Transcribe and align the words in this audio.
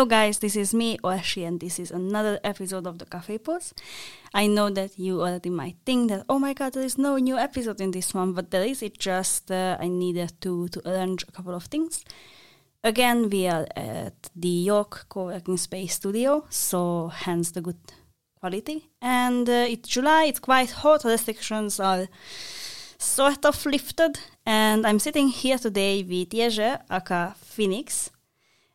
Hello, 0.00 0.08
guys, 0.08 0.38
this 0.38 0.56
is 0.56 0.72
me, 0.72 0.96
Oashi, 1.04 1.46
and 1.46 1.60
this 1.60 1.78
is 1.78 1.90
another 1.90 2.40
episode 2.42 2.86
of 2.86 2.98
the 2.98 3.04
Coffee 3.04 3.36
Pause. 3.36 3.74
I 4.32 4.46
know 4.46 4.70
that 4.70 4.98
you 4.98 5.20
already 5.20 5.50
might 5.50 5.76
think 5.84 6.08
that, 6.08 6.24
oh 6.26 6.38
my 6.38 6.54
god, 6.54 6.72
there 6.72 6.82
is 6.82 6.96
no 6.96 7.18
new 7.18 7.36
episode 7.36 7.82
in 7.82 7.90
this 7.90 8.14
one, 8.14 8.32
but 8.32 8.50
there 8.50 8.64
is. 8.64 8.82
It 8.82 8.98
just, 8.98 9.50
uh, 9.50 9.76
I 9.78 9.88
needed 9.88 10.40
to, 10.40 10.68
to 10.68 10.88
arrange 10.88 11.24
a 11.24 11.32
couple 11.32 11.54
of 11.54 11.64
things. 11.64 12.02
Again, 12.82 13.28
we 13.28 13.46
are 13.46 13.66
at 13.76 14.30
the 14.34 14.48
Yolk 14.48 15.04
co-working 15.10 15.58
space 15.58 15.96
studio, 15.96 16.46
so 16.48 17.08
hence 17.08 17.50
the 17.50 17.60
good 17.60 17.92
quality. 18.40 18.88
And 19.02 19.46
uh, 19.50 19.66
it's 19.68 19.86
July, 19.86 20.24
it's 20.28 20.40
quite 20.40 20.70
hot, 20.70 21.04
restrictions 21.04 21.78
are 21.78 22.08
sort 22.96 23.44
of 23.44 23.66
lifted, 23.66 24.18
and 24.46 24.86
I'm 24.86 24.98
sitting 24.98 25.28
here 25.28 25.58
today 25.58 26.02
with 26.02 26.30
Jerzy, 26.30 26.80
aka 26.90 27.34
Phoenix. 27.36 28.08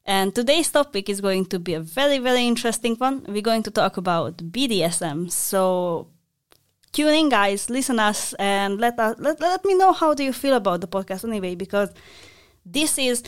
And 0.05 0.35
today's 0.35 0.71
topic 0.71 1.09
is 1.09 1.19
going 1.19 1.45
to 1.47 1.57
be 1.57 1.73
a 1.73 1.79
very, 1.79 2.19
very 2.19 2.45
interesting 2.45 2.95
one. 2.95 3.25
We're 3.27 3.41
going 3.41 3.63
to 3.63 3.71
talk 3.71 3.97
about 3.97 4.37
BDSM. 4.37 5.31
So 5.31 6.09
tune 6.91 7.13
in, 7.13 7.29
guys, 7.29 7.71
listen 7.71 7.99
us, 7.99 8.33
and 8.35 8.79
let 8.79 8.99
us 8.99 9.15
let, 9.17 9.41
let 9.41 9.65
me 9.65 9.75
know 9.75 9.93
how 9.93 10.13
do 10.13 10.23
you 10.23 10.31
feel 10.33 10.55
about 10.55 10.81
the 10.81 10.87
podcast 10.87 11.27
anyway, 11.27 11.55
because 11.55 11.89
this 12.63 12.99
is 12.99 13.23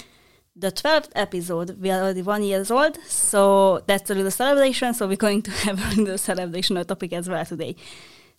the 0.55 0.71
12th 0.71 1.09
episode. 1.15 1.81
We 1.81 1.89
are 1.89 2.01
already 2.01 2.21
one 2.21 2.43
years 2.43 2.69
old, 2.69 2.99
so 3.07 3.81
that's 3.87 4.11
a 4.11 4.15
little 4.15 4.31
celebration. 4.31 4.93
So 4.93 5.07
we're 5.07 5.17
going 5.17 5.41
to 5.43 5.51
have 5.65 5.79
a 5.93 5.95
little 5.99 6.17
celebration 6.19 6.83
topic 6.85 7.13
as 7.13 7.27
well 7.27 7.43
today. 7.43 7.75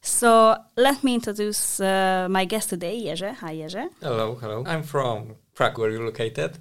So 0.00 0.56
let 0.76 1.02
me 1.02 1.14
introduce 1.14 1.80
uh, 1.80 2.28
my 2.30 2.44
guest 2.44 2.70
today, 2.70 3.02
Jerzy. 3.02 3.34
Hi, 3.34 3.56
Jerzy. 3.56 3.90
Hello, 4.00 4.36
hello. 4.36 4.62
I'm 4.64 4.84
from 4.84 5.34
Prague, 5.54 5.76
where 5.76 5.90
you're 5.90 6.04
located. 6.04 6.58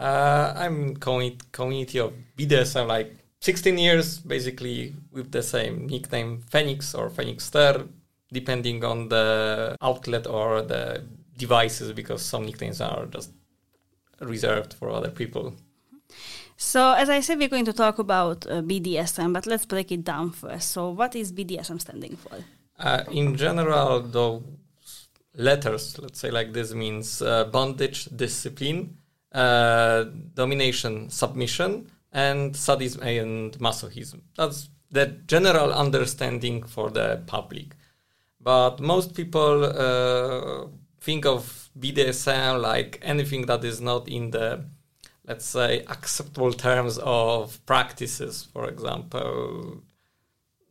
Uh, 0.00 0.54
I'm 0.56 0.96
community, 0.96 1.38
community 1.52 1.98
of 1.98 2.14
BDSM 2.38 2.86
like 2.86 3.14
16 3.40 3.76
years, 3.76 4.18
basically 4.18 4.94
with 5.12 5.30
the 5.30 5.42
same 5.42 5.86
nickname 5.88 6.40
Phoenix 6.50 6.94
or 6.94 7.10
Phoenix 7.10 7.44
Star, 7.44 7.82
depending 8.32 8.82
on 8.82 9.10
the 9.10 9.76
outlet 9.82 10.26
or 10.26 10.62
the 10.62 11.04
devices, 11.36 11.92
because 11.92 12.22
some 12.22 12.46
nicknames 12.46 12.80
are 12.80 13.04
just 13.06 13.30
reserved 14.20 14.72
for 14.72 14.88
other 14.88 15.10
people. 15.10 15.54
So, 16.56 16.92
as 16.92 17.10
I 17.10 17.20
said, 17.20 17.38
we're 17.38 17.48
going 17.48 17.66
to 17.66 17.72
talk 17.72 17.98
about 17.98 18.46
uh, 18.46 18.62
BDSM, 18.62 19.34
but 19.34 19.46
let's 19.46 19.66
break 19.66 19.92
it 19.92 20.04
down 20.04 20.30
first. 20.30 20.70
So, 20.70 20.90
what 20.90 21.14
is 21.14 21.30
BDSM 21.30 21.78
standing 21.80 22.16
for? 22.16 22.38
Uh, 22.78 23.04
in 23.10 23.36
general, 23.36 24.00
the 24.00 24.42
letters, 25.34 25.98
let's 25.98 26.18
say 26.20 26.30
like 26.30 26.54
this, 26.54 26.72
means 26.72 27.20
uh, 27.20 27.44
bondage, 27.44 28.06
discipline, 28.16 28.96
uh, 29.32 30.04
domination, 30.34 31.08
submission, 31.10 31.90
and 32.12 32.56
sadism 32.56 33.02
and 33.02 33.52
masochism. 33.58 34.20
That's 34.36 34.68
the 34.90 35.06
general 35.26 35.72
understanding 35.72 36.64
for 36.64 36.90
the 36.90 37.22
public. 37.26 37.76
But 38.40 38.80
most 38.80 39.14
people 39.14 39.64
uh, 39.64 40.66
think 41.00 41.26
of 41.26 41.70
BDSM 41.78 42.60
like 42.60 42.98
anything 43.02 43.46
that 43.46 43.64
is 43.64 43.80
not 43.80 44.08
in 44.08 44.30
the, 44.30 44.64
let's 45.26 45.44
say, 45.44 45.84
acceptable 45.86 46.52
terms 46.52 46.98
of 46.98 47.64
practices. 47.66 48.48
For 48.52 48.68
example, 48.68 49.82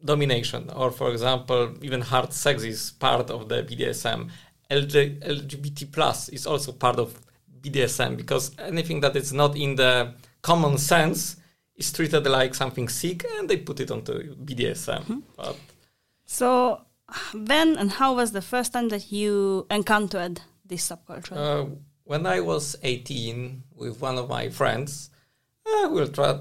domination, 0.04 0.70
or 0.76 0.92
for 0.92 1.12
example, 1.12 1.76
even 1.82 2.02
hard 2.02 2.34
sex 2.34 2.64
is 2.64 2.92
part 2.92 3.30
of 3.30 3.50
the 3.50 3.64
BDSM. 3.64 4.30
LG- 4.70 5.20
LGBT 5.20 5.92
plus 5.92 6.30
is 6.30 6.46
also 6.46 6.72
part 6.72 6.98
of 7.00 7.20
BDSM 7.62 8.18
because 8.18 8.52
anything 8.60 9.02
that 9.02 9.16
is 9.16 9.34
not 9.34 9.56
in 9.56 9.76
the 9.76 10.14
common 10.42 10.78
sense 10.78 11.38
is 11.76 11.92
treated 11.92 12.26
like 12.28 12.54
something 12.54 12.90
sick, 12.90 13.26
and 13.38 13.50
they 13.50 13.58
put 13.58 13.80
it 13.80 13.90
onto 13.90 14.36
BDSM. 14.36 15.02
Mm-hmm. 15.02 15.20
But 15.38 15.58
so, 16.26 16.82
when 17.34 17.78
and 17.78 17.92
how 17.92 18.16
was 18.16 18.32
the 18.32 18.42
first 18.42 18.74
time 18.74 18.90
that 18.90 19.12
you 19.12 19.66
encountered 19.72 20.42
this 20.66 20.88
subculture? 20.90 21.38
Uh, 21.38 21.66
when 22.04 22.26
I 22.26 22.40
was 22.40 22.76
18, 22.84 23.64
with 23.76 24.02
one 24.02 24.18
of 24.18 24.30
my 24.30 24.50
friends, 24.50 25.10
I 25.66 25.86
uh, 25.86 25.90
will 25.90 26.08
try 26.08 26.40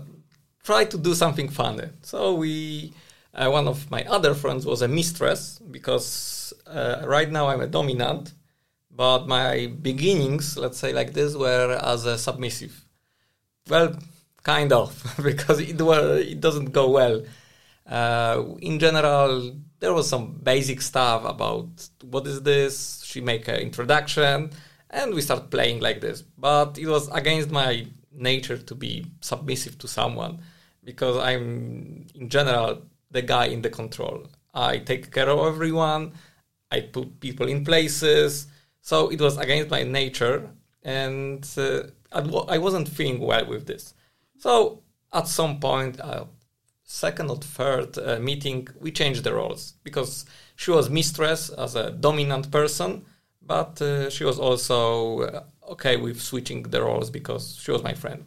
try 0.65 0.85
to 0.85 0.99
do 0.99 1.15
something 1.15 1.49
funny. 1.49 1.89
So 2.03 2.35
we, 2.35 2.93
uh, 3.33 3.49
one 3.51 3.69
of 3.69 3.91
my 3.91 4.05
other 4.05 4.35
friends 4.35 4.67
was 4.67 4.83
a 4.83 4.89
mistress 4.89 5.59
because 5.71 6.53
uh, 6.67 7.03
right 7.07 7.31
now 7.31 7.49
I'm 7.49 7.61
a 7.61 7.67
dominant, 7.67 8.35
but 8.99 9.29
my 9.29 9.69
beginnings, 9.81 10.59
let's 10.59 10.77
say 10.77 10.93
like 10.93 11.13
this, 11.13 11.37
were 11.37 11.79
as 11.81 12.05
a 12.05 12.19
submissive. 12.19 12.85
Well, 13.69 13.97
kind 14.43 14.73
of, 14.73 14.91
because 15.23 15.61
it 15.61 15.81
were 15.81 16.19
it 16.19 16.41
doesn't 16.41 16.73
go 16.73 16.91
well. 16.91 17.23
Uh, 17.87 18.57
in 18.61 18.81
general, 18.81 19.55
there 19.79 19.95
was 19.95 20.09
some 20.09 20.33
basic 20.43 20.83
stuff 20.83 21.25
about 21.25 21.69
what 22.11 22.27
is 22.27 22.43
this. 22.43 23.05
She 23.05 23.21
make 23.21 23.47
an 23.47 23.61
introduction, 23.61 24.51
and 24.91 25.15
we 25.15 25.21
start 25.21 25.49
playing 25.49 25.79
like 25.79 26.01
this. 26.01 26.23
But 26.37 26.77
it 26.77 26.89
was 26.89 27.07
against 27.13 27.53
my 27.53 27.87
nature 28.13 28.59
to 28.59 28.75
be 28.75 29.07
submissive 29.21 29.79
to 29.79 29.87
someone 29.87 30.41
because 30.83 31.17
I'm 31.19 32.05
in 32.17 32.29
general 32.29 32.83
the 33.13 33.23
guy 33.23 33.47
in 33.47 33.63
the 33.63 33.71
control. 33.71 34.27
I 34.53 34.79
take 34.79 35.13
care 35.13 35.31
of 35.31 35.39
everyone. 35.47 36.15
I 36.73 36.81
put 36.81 37.21
people 37.21 37.47
in 37.47 37.65
places. 37.65 38.49
So 38.89 39.11
it 39.11 39.21
was 39.21 39.37
against 39.37 39.69
my 39.69 39.83
nature, 39.83 40.49
and 40.83 41.47
uh, 41.59 41.83
I 42.11 42.57
wasn't 42.57 42.89
feeling 42.89 43.21
well 43.21 43.45
with 43.45 43.67
this. 43.67 43.93
So 44.39 44.83
at 45.13 45.29
some 45.29 45.61
point, 45.61 46.01
uh, 46.01 46.25
second 46.85 47.29
or 47.29 47.37
third 47.37 47.99
uh, 47.99 48.19
meeting, 48.19 48.67
we 48.81 48.91
changed 48.91 49.25
the 49.25 49.35
roles 49.35 49.75
because 49.85 50.25
she 50.57 50.71
was 50.71 50.89
mistress 50.89 51.51
as 51.51 51.75
a 51.75 51.91
dominant 51.91 52.51
person, 52.51 53.05
but 53.43 53.79
uh, 53.83 54.09
she 54.09 54.25
was 54.25 54.39
also 54.39 55.21
uh, 55.21 55.43
okay 55.73 55.97
with 55.99 56.19
switching 56.19 56.63
the 56.63 56.81
roles 56.81 57.11
because 57.11 57.59
she 57.61 57.71
was 57.71 57.83
my 57.83 57.93
friend. 57.93 58.25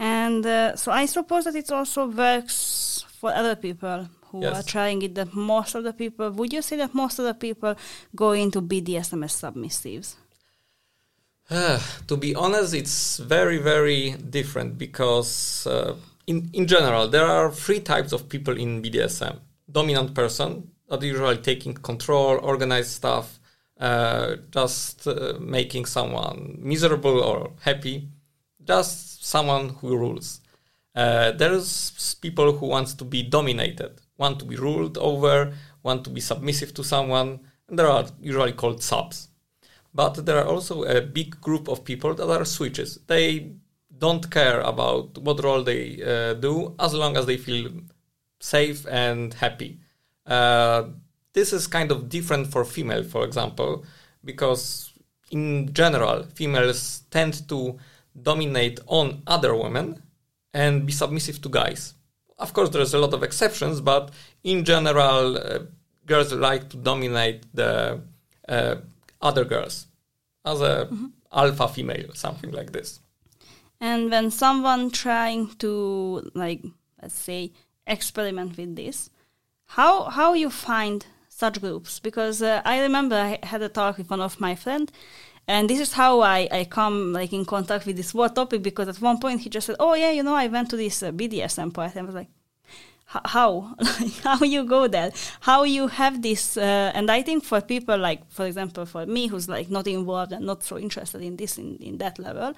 And 0.00 0.44
uh, 0.44 0.74
so 0.74 0.90
I 0.90 1.06
suppose 1.06 1.44
that 1.44 1.54
it 1.54 1.70
also 1.70 2.08
works 2.08 3.04
for 3.20 3.32
other 3.32 3.54
people 3.54 4.08
who 4.34 4.42
yes. 4.42 4.56
are 4.56 4.66
trying 4.66 5.00
it 5.02 5.14
that 5.14 5.32
most 5.32 5.76
of 5.76 5.84
the 5.84 5.92
people 5.92 6.28
would 6.32 6.52
you 6.52 6.60
say 6.60 6.76
that 6.76 6.92
most 6.92 7.20
of 7.20 7.24
the 7.24 7.34
people 7.34 7.76
go 8.16 8.32
into 8.32 8.60
BDSM 8.60 9.24
as 9.24 9.32
submissives? 9.32 10.16
Uh, 11.48 11.78
to 12.08 12.16
be 12.16 12.34
honest, 12.34 12.74
it's 12.74 13.18
very, 13.18 13.58
very 13.58 14.12
different 14.12 14.76
because, 14.76 15.66
uh, 15.66 15.94
in, 16.26 16.50
in 16.52 16.66
general, 16.66 17.06
there 17.06 17.26
are 17.26 17.52
three 17.52 17.80
types 17.80 18.12
of 18.12 18.28
people 18.28 18.56
in 18.56 18.82
BDSM 18.82 19.38
dominant 19.70 20.14
person, 20.14 20.70
that 20.88 21.02
usually 21.02 21.36
taking 21.38 21.74
control, 21.74 22.38
organize 22.42 22.90
stuff, 22.90 23.38
uh, 23.80 24.36
just 24.50 25.06
uh, 25.06 25.34
making 25.40 25.84
someone 25.84 26.56
miserable 26.60 27.20
or 27.20 27.50
happy, 27.60 28.08
just 28.64 29.24
someone 29.24 29.70
who 29.70 29.96
rules. 29.96 30.40
Uh, 30.94 31.32
there's 31.32 32.14
people 32.20 32.52
who 32.52 32.66
wants 32.66 32.94
to 32.94 33.04
be 33.04 33.22
dominated 33.22 34.00
want 34.16 34.38
to 34.38 34.44
be 34.44 34.56
ruled 34.56 34.98
over, 34.98 35.52
want 35.82 36.04
to 36.04 36.10
be 36.10 36.20
submissive 36.20 36.74
to 36.74 36.84
someone, 36.84 37.40
and 37.68 37.78
there 37.78 37.88
are 37.88 38.06
usually 38.20 38.52
called 38.52 38.82
subs. 38.82 39.28
But 39.92 40.26
there 40.26 40.38
are 40.38 40.46
also 40.46 40.84
a 40.84 41.00
big 41.00 41.40
group 41.40 41.68
of 41.68 41.84
people 41.84 42.14
that 42.14 42.28
are 42.28 42.44
switches. 42.44 42.98
They 43.06 43.52
don't 43.96 44.28
care 44.30 44.60
about 44.60 45.18
what 45.18 45.42
role 45.42 45.62
they 45.62 46.02
uh, 46.02 46.34
do 46.34 46.74
as 46.78 46.94
long 46.94 47.16
as 47.16 47.26
they 47.26 47.36
feel 47.36 47.70
safe 48.40 48.86
and 48.88 49.32
happy. 49.34 49.78
Uh, 50.26 50.84
this 51.32 51.52
is 51.52 51.66
kind 51.66 51.90
of 51.90 52.08
different 52.08 52.48
for 52.48 52.64
female, 52.64 53.04
for 53.04 53.24
example, 53.24 53.84
because 54.24 54.92
in 55.30 55.72
general, 55.72 56.24
females 56.34 57.02
tend 57.10 57.48
to 57.48 57.78
dominate 58.20 58.80
on 58.86 59.22
other 59.26 59.54
women 59.54 60.02
and 60.52 60.86
be 60.86 60.92
submissive 60.92 61.40
to 61.42 61.48
guys 61.48 61.94
of 62.38 62.52
course, 62.52 62.70
there's 62.70 62.94
a 62.94 62.98
lot 62.98 63.14
of 63.14 63.22
exceptions, 63.22 63.80
but 63.80 64.10
in 64.42 64.64
general, 64.64 65.36
uh, 65.36 65.58
girls 66.06 66.32
like 66.32 66.68
to 66.70 66.76
dominate 66.76 67.44
the 67.54 68.00
uh, 68.48 68.76
other 69.20 69.44
girls 69.44 69.86
as 70.44 70.60
a 70.60 70.86
mm-hmm. 70.86 71.06
alpha 71.32 71.68
female, 71.68 72.12
something 72.14 72.50
like 72.50 72.72
this. 72.72 73.00
And 73.80 74.10
when 74.10 74.30
someone 74.30 74.90
trying 74.90 75.48
to, 75.56 76.30
like, 76.34 76.62
let's 77.00 77.14
say, 77.14 77.52
experiment 77.86 78.56
with 78.56 78.76
this, 78.76 79.10
how 79.66 80.04
how 80.04 80.34
you 80.34 80.50
find 80.50 81.06
such 81.28 81.60
groups? 81.60 82.00
Because 82.00 82.42
uh, 82.42 82.62
I 82.64 82.80
remember 82.80 83.16
I 83.16 83.38
had 83.46 83.62
a 83.62 83.68
talk 83.68 83.98
with 83.98 84.10
one 84.10 84.20
of 84.20 84.40
my 84.40 84.54
friends, 84.54 84.92
and 85.46 85.68
this 85.68 85.80
is 85.80 85.92
how 85.92 86.20
I, 86.20 86.48
I 86.50 86.64
come 86.64 87.12
like 87.12 87.32
in 87.32 87.44
contact 87.44 87.86
with 87.86 87.96
this 87.96 88.12
whole 88.12 88.28
topic 88.28 88.62
because 88.62 88.88
at 88.88 89.00
one 89.00 89.18
point 89.18 89.42
he 89.42 89.50
just 89.50 89.66
said, 89.66 89.76
"Oh 89.78 89.94
yeah, 89.94 90.10
you 90.10 90.22
know, 90.22 90.34
I 90.34 90.46
went 90.46 90.70
to 90.70 90.76
this 90.76 91.02
uh, 91.02 91.12
BDSM 91.12 91.72
party." 91.72 91.98
I 91.98 92.02
was 92.02 92.14
like, 92.14 92.28
"How? 93.06 93.74
how 94.22 94.42
you 94.42 94.64
go 94.64 94.88
there? 94.88 95.12
How 95.40 95.64
you 95.64 95.88
have 95.88 96.22
this?" 96.22 96.56
Uh, 96.56 96.92
and 96.94 97.10
I 97.10 97.22
think 97.22 97.44
for 97.44 97.60
people 97.60 97.98
like, 97.98 98.30
for 98.30 98.46
example, 98.46 98.86
for 98.86 99.04
me 99.04 99.26
who's 99.26 99.48
like 99.48 99.70
not 99.70 99.86
involved 99.86 100.32
and 100.32 100.46
not 100.46 100.62
so 100.62 100.78
interested 100.78 101.20
in 101.20 101.36
this 101.36 101.58
in, 101.58 101.76
in 101.76 101.98
that 101.98 102.18
level, 102.18 102.54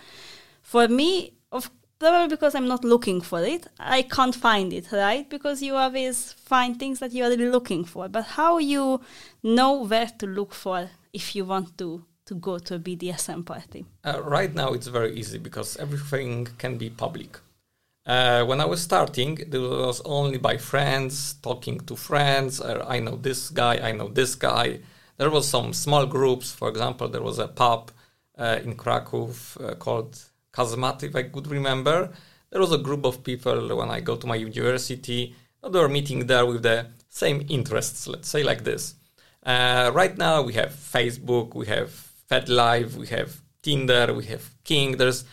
for 0.63 0.87
me, 0.87 1.33
of 1.51 1.71
probably 1.99 2.29
because 2.29 2.55
I'm 2.55 2.69
not 2.69 2.85
looking 2.85 3.21
for 3.21 3.43
it. 3.43 3.67
I 3.81 4.03
can't 4.03 4.35
find 4.35 4.73
it, 4.73 4.93
right? 4.93 5.29
Because 5.29 5.61
you 5.61 5.75
always 5.75 6.35
find 6.35 6.79
things 6.79 7.01
that 7.01 7.13
you 7.13 7.25
are 7.25 7.31
really 7.31 7.49
looking 7.49 7.85
for. 7.85 8.09
But 8.09 8.25
how 8.25 8.59
you 8.59 9.01
know 9.43 9.85
where 9.85 10.11
to 10.19 10.27
look 10.27 10.55
for 10.55 10.91
if 11.13 11.35
you 11.35 11.45
want 11.45 11.77
to 11.79 12.05
to 12.27 12.35
go 12.35 12.59
to 12.59 12.75
a 12.75 12.79
BDSM 12.79 13.45
party? 13.45 13.87
Uh, 14.05 14.21
right 14.23 14.55
now, 14.55 14.73
it's 14.73 14.89
very 14.89 15.15
easy 15.15 15.39
because 15.39 15.77
everything 15.77 16.49
can 16.59 16.77
be 16.77 16.91
public. 16.91 17.39
Uh, 18.05 18.45
when 18.45 18.61
I 18.61 18.65
was 18.67 18.81
starting, 18.81 19.39
it 19.39 19.53
was 19.53 20.01
only 20.05 20.39
by 20.39 20.59
friends, 20.59 21.35
talking 21.43 21.81
to 21.81 21.97
friends. 21.97 22.61
Uh, 22.61 22.85
I 22.87 23.01
know 23.01 23.17
this 23.17 23.51
guy, 23.51 23.79
I 23.89 23.93
know 23.93 24.09
this 24.09 24.35
guy. 24.37 24.81
There 25.17 25.31
was 25.31 25.49
some 25.49 25.73
small 25.73 26.07
groups. 26.07 26.53
For 26.53 26.69
example, 26.69 27.09
there 27.09 27.23
was 27.23 27.39
a 27.39 27.49
pub 27.49 27.91
uh, 28.39 28.59
in 28.63 28.77
Krakow 28.77 29.31
uh, 29.61 29.75
called 29.75 30.21
Kazmat, 30.53 31.03
if 31.03 31.17
I 31.17 31.25
could 31.25 31.49
remember. 31.49 32.11
There 32.51 32.61
was 32.61 32.73
a 32.73 32.79
group 32.79 33.05
of 33.05 33.25
people 33.25 33.77
when 33.77 33.91
I 33.91 34.01
go 34.01 34.15
to 34.15 34.27
my 34.27 34.37
university. 34.37 35.35
They 35.69 35.79
were 35.81 35.89
meeting 35.89 36.27
there 36.27 36.47
with 36.47 36.63
the 36.63 36.87
same 37.09 37.45
interests, 37.49 38.07
let's 38.07 38.29
say 38.29 38.45
like 38.45 38.63
this. 38.63 38.95
Uh, 39.43 39.91
right 39.93 40.17
now, 40.17 40.43
we 40.43 40.53
have 40.53 40.71
Facebook, 40.71 41.55
we 41.55 41.67
have 41.67 42.06
FetLife, 42.31 42.95
we 42.95 43.07
have 43.09 43.41
Tinder, 43.63 44.13
we 44.15 44.25
have 44.27 44.51
Kink. 44.65 44.99
There's 44.99 45.25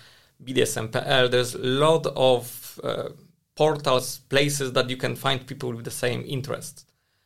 BDSM.pl. 0.44 1.30
There's 1.30 1.56
a 1.56 1.60
lot 1.60 2.06
of 2.08 2.80
uh, 2.84 3.10
portals, 3.56 4.20
places 4.30 4.74
that 4.74 4.90
you 4.90 4.98
can 4.98 5.16
find 5.16 5.46
people 5.46 5.72
with 5.74 5.86
the 5.86 5.92
same 5.92 6.24
interests. 6.28 6.86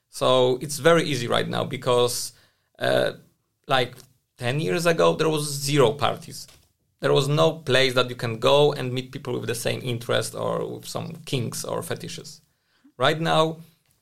So 0.09 0.57
it's 0.61 0.79
very 0.79 1.03
easy 1.03 1.27
right 1.27 1.47
now 1.47 1.63
because, 1.63 2.33
uh, 2.79 3.11
like 3.67 3.95
10 4.37 4.59
years 4.59 4.85
ago, 4.85 5.15
there 5.15 5.29
was 5.29 5.45
zero 5.45 5.91
parties. 5.91 6.47
There 6.99 7.13
was 7.13 7.27
no 7.27 7.51
place 7.51 7.93
that 7.93 8.09
you 8.09 8.15
can 8.15 8.39
go 8.39 8.73
and 8.73 8.91
meet 8.91 9.11
people 9.11 9.39
with 9.39 9.47
the 9.47 9.55
same 9.55 9.81
interest 9.83 10.33
or 10.33 10.65
with 10.65 10.87
some 10.87 11.13
kinks 11.25 11.63
or 11.63 11.83
fetishes. 11.83 12.41
Right 12.97 13.19
now, 13.19 13.59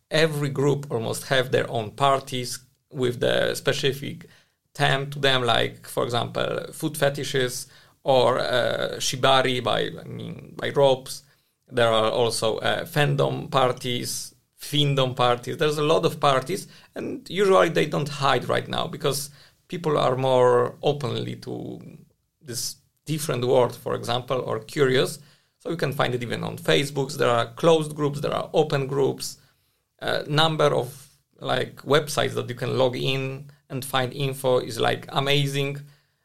every 0.09 0.49
group 0.49 0.87
almost 0.89 1.25
have 1.25 1.51
their 1.51 1.69
own 1.69 1.91
parties 1.91 2.59
with 2.91 3.19
the 3.19 3.53
specific 3.55 4.27
theme 4.75 5.09
to 5.11 5.19
them, 5.19 5.43
like 5.43 5.87
for 5.87 6.03
example, 6.03 6.67
food 6.71 6.97
fetishes 6.97 7.67
or 8.03 8.39
uh, 8.39 8.95
shibari 8.99 9.63
by 9.63 9.89
I 9.99 10.07
mean 10.07 10.53
by 10.55 10.69
ropes 10.69 11.23
there 11.71 11.89
are 11.89 12.11
also 12.11 12.57
uh, 12.57 12.85
fandom 12.85 13.49
parties, 13.49 14.35
findom 14.59 15.15
parties. 15.15 15.57
There's 15.57 15.77
a 15.77 15.83
lot 15.83 16.05
of 16.05 16.19
parties, 16.19 16.67
and 16.93 17.27
usually 17.29 17.69
they 17.69 17.85
don't 17.85 18.09
hide 18.09 18.47
right 18.47 18.67
now 18.67 18.87
because 18.87 19.31
people 19.67 19.97
are 19.97 20.15
more 20.15 20.75
openly 20.83 21.35
to 21.37 21.81
this 22.41 22.75
different 23.05 23.45
world, 23.45 23.75
for 23.75 23.95
example, 23.95 24.39
or 24.41 24.59
curious. 24.59 25.19
So 25.59 25.71
you 25.71 25.77
can 25.77 25.93
find 25.93 26.13
it 26.13 26.21
even 26.21 26.43
on 26.43 26.57
Facebook. 26.57 27.17
There 27.17 27.29
are 27.29 27.47
closed 27.53 27.95
groups, 27.95 28.21
there 28.21 28.33
are 28.33 28.49
open 28.53 28.85
groups. 28.85 29.37
A 29.99 30.23
number 30.29 30.65
of 30.65 31.09
like 31.39 31.77
websites 31.77 32.33
that 32.35 32.47
you 32.47 32.55
can 32.55 32.77
log 32.77 32.95
in 32.95 33.49
and 33.69 33.83
find 33.83 34.13
info 34.13 34.59
is 34.59 34.79
like 34.79 35.05
amazing. 35.09 35.81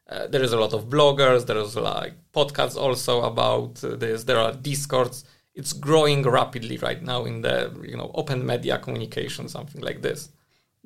Uh, 0.09 0.27
there 0.27 0.43
is 0.43 0.53
a 0.53 0.59
lot 0.59 0.73
of 0.73 0.89
bloggers. 0.89 1.45
There 1.45 1.57
is 1.57 1.75
like 1.75 2.13
podcasts 2.33 2.75
also 2.75 3.21
about 3.23 3.83
uh, 3.83 3.95
this. 3.95 4.23
There 4.23 4.37
are 4.37 4.53
discords. 4.53 5.23
It's 5.53 5.73
growing 5.73 6.23
rapidly 6.23 6.77
right 6.77 7.01
now 7.01 7.25
in 7.25 7.41
the 7.41 7.71
you 7.83 7.97
know 7.97 8.11
open 8.13 8.45
media 8.45 8.77
communication, 8.77 9.47
something 9.49 9.81
like 9.81 10.01
this. 10.01 10.29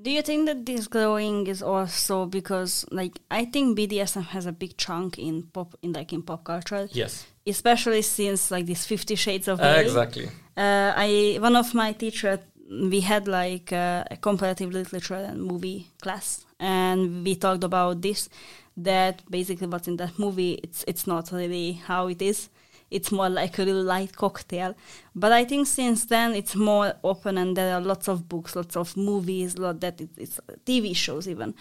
Do 0.02 0.12
you 0.12 0.22
think 0.22 0.48
that 0.48 0.66
this 0.66 0.88
growing 0.88 1.48
is 1.48 1.62
also 1.64 2.26
because 2.26 2.86
like 2.92 3.18
I 3.32 3.46
think 3.46 3.78
BDSM 3.80 4.26
has 4.26 4.46
a 4.46 4.52
big 4.52 4.78
chunk 4.78 5.18
in 5.18 5.44
pop 5.44 5.76
in 5.82 5.94
like 5.94 6.12
in 6.14 6.22
pop 6.22 6.44
culture. 6.44 6.88
Yes. 6.92 7.26
Especially 7.48 8.02
since 8.02 8.52
like 8.52 8.66
these 8.66 8.86
Fifty 8.86 9.16
Shades 9.16 9.48
of 9.48 9.60
Grey. 9.60 9.78
Uh, 9.78 9.82
exactly. 9.82 10.28
Uh, 10.58 10.94
I 10.96 11.38
one 11.40 11.56
of 11.56 11.74
my 11.74 11.94
teachers 11.94 12.40
we 12.70 13.02
had 13.02 13.28
like 13.28 13.72
uh, 13.72 14.04
a 14.10 14.18
comparative 14.18 14.72
literature 14.72 15.16
and 15.16 15.44
movie 15.44 15.88
class, 16.02 16.45
and 16.60 17.24
we 17.26 17.36
talked 17.36 17.64
about 17.64 18.02
this 18.02 18.30
that 18.78 19.24
basically 19.30 19.68
what's 19.68 19.88
in 19.88 19.98
that 19.98 20.18
movie 20.20 20.54
it's 20.64 20.84
it's 20.88 21.08
not 21.08 21.32
really 21.32 21.74
how 21.74 22.08
it 22.08 22.22
is. 22.22 22.50
It's 22.92 23.12
more 23.12 23.30
like 23.30 23.58
a 23.58 23.66
really 23.66 23.82
light 23.84 24.16
cocktail. 24.16 24.76
But 25.16 25.32
i 25.32 25.44
think 25.46 25.68
since 25.68 26.06
then 26.06 26.34
it's 26.34 26.56
more 26.56 26.94
open 27.04 27.38
and 27.38 27.56
there 27.56 27.74
are 27.76 27.82
lots 27.82 28.08
of 28.08 28.30
books 28.30 28.56
lots 28.56 28.76
of 28.76 28.96
movies 28.96 29.58
lot 29.58 29.80
that 29.82 30.02
it, 30.02 30.10
it's 30.18 30.40
tv 30.66 30.96
shows 30.96 31.28
even. 31.28 31.54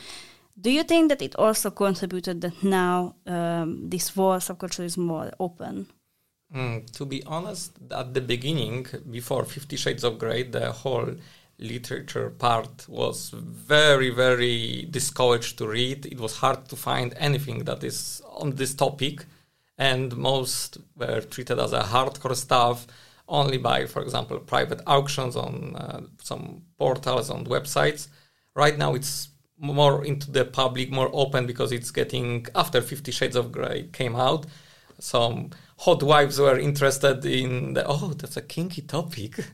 Do 0.60 0.70
you 0.70 0.84
think 0.84 1.08
that 1.08 1.20
it 1.20 1.34
also 1.36 1.70
contributed 1.70 2.40
that 2.42 2.62
now 2.62 3.16
um, 3.26 3.90
this 3.90 4.14
war 4.16 4.36
subculture 4.36 4.84
is 4.84 4.96
more 4.96 5.32
open? 5.40 5.88
Mm, 6.54 6.88
to 6.92 7.04
be 7.04 7.20
honest 7.24 7.72
at 7.90 8.14
the 8.14 8.20
beginning 8.20 8.86
before 9.10 9.44
50 9.44 9.76
shades 9.76 10.04
of 10.04 10.18
grey 10.18 10.44
the 10.44 10.70
whole 10.70 11.16
literature 11.58 12.30
part 12.30 12.86
was 12.88 13.30
very 13.30 14.10
very 14.10 14.86
discouraged 14.90 15.58
to 15.58 15.68
read. 15.68 16.06
It 16.06 16.18
was 16.18 16.36
hard 16.38 16.68
to 16.68 16.76
find 16.76 17.14
anything 17.16 17.64
that 17.64 17.84
is 17.84 18.22
on 18.28 18.56
this 18.56 18.74
topic 18.74 19.24
and 19.78 20.16
most 20.16 20.78
were 20.96 21.20
treated 21.20 21.58
as 21.58 21.72
a 21.72 21.82
hardcore 21.82 22.36
stuff 22.36 22.86
only 23.28 23.58
by 23.58 23.86
for 23.86 24.02
example 24.02 24.38
private 24.38 24.80
auctions 24.86 25.36
on 25.36 25.76
uh, 25.76 26.00
some 26.22 26.62
portals 26.78 27.30
on 27.30 27.44
websites. 27.46 28.08
Right 28.54 28.76
now 28.76 28.94
it's 28.94 29.28
more 29.58 30.04
into 30.04 30.30
the 30.30 30.44
public 30.44 30.90
more 30.90 31.10
open 31.12 31.46
because 31.46 31.72
it's 31.72 31.90
getting 31.90 32.46
after 32.54 32.80
50 32.82 33.12
shades 33.12 33.36
of 33.36 33.52
gray 33.52 33.88
came 33.92 34.16
out 34.16 34.46
some 34.98 35.50
hot 35.78 36.02
wives 36.02 36.38
were 36.38 36.58
interested 36.58 37.24
in 37.24 37.74
the 37.74 37.84
oh 37.86 38.14
that's 38.14 38.36
a 38.36 38.42
kinky 38.42 38.82
topic. 38.82 39.36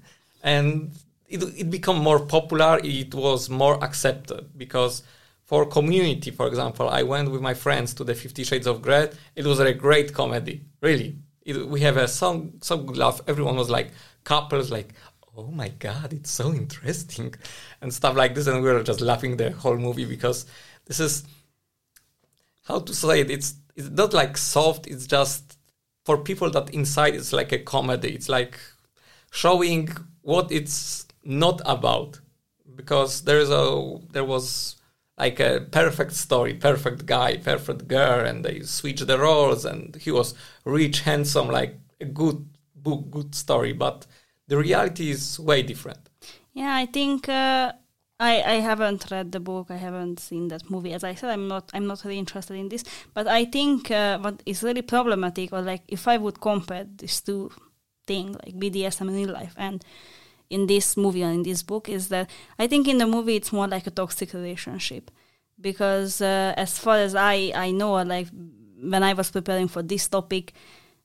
And 0.42 0.92
it, 1.30 1.42
it 1.56 1.70
became 1.70 1.98
more 1.98 2.20
popular 2.20 2.80
it 2.82 3.14
was 3.14 3.48
more 3.48 3.82
accepted 3.82 4.46
because 4.58 5.02
for 5.44 5.64
community 5.64 6.30
for 6.30 6.46
example 6.46 6.88
i 6.88 7.02
went 7.02 7.30
with 7.30 7.40
my 7.40 7.54
friends 7.54 7.94
to 7.94 8.04
the 8.04 8.14
50 8.14 8.44
shades 8.44 8.66
of 8.66 8.82
grey. 8.82 9.10
It 9.36 9.46
was 9.46 9.58
a 9.60 9.72
great 9.72 10.12
comedy 10.12 10.62
really. 10.80 11.16
It, 11.42 11.66
we 11.66 11.80
have 11.80 11.96
a 11.96 12.08
song 12.08 12.54
so 12.60 12.76
good 12.76 12.96
laugh 12.96 13.20
everyone 13.26 13.56
was 13.56 13.70
like 13.70 13.90
couples 14.24 14.70
like 14.70 14.92
oh 15.36 15.50
my 15.50 15.68
god 15.68 16.12
it's 16.12 16.30
so 16.30 16.52
interesting 16.52 17.34
and 17.80 17.92
stuff 17.92 18.16
like 18.16 18.34
this. 18.34 18.46
And 18.46 18.62
we 18.62 18.70
were 18.70 18.82
just 18.82 19.00
laughing 19.00 19.36
the 19.36 19.50
whole 19.52 19.76
movie 19.76 20.04
because 20.04 20.46
this 20.86 21.00
is 21.00 21.24
how 22.64 22.80
to 22.80 22.94
say 22.94 23.20
it? 23.20 23.30
It's 23.30 23.54
it's 23.76 23.90
not 23.90 24.12
like 24.12 24.36
soft. 24.36 24.86
It's 24.86 25.06
just 25.06 25.56
for 26.04 26.18
people 26.18 26.50
that 26.50 26.70
inside 26.70 27.14
it's 27.14 27.32
like 27.32 27.52
a 27.52 27.58
comedy. 27.58 28.14
It's 28.14 28.28
like 28.28 28.58
showing 29.30 29.88
what 30.22 30.52
it's 30.52 31.06
not 31.24 31.60
about 31.64 32.20
because 32.76 33.22
there 33.22 33.38
is 33.38 33.50
a 33.50 33.98
there 34.12 34.24
was 34.24 34.76
like 35.18 35.38
a 35.38 35.66
perfect 35.70 36.12
story, 36.12 36.54
perfect 36.54 37.04
guy, 37.04 37.36
perfect 37.36 37.86
girl, 37.86 38.26
and 38.26 38.42
they 38.44 38.60
switch 38.60 39.00
the 39.00 39.18
roles, 39.18 39.66
and 39.66 39.94
he 39.96 40.10
was 40.10 40.34
rich, 40.64 41.00
handsome, 41.00 41.48
like 41.48 41.78
a 42.00 42.06
good 42.06 42.46
book, 42.74 43.10
good 43.10 43.34
story. 43.34 43.74
But 43.74 44.06
the 44.48 44.56
reality 44.56 45.10
is 45.10 45.38
way 45.38 45.62
different. 45.62 46.08
Yeah, 46.54 46.74
I 46.74 46.86
think 46.86 47.28
uh, 47.28 47.72
I 48.18 48.42
I 48.42 48.54
haven't 48.60 49.10
read 49.10 49.32
the 49.32 49.40
book, 49.40 49.66
I 49.70 49.76
haven't 49.76 50.20
seen 50.20 50.48
that 50.48 50.70
movie. 50.70 50.94
As 50.94 51.04
I 51.04 51.14
said, 51.14 51.30
I'm 51.30 51.48
not 51.48 51.70
I'm 51.74 51.86
not 51.86 52.02
really 52.04 52.18
interested 52.18 52.56
in 52.56 52.68
this. 52.70 52.84
But 53.12 53.26
I 53.26 53.44
think 53.44 53.90
uh, 53.90 54.18
what 54.18 54.42
is 54.46 54.62
really 54.62 54.82
problematic, 54.82 55.52
or 55.52 55.60
like 55.60 55.82
if 55.86 56.08
I 56.08 56.16
would 56.16 56.40
compare 56.40 56.86
these 56.96 57.20
two 57.20 57.50
things, 58.06 58.36
like 58.42 58.54
BDSM 58.58 59.08
in 59.08 59.14
real 59.14 59.32
life 59.32 59.54
and 59.56 59.84
in 60.50 60.66
this 60.66 60.96
movie 60.96 61.22
and 61.22 61.34
in 61.34 61.42
this 61.42 61.62
book 61.62 61.88
is 61.88 62.08
that 62.08 62.28
I 62.58 62.66
think 62.66 62.88
in 62.88 62.98
the 62.98 63.06
movie 63.06 63.36
it's 63.36 63.52
more 63.52 63.68
like 63.68 63.86
a 63.86 63.90
toxic 63.90 64.34
relationship 64.34 65.10
because 65.60 66.20
uh, 66.20 66.54
as 66.56 66.78
far 66.78 66.96
as 66.96 67.14
I 67.14 67.52
I 67.54 67.70
know 67.70 67.92
like 68.02 68.28
when 68.82 69.02
I 69.02 69.14
was 69.14 69.30
preparing 69.30 69.68
for 69.68 69.82
this 69.82 70.08
topic 70.08 70.52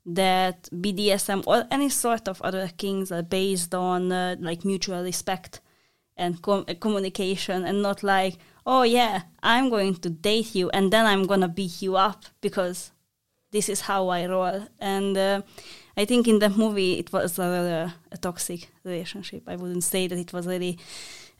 that 0.06 0.70
BDSM 0.74 1.44
or 1.46 1.66
any 1.72 1.90
sort 1.90 2.28
of 2.28 2.42
other 2.42 2.70
kinks 2.78 3.12
are 3.12 3.24
based 3.24 3.74
on 3.74 4.12
uh, 4.12 4.36
like 4.40 4.66
mutual 4.66 5.04
respect 5.04 5.62
and 6.18 6.42
com- 6.42 6.66
communication 6.80 7.66
and 7.66 7.82
not 7.82 8.04
like 8.04 8.38
oh 8.66 8.84
yeah 8.84 9.24
I'm 9.44 9.70
going 9.70 9.96
to 9.96 10.10
date 10.10 10.56
you 10.56 10.70
and 10.72 10.92
then 10.92 11.06
I'm 11.06 11.24
gonna 11.28 11.48
beat 11.48 11.82
you 11.82 11.96
up 11.96 12.26
because 12.42 12.92
this 13.56 13.70
is 13.70 13.82
how 13.82 14.10
I 14.10 14.26
roll. 14.26 14.68
And 14.80 15.18
uh, 15.18 15.42
I 15.98 16.06
think 16.06 16.28
in 16.28 16.40
that 16.40 16.58
movie 16.58 17.00
it 17.00 17.12
was 17.14 17.40
a, 17.40 17.94
a, 18.12 18.18
toxic 18.18 18.70
relationship. 18.84 19.44
I 19.48 19.56
wouldn't 19.56 19.84
say 19.84 20.08
that 20.08 20.18
it 20.18 20.34
was 20.34 20.46
really 20.46 20.78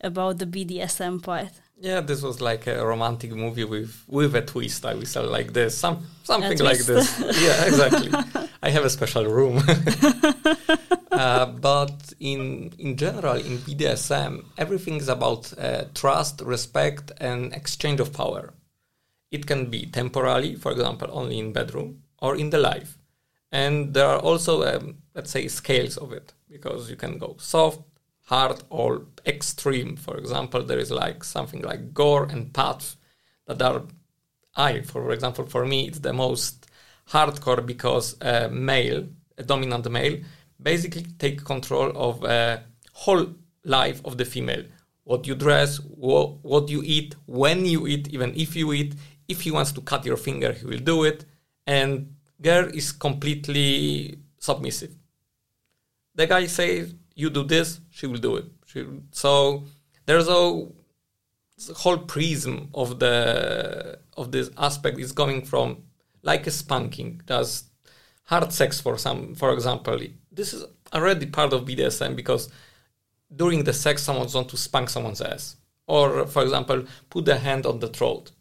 about 0.02 0.38
the 0.38 0.46
BDSM 0.46 1.22
part. 1.22 1.52
Yeah, 1.78 2.00
this 2.00 2.22
was 2.22 2.40
like 2.40 2.68
a 2.68 2.86
romantic 2.86 3.32
movie 3.32 3.66
with 3.66 4.04
with 4.08 4.34
a 4.36 4.42
twist. 4.42 4.86
I 4.86 4.94
would 4.94 5.10
say 5.10 5.20
like 5.20 5.52
this, 5.52 5.78
some 5.78 6.06
something 6.24 6.60
like 6.60 6.86
this. 6.86 7.20
yeah, 7.20 7.66
exactly. 7.66 8.12
I 8.64 8.70
have 8.70 8.86
a 8.86 8.90
special 8.90 9.26
room. 9.26 9.62
uh, 11.12 11.46
but 11.48 12.14
in 12.22 12.72
in 12.80 12.96
general, 12.96 13.36
in 13.36 13.58
BDSM, 13.58 14.46
everything 14.58 14.96
is 14.96 15.10
about 15.10 15.52
uh, 15.60 15.84
trust, 15.94 16.42
respect, 16.46 17.12
and 17.20 17.54
exchange 17.54 18.00
of 18.00 18.14
power. 18.14 18.54
It 19.32 19.46
can 19.46 19.66
be 19.70 19.86
temporarily, 19.86 20.56
for 20.56 20.72
example, 20.72 21.10
only 21.12 21.40
in 21.40 21.52
bedroom 21.52 22.04
or 22.22 22.38
in 22.38 22.52
the 22.52 22.58
life 22.58 22.98
And 23.52 23.94
there 23.94 24.08
are 24.08 24.20
also, 24.20 24.64
um, 24.64 24.98
let's 25.14 25.32
say, 25.32 25.48
scales 25.48 25.98
of 25.98 26.12
it 26.12 26.34
because 26.50 26.90
you 26.90 26.96
can 26.96 27.18
go 27.18 27.36
soft, 27.40 27.82
hard, 28.26 28.64
or 28.70 29.04
extreme. 29.26 29.96
For 29.96 30.18
example, 30.18 30.64
there 30.64 30.80
is 30.80 30.92
like 30.92 31.24
something 31.24 31.62
like 31.62 31.94
Gorean 31.94 32.52
path 32.54 32.96
that 33.48 33.62
are, 33.62 33.84
I, 34.56 34.82
for 34.82 35.12
example, 35.12 35.46
for 35.46 35.66
me, 35.66 35.88
it's 35.88 36.00
the 36.00 36.14
most 36.14 36.68
hardcore 37.10 37.66
because 37.66 38.16
a 38.22 38.50
male, 38.50 39.08
a 39.38 39.44
dominant 39.44 39.90
male, 39.90 40.20
basically 40.62 41.06
take 41.20 41.44
control 41.44 41.92
of 41.96 42.24
a 42.24 42.64
whole 42.94 43.28
life 43.64 44.02
of 44.06 44.18
the 44.18 44.26
female. 44.26 44.64
What 45.04 45.28
you 45.28 45.36
dress, 45.36 45.78
what, 45.78 46.44
what 46.44 46.70
you 46.70 46.82
eat, 46.84 47.16
when 47.28 47.66
you 47.66 47.86
eat, 47.88 48.08
even 48.10 48.34
if 48.36 48.56
you 48.56 48.74
eat. 48.74 48.96
If 49.28 49.42
he 49.42 49.52
wants 49.52 49.72
to 49.74 49.82
cut 49.82 50.06
your 50.06 50.18
finger, 50.18 50.52
he 50.52 50.66
will 50.66 50.80
do 50.80 51.04
it. 51.04 51.26
And 51.68 52.15
girl 52.42 52.66
is 52.74 52.92
completely 52.92 54.20
submissive. 54.40 54.96
The 56.16 56.28
guy 56.28 56.48
says, 56.48 56.94
"You 57.16 57.30
do 57.30 57.44
this," 57.44 57.80
she 57.92 58.08
will 58.08 58.20
do 58.20 58.38
it. 58.38 58.46
She, 58.66 58.86
so 59.12 59.66
there's 60.06 60.28
a 60.28 60.68
whole 61.76 62.00
prism 62.00 62.70
of 62.74 63.00
the 63.00 64.00
of 64.18 64.32
this 64.32 64.50
aspect 64.58 65.00
is 65.00 65.12
going 65.12 65.46
from 65.46 65.84
like 66.24 66.48
a 66.48 66.52
spanking, 66.52 67.22
does 67.26 67.66
hard 68.24 68.52
sex 68.52 68.82
for 68.82 68.98
some, 68.98 69.36
for 69.36 69.54
example. 69.54 70.00
This 70.32 70.54
is 70.54 70.66
already 70.94 71.28
part 71.28 71.54
of 71.54 71.66
BDSM 71.66 72.16
because 72.16 72.50
during 73.34 73.64
the 73.64 73.74
sex, 73.74 74.04
someone 74.04 74.28
wants 74.34 74.52
to 74.52 74.58
spank 74.58 74.90
someone's 74.90 75.22
ass, 75.22 75.58
or 75.88 76.26
for 76.28 76.44
example, 76.44 76.86
put 77.10 77.26
the 77.26 77.38
hand 77.38 77.66
on 77.66 77.80
the 77.80 77.88
throat. 77.88 78.32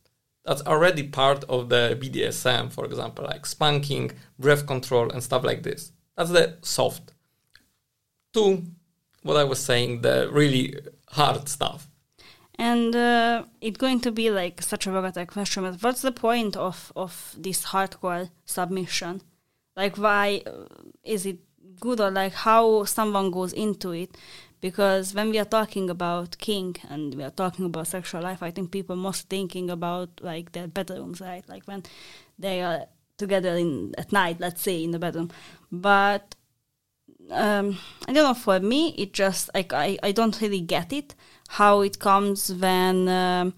That's 0.45 0.63
already 0.63 1.05
part 1.05 1.45
of 1.45 1.71
the 1.71 1.99
BDSM, 2.01 2.71
for 2.71 2.85
example, 2.85 3.25
like 3.25 3.47
spanking, 3.47 4.13
breath 4.39 4.67
control, 4.67 5.11
and 5.11 5.23
stuff 5.23 5.43
like 5.43 5.63
this. 5.63 5.93
That's 6.17 6.31
the 6.31 6.59
soft. 6.63 7.13
To 8.35 8.63
what 9.23 9.37
I 9.37 9.45
was 9.45 9.59
saying, 9.59 10.03
the 10.03 10.29
really 10.31 10.77
hard 11.09 11.49
stuff. 11.49 11.89
And 12.57 12.95
uh, 12.95 13.45
it's 13.61 13.79
going 13.79 14.01
to 14.01 14.13
be 14.13 14.31
like 14.31 14.63
such 14.63 14.87
a 14.87 14.93
volatile 14.93 15.27
question, 15.27 15.65
but 15.65 15.83
what's 15.83 16.03
the 16.03 16.13
point 16.13 16.57
of, 16.57 16.93
of 16.95 17.35
this 17.37 17.67
hardcore 17.67 18.31
submission? 18.45 19.23
Like, 19.77 19.97
why 19.97 20.43
uh, 20.47 20.67
is 21.03 21.27
it 21.27 21.39
good 21.81 22.01
or 22.01 22.11
like 22.11 22.33
how 22.33 22.85
someone 22.85 23.31
goes 23.33 23.53
into 23.53 23.91
it? 23.91 24.17
Because 24.65 25.13
when 25.13 25.29
we 25.29 25.39
are 25.39 25.45
talking 25.45 25.91
about 25.91 26.39
kink 26.39 26.81
and 26.89 27.15
we 27.15 27.23
are 27.23 27.37
talking 27.43 27.67
about 27.67 27.87
sexual 27.87 28.23
life, 28.23 28.43
I 28.43 28.51
think 28.51 28.71
people 28.71 28.97
most 28.97 29.29
thinking 29.29 29.69
about 29.69 30.09
like 30.23 30.53
their 30.53 30.67
bedrooms, 30.67 31.21
right? 31.21 31.47
Like 31.47 31.65
when 31.65 31.83
they 32.39 32.63
are 32.63 32.87
together 33.19 33.57
in 33.57 33.95
at 33.99 34.11
night, 34.11 34.41
let's 34.41 34.63
say 34.63 34.83
in 34.83 34.93
the 34.93 34.99
bedroom. 34.99 35.31
But 35.71 36.35
um, 37.31 37.77
I 38.09 38.15
don't 38.15 38.25
know. 38.25 38.33
For 38.33 38.59
me, 38.59 38.95
it 38.97 39.13
just 39.13 39.51
like 39.55 39.75
I, 39.75 39.99
I 40.03 40.13
don't 40.13 40.41
really 40.41 40.63
get 40.63 40.95
it 40.95 41.15
how 41.49 41.83
it 41.83 41.99
comes 41.99 42.51
when 42.55 43.07
um, 43.07 43.53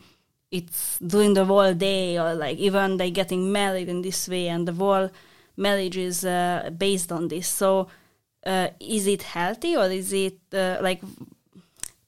it's 0.50 0.98
during 0.98 1.34
the 1.34 1.44
whole 1.44 1.72
day 1.72 2.18
or 2.18 2.34
like 2.34 2.58
even 2.58 2.96
they 2.96 3.12
getting 3.12 3.52
married 3.52 3.88
in 3.88 4.02
this 4.02 4.28
way 4.28 4.48
and 4.48 4.66
the 4.66 4.72
whole 4.72 5.08
marriage 5.56 5.96
is 5.96 6.24
uh, 6.24 6.68
based 6.76 7.12
on 7.12 7.28
this. 7.28 7.46
So 7.46 7.86
uh, 8.46 8.68
is 8.78 9.06
it 9.06 9.22
healthy 9.22 9.76
or 9.76 9.86
is 9.86 10.12
it 10.12 10.38
uh, 10.54 10.78
like? 10.80 11.02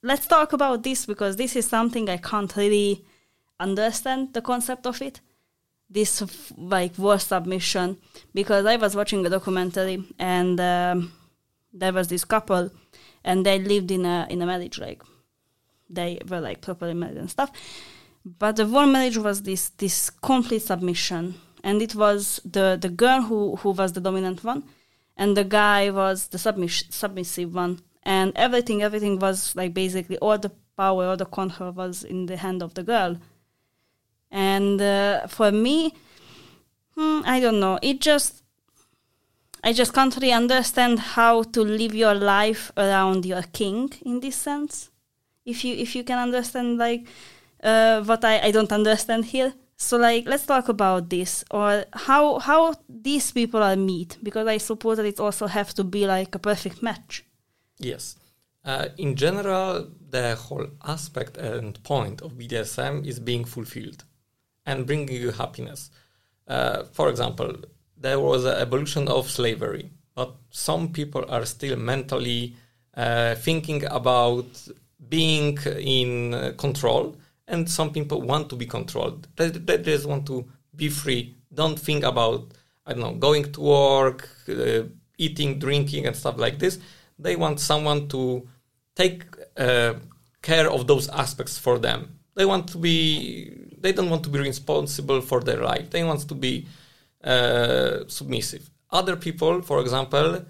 Let's 0.01 0.25
talk 0.25 0.53
about 0.53 0.83
this 0.83 1.05
because 1.05 1.35
this 1.35 1.55
is 1.57 1.67
something 1.67 2.09
I 2.09 2.17
can't 2.17 2.55
really 2.55 3.03
understand 3.59 4.33
the 4.33 4.41
concept 4.41 4.87
of 4.87 5.01
it. 5.01 5.19
This 5.89 6.23
like 6.57 6.97
war 6.97 7.19
submission. 7.19 7.97
Because 8.33 8.65
I 8.65 8.77
was 8.77 8.95
watching 8.95 9.25
a 9.25 9.29
documentary 9.29 10.03
and 10.17 10.59
um, 10.59 11.11
there 11.73 11.91
was 11.91 12.07
this 12.07 12.23
couple 12.23 12.71
and 13.23 13.45
they 13.45 13.59
lived 13.59 13.91
in 13.91 14.05
a 14.05 14.25
in 14.29 14.41
a 14.41 14.45
marriage 14.45 14.79
like 14.79 15.03
they 15.89 16.19
were 16.27 16.39
like 16.39 16.61
properly 16.61 16.93
married 16.93 17.17
and 17.17 17.29
stuff. 17.29 17.51
But 18.23 18.55
the 18.55 18.65
war 18.65 18.87
marriage 18.87 19.17
was 19.17 19.43
this 19.43 19.69
this 19.69 20.09
complete 20.09 20.61
submission. 20.61 21.35
And 21.61 21.81
it 21.81 21.93
was 21.95 22.39
the 22.45 22.77
the 22.79 22.89
girl 22.89 23.23
who 23.23 23.57
who 23.57 23.71
was 23.71 23.91
the 23.91 23.99
dominant 23.99 24.45
one 24.45 24.63
and 25.19 25.37
the 25.37 25.43
guy 25.43 25.91
was 25.91 26.27
the 26.29 26.37
submiss- 26.37 26.89
submissive 26.89 27.53
one 27.53 27.79
and 28.03 28.31
everything 28.35 28.81
everything 28.81 29.19
was 29.19 29.55
like 29.55 29.73
basically 29.73 30.17
all 30.17 30.37
the 30.37 30.51
power 30.75 31.05
all 31.05 31.17
the 31.17 31.25
control 31.25 31.71
was 31.71 32.03
in 32.03 32.25
the 32.25 32.37
hand 32.37 32.63
of 32.63 32.73
the 32.73 32.83
girl 32.83 33.17
and 34.31 34.81
uh, 34.81 35.27
for 35.27 35.51
me 35.51 35.93
hmm, 36.95 37.19
i 37.25 37.39
don't 37.39 37.59
know 37.59 37.77
it 37.81 38.01
just 38.01 38.43
I 39.61 39.73
just 39.73 39.93
can't 39.93 40.15
really 40.15 40.31
understand 40.31 40.99
how 40.99 41.43
to 41.43 41.61
live 41.61 41.93
your 41.93 42.13
life 42.13 42.71
around 42.77 43.25
your 43.25 43.41
kink 43.41 44.01
in 44.03 44.21
this 44.21 44.35
sense. 44.35 44.89
If 45.45 45.65
you 45.65 45.75
if 45.75 45.95
you 45.95 46.03
can 46.03 46.17
understand 46.17 46.77
like 46.77 47.05
uh, 47.61 48.01
what 48.03 48.23
I, 48.23 48.39
I 48.39 48.51
don't 48.51 48.71
understand 48.71 49.25
here. 49.25 49.53
So 49.81 49.97
like 49.97 50.25
let's 50.27 50.45
talk 50.45 50.67
about 50.67 51.09
this 51.09 51.45
or 51.51 51.85
how 51.93 52.39
how 52.39 52.75
these 52.89 53.31
people 53.31 53.63
are 53.63 53.77
meet 53.77 54.17
because 54.21 54.45
I 54.45 54.57
suppose 54.57 54.97
that 54.97 55.05
it 55.05 55.19
also 55.19 55.47
have 55.47 55.73
to 55.75 55.83
be 55.83 56.05
like 56.05 56.35
a 56.35 56.39
perfect 56.39 56.83
match. 56.83 57.23
Yes. 57.79 58.17
Uh, 58.65 58.89
in 58.97 59.15
general, 59.15 59.87
the 60.09 60.35
whole 60.35 60.67
aspect 60.83 61.37
and 61.37 61.81
point 61.83 62.21
of 62.21 62.33
BDSM 62.33 63.07
is 63.07 63.19
being 63.19 63.45
fulfilled 63.45 64.03
and 64.65 64.85
bringing 64.85 65.15
you 65.15 65.31
happiness. 65.31 65.89
Uh, 66.45 66.83
for 66.91 67.09
example, 67.09 67.55
there 67.97 68.19
was 68.19 68.43
an 68.43 68.57
evolution 68.57 69.07
of 69.07 69.29
slavery, 69.29 69.89
but 70.13 70.35
some 70.49 70.89
people 70.89 71.23
are 71.29 71.45
still 71.45 71.77
mentally 71.77 72.53
uh, 72.95 73.33
thinking 73.35 73.85
about 73.85 74.45
being 75.07 75.57
in 75.79 76.53
control, 76.57 77.15
and 77.49 77.69
some 77.69 77.91
people 77.91 78.21
want 78.21 78.49
to 78.49 78.55
be 78.55 78.65
controlled. 78.65 79.27
They, 79.35 79.49
they 79.49 79.77
just 79.79 80.05
want 80.05 80.25
to 80.27 80.47
be 80.75 80.89
free. 80.89 81.35
Don't 81.53 81.77
think 81.77 82.03
about 82.03 82.53
I 82.85 82.93
don't 82.93 83.01
know 83.01 83.13
going 83.13 83.51
to 83.51 83.61
work, 83.61 84.29
uh, 84.47 84.83
eating, 85.17 85.59
drinking, 85.59 86.07
and 86.07 86.15
stuff 86.15 86.37
like 86.37 86.57
this. 86.59 86.79
They 87.17 87.35
want 87.35 87.59
someone 87.59 88.07
to 88.09 88.47
take 88.95 89.23
uh, 89.57 89.95
care 90.41 90.71
of 90.71 90.87
those 90.87 91.09
aspects 91.09 91.57
for 91.57 91.77
them. 91.77 92.19
They 92.35 92.45
want 92.45 92.67
to 92.69 92.77
be. 92.77 93.67
They 93.77 93.91
don't 93.91 94.09
want 94.09 94.23
to 94.23 94.29
be 94.29 94.39
responsible 94.39 95.21
for 95.21 95.41
their 95.41 95.61
life. 95.61 95.89
They 95.89 96.03
want 96.03 96.27
to 96.27 96.35
be 96.35 96.67
uh, 97.23 97.99
submissive. 98.07 98.69
Other 98.91 99.15
people, 99.15 99.61
for 99.61 99.79
example, 99.81 100.45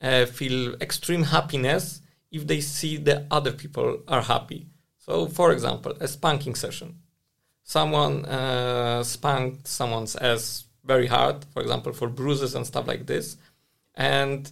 uh, 0.00 0.26
feel 0.26 0.74
extreme 0.80 1.24
happiness 1.24 2.00
if 2.30 2.46
they 2.46 2.60
see 2.60 2.96
the 2.96 3.26
other 3.30 3.52
people 3.52 3.98
are 4.08 4.22
happy. 4.22 4.66
So, 5.04 5.26
for 5.26 5.50
example, 5.50 5.94
a 5.98 6.06
spanking 6.06 6.54
session. 6.54 6.94
Someone 7.64 8.24
uh, 8.24 9.02
spanked 9.02 9.66
someone's 9.66 10.14
ass 10.14 10.64
very 10.84 11.08
hard, 11.08 11.44
for 11.52 11.60
example, 11.60 11.92
for 11.92 12.08
bruises 12.08 12.54
and 12.54 12.64
stuff 12.64 12.86
like 12.86 13.06
this. 13.06 13.36
And 13.96 14.50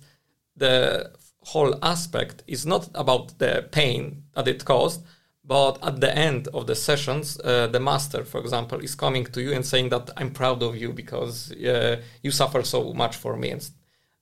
the 0.57 1.13
whole 1.43 1.79
aspect 1.85 2.43
is 2.49 2.67
not 2.67 2.89
about 2.95 3.39
the 3.39 3.69
pain 3.71 4.25
that 4.35 4.49
it 4.49 4.65
caused, 4.65 5.05
but 5.45 5.79
at 5.85 6.01
the 6.01 6.17
end 6.17 6.49
of 6.49 6.67
the 6.67 6.75
sessions, 6.75 7.39
uh, 7.41 7.69
the 7.69 7.81
master, 7.81 8.25
for 8.25 8.41
example, 8.41 8.81
is 8.81 8.97
coming 8.97 9.27
to 9.27 9.41
you 9.41 9.53
and 9.53 9.65
saying 9.65 9.91
that 9.91 10.11
I'm 10.17 10.33
proud 10.33 10.65
of 10.65 10.77
you 10.77 10.93
because 10.93 11.53
uh, 11.53 12.01
you 12.23 12.33
suffer 12.33 12.65
so 12.65 12.93
much 12.93 13.17
for 13.17 13.37
me. 13.37 13.51
And 13.51 13.71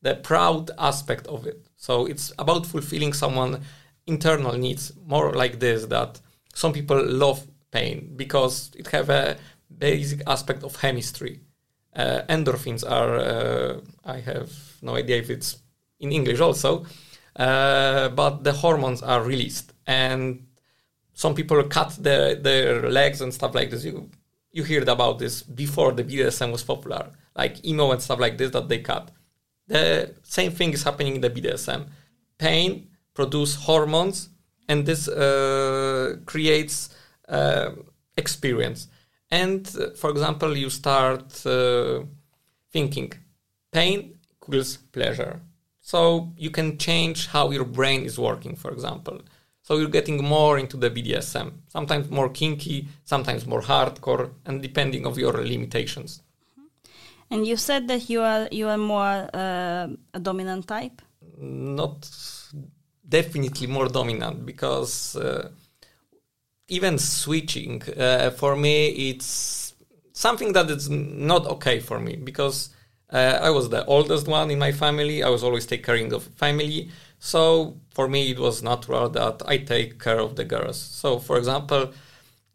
the 0.03 0.15
proud 0.15 0.71
aspect 0.79 1.27
of 1.27 1.47
it. 1.47 1.67
So 1.77 2.05
it's 2.05 2.33
about 2.39 2.67
fulfilling 2.67 3.15
someone 3.15 3.63
internal 4.09 4.55
needs, 4.55 4.93
more 5.07 5.33
like 5.33 5.61
this, 5.61 5.87
that 5.87 6.21
some 6.55 6.73
people 6.73 7.01
love 7.05 7.47
pain 7.71 8.13
because 8.17 8.73
it 8.77 8.89
have 8.89 9.11
a 9.11 9.37
basic 9.79 10.23
aspect 10.27 10.65
of 10.65 10.79
chemistry. 10.79 11.41
Uh, 11.95 12.23
endorphins 12.29 12.89
are, 12.89 13.17
uh, 13.17 13.81
I 14.05 14.21
have 14.21 14.51
no 14.83 14.97
idea 14.97 15.19
if 15.19 15.31
it's 15.31 15.59
in 16.01 16.13
English 16.13 16.41
also, 16.41 16.87
uh, 17.37 18.09
but 18.09 18.45
the 18.45 18.53
hormones 18.53 19.03
are 19.03 19.23
released. 19.23 19.73
And 19.87 20.47
some 21.15 21.35
people 21.35 21.63
cut 21.65 21.97
their, 22.01 22.35
their 22.35 22.91
legs 22.91 23.21
and 23.21 23.33
stuff 23.33 23.55
like 23.55 23.71
this. 23.71 23.85
You 23.85 24.11
you 24.51 24.65
heard 24.65 24.89
about 24.89 25.19
this 25.19 25.43
before 25.43 25.93
the 25.93 26.03
BDSM 26.03 26.51
was 26.51 26.65
popular, 26.65 27.11
like 27.37 27.65
emo 27.65 27.93
and 27.93 28.01
stuff 28.03 28.19
like 28.19 28.39
this 28.39 28.51
that 28.53 28.69
they 28.69 28.79
cut. 28.79 29.11
The 29.67 30.15
same 30.23 30.53
thing 30.53 30.73
is 30.73 30.83
happening 30.83 31.17
in 31.17 31.21
the 31.21 31.31
BDSM. 31.31 31.87
Pain 32.39 32.89
produce 33.19 33.57
hormones, 33.69 34.31
and 34.69 34.87
this 34.87 35.09
uh, 35.09 36.17
creates 36.25 36.75
uh, 37.29 37.71
experience. 38.17 38.81
And 39.31 39.63
uh, 39.77 39.91
for 40.01 40.11
example, 40.11 40.57
you 40.57 40.71
start 40.71 41.27
uh, 41.45 42.03
thinking, 42.73 43.13
pain 43.73 43.99
equals 44.33 44.79
pleasure. 44.93 45.35
So 45.81 45.99
you 46.45 46.51
can 46.51 46.79
change 46.79 47.19
how 47.35 47.51
your 47.51 47.65
brain 47.65 48.01
is 48.05 48.17
working. 48.19 48.55
For 48.57 48.71
example, 48.71 49.17
so 49.63 49.71
you're 49.79 49.97
getting 49.99 50.19
more 50.23 50.55
into 50.63 50.77
the 50.77 50.91
BDSM, 50.91 51.49
sometimes 51.69 52.09
more 52.11 52.31
kinky, 52.31 52.79
sometimes 53.05 53.47
more 53.47 53.63
hardcore, 53.63 54.31
and 54.47 54.63
depending 54.63 55.07
of 55.07 55.19
your 55.19 55.35
limitations. 55.55 56.23
And 57.31 57.47
you 57.47 57.57
said 57.57 57.89
that 57.89 58.09
you 58.13 58.21
are 58.23 58.49
you 58.51 58.69
are 58.69 58.79
more 58.79 59.29
uh, 59.35 59.89
a 60.15 60.21
dominant 60.29 60.67
type. 60.67 61.03
Not 61.37 62.09
definitely 63.09 63.67
more 63.67 63.89
dominant 63.89 64.45
because 64.45 65.17
uh, 65.17 65.49
even 66.69 66.99
switching 66.99 67.83
uh, 67.97 68.31
for 68.31 68.55
me 68.57 68.89
it's 68.89 69.75
something 70.13 70.53
that 70.53 70.69
is 70.71 70.91
not 70.91 71.47
okay 71.47 71.79
for 71.81 71.99
me 71.99 72.17
because 72.17 72.71
uh, 73.11 73.39
I 73.41 73.51
was 73.51 73.71
the 73.71 73.85
oldest 73.87 74.27
one 74.29 74.51
in 74.51 74.59
my 74.59 74.73
family. 74.73 75.23
I 75.23 75.31
was 75.31 75.43
always 75.43 75.65
take 75.65 75.85
caring 75.85 76.13
of 76.13 76.25
family. 76.25 76.91
So 77.19 77.77
for 77.91 78.09
me, 78.09 78.31
it 78.31 78.39
was 78.39 78.63
natural 78.63 79.09
that 79.11 79.43
I 79.47 79.59
take 79.59 79.99
care 79.99 80.19
of 80.19 80.37
the 80.37 80.45
girls. 80.45 80.79
So 80.79 81.19
for 81.19 81.39
example, 81.39 81.93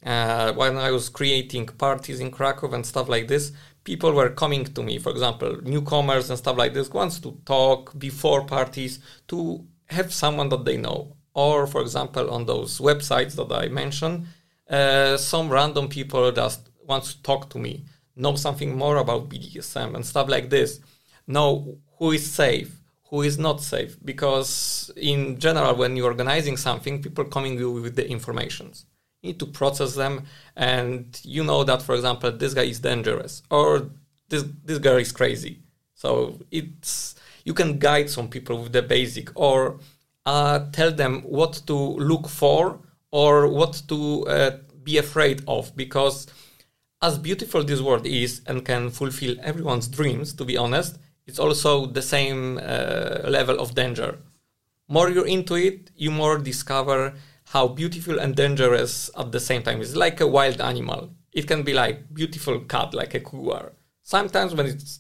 uh, 0.06 0.54
when 0.54 0.78
I 0.78 0.92
was 0.92 1.10
creating 1.10 1.66
parties 1.68 2.20
in 2.20 2.30
Krakow 2.32 2.74
and 2.74 2.86
stuff 2.86 3.10
like 3.10 3.28
this, 3.28 3.52
people 3.84 4.12
were 4.14 4.30
coming 4.30 4.66
to 4.66 4.84
me, 4.84 5.00
for 5.00 5.12
example, 5.12 5.58
newcomers 5.64 6.30
and 6.30 6.38
stuff 6.38 6.58
like 6.58 6.74
this, 6.74 6.90
wants 6.90 7.20
to 7.22 7.38
talk 7.46 7.98
before 7.98 8.46
parties 8.46 9.00
to 9.30 9.66
have 9.88 10.14
someone 10.14 10.50
that 10.50 10.66
they 10.66 10.78
know. 10.78 11.16
Or, 11.34 11.66
for 11.68 11.82
example, 11.82 12.30
on 12.30 12.46
those 12.46 12.80
websites 12.80 13.36
that 13.36 13.52
I 13.52 13.68
mentioned, 13.68 14.28
uh, 14.70 15.18
some 15.18 15.50
random 15.50 15.88
people 15.88 16.32
just 16.32 16.70
want 16.86 17.04
to 17.06 17.22
talk 17.24 17.50
to 17.52 17.60
me, 17.60 17.86
know 18.16 18.36
something 18.36 18.78
more 18.78 18.98
about 18.98 19.30
BDSM 19.30 19.96
and 19.96 20.06
stuff 20.06 20.30
like 20.30 20.50
this, 20.50 20.80
know 21.28 21.78
who 21.98 22.12
is 22.12 22.32
safe, 22.32 22.80
who 23.10 23.22
is 23.22 23.38
not 23.38 23.62
safe. 23.62 23.98
Because 24.04 24.92
in 24.96 25.40
general, 25.40 25.76
when 25.76 25.96
you're 25.96 26.08
organizing 26.08 26.58
something, 26.58 27.02
people 27.02 27.26
coming 27.26 27.58
you 27.58 27.72
with 27.72 27.96
the 27.96 28.08
informations. 28.08 28.86
You 29.22 29.30
need 29.30 29.40
to 29.40 29.46
process 29.46 29.96
them, 29.96 30.26
and 30.56 31.20
you 31.24 31.44
know 31.44 31.64
that, 31.64 31.82
for 31.82 31.96
example, 31.96 32.32
this 32.32 32.54
guy 32.54 32.64
is 32.64 32.80
dangerous 32.80 33.42
or 33.50 33.90
this 34.28 34.44
this 34.66 34.80
girl 34.80 34.98
is 34.98 35.12
crazy. 35.12 35.60
So 35.94 36.40
it's 36.52 37.16
you 37.44 37.54
can 37.54 37.80
guide 37.80 38.10
some 38.10 38.28
people 38.28 38.62
with 38.64 38.72
the 38.72 38.82
basic 38.82 39.30
or 39.36 39.80
uh, 40.26 40.60
tell 40.72 40.92
them 40.92 41.22
what 41.24 41.62
to 41.68 41.74
look 41.74 42.28
for 42.28 42.80
or 43.12 43.48
what 43.48 43.82
to 43.88 44.26
uh, 44.28 44.58
be 44.84 44.98
afraid 44.98 45.42
of 45.48 45.76
because 45.76 46.28
as 47.02 47.18
beautiful 47.18 47.64
this 47.64 47.82
world 47.82 48.06
is 48.06 48.42
and 48.48 48.66
can 48.66 48.90
fulfill 48.90 49.36
everyone's 49.42 49.88
dreams 49.88 50.34
to 50.34 50.46
be 50.46 50.58
honest 50.58 50.98
it's 51.26 51.40
also 51.40 51.86
the 51.86 52.02
same 52.02 52.58
uh, 52.58 53.22
level 53.24 53.60
of 53.60 53.76
danger. 53.76 54.20
More 54.88 55.10
you're 55.10 55.28
into 55.28 55.56
it 55.56 55.92
you 55.96 56.12
more 56.12 56.38
discover 56.38 57.14
how 57.46 57.68
beautiful 57.68 58.20
and 58.20 58.36
dangerous 58.36 59.10
at 59.18 59.32
the 59.32 59.40
same 59.40 59.64
time 59.64 59.82
it's 59.82 59.96
like 59.96 60.20
a 60.22 60.28
wild 60.28 60.60
animal. 60.60 61.12
It 61.32 61.48
can 61.48 61.64
be 61.64 61.74
like 61.74 62.14
beautiful 62.14 62.60
cat 62.62 62.94
like 62.94 63.14
a 63.14 63.20
cougar. 63.20 63.74
Sometimes 64.02 64.54
when 64.54 64.66
it's 64.66 65.00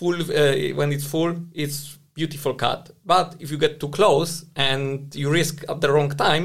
full 0.00 0.14
uh, 0.14 0.74
when 0.78 0.92
it's 0.92 1.06
full 1.14 1.32
it's 1.52 1.98
beautiful 2.14 2.54
cut. 2.54 2.90
But 3.04 3.36
if 3.38 3.50
you 3.50 3.58
get 3.58 3.78
too 3.80 3.90
close 3.98 4.46
and 4.56 5.14
you 5.14 5.30
risk 5.30 5.64
at 5.68 5.80
the 5.80 5.92
wrong 5.92 6.10
time 6.26 6.44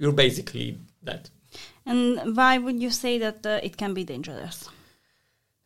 you're 0.00 0.18
basically 0.26 0.78
dead. 1.04 1.30
And 1.86 2.36
why 2.36 2.58
would 2.58 2.82
you 2.82 2.90
say 2.90 3.18
that 3.18 3.46
uh, 3.46 3.60
it 3.62 3.76
can 3.76 3.94
be 3.94 4.04
dangerous? 4.04 4.68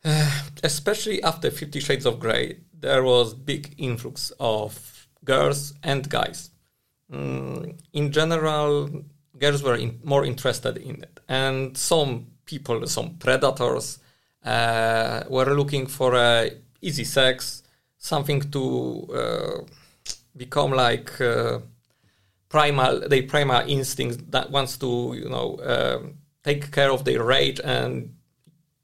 Uh, 0.03 0.31
especially 0.63 1.23
after 1.23 1.49
50 1.49 1.79
shades 1.79 2.05
of 2.05 2.19
gray 2.19 2.57
there 2.79 3.03
was 3.03 3.33
big 3.33 3.73
influx 3.77 4.31
of 4.39 5.07
girls 5.23 5.73
and 5.83 6.07
guys. 6.09 6.51
Mm, 7.11 7.79
in 7.93 8.11
general 8.11 8.89
girls 9.39 9.63
were 9.63 9.75
in, 9.75 9.99
more 10.03 10.25
interested 10.25 10.77
in 10.77 10.95
it. 11.01 11.19
And 11.27 11.75
some 11.77 12.27
people 12.45 12.87
some 12.87 13.15
predators 13.15 13.99
uh, 14.43 15.23
were 15.27 15.55
looking 15.55 15.87
for 15.87 16.15
a 16.15 16.51
easy 16.85 17.03
sex, 17.03 17.63
something 17.97 18.41
to 18.51 18.63
uh, 19.13 19.61
become 20.37 20.71
like 20.71 21.19
uh, 21.19 21.59
primal, 22.49 23.07
their 23.09 23.23
primal 23.23 23.61
instinct 23.67 24.31
that 24.31 24.51
wants 24.51 24.77
to, 24.77 25.13
you 25.21 25.29
know, 25.29 25.59
um, 25.63 26.13
take 26.43 26.71
care 26.71 26.91
of 26.91 27.03
their 27.03 27.23
rage 27.23 27.59
and 27.63 28.15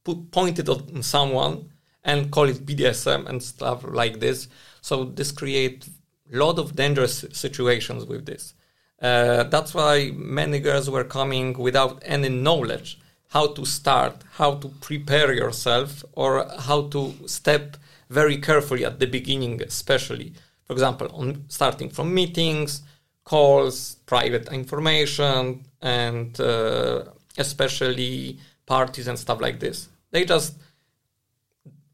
put 0.04 0.32
point 0.32 0.58
it 0.60 0.68
on 0.68 1.04
someone 1.04 1.70
and 2.04 2.32
call 2.32 2.50
it 2.50 2.66
BDSM 2.66 3.28
and 3.28 3.42
stuff 3.42 3.84
like 3.84 4.20
this. 4.20 4.48
So 4.82 5.06
this 5.06 5.32
create 5.32 5.88
a 6.34 6.38
lot 6.38 6.58
of 6.58 6.76
dangerous 6.76 7.26
situations 7.32 8.06
with 8.06 8.26
this. 8.26 8.56
Uh, 9.00 9.44
that's 9.44 9.74
why 9.74 10.12
many 10.16 10.60
girls 10.60 10.90
were 10.90 11.04
coming 11.04 11.58
without 11.58 12.02
any 12.06 12.30
knowledge 12.30 13.00
how 13.30 13.48
to 13.48 13.66
start, 13.66 14.16
how 14.34 14.56
to 14.56 14.68
prepare 14.82 15.32
yourself, 15.34 16.04
or 16.14 16.46
how 16.60 16.82
to 16.90 17.16
step 17.28 17.78
very 18.12 18.38
carefully 18.38 18.84
at 18.86 19.00
the 19.00 19.08
beginning, 19.08 19.62
especially. 19.62 20.34
For 20.66 20.74
example, 20.74 21.08
on 21.14 21.46
starting 21.48 21.90
from 21.90 22.14
meetings, 22.14 22.82
calls, 23.24 23.96
private 24.06 24.52
information, 24.52 25.66
and 25.82 26.40
uh, 26.40 27.06
especially 27.38 28.38
parties 28.66 29.08
and 29.08 29.18
stuff 29.18 29.40
like 29.40 29.60
this. 29.60 29.88
They 30.12 30.26
just 30.26 30.56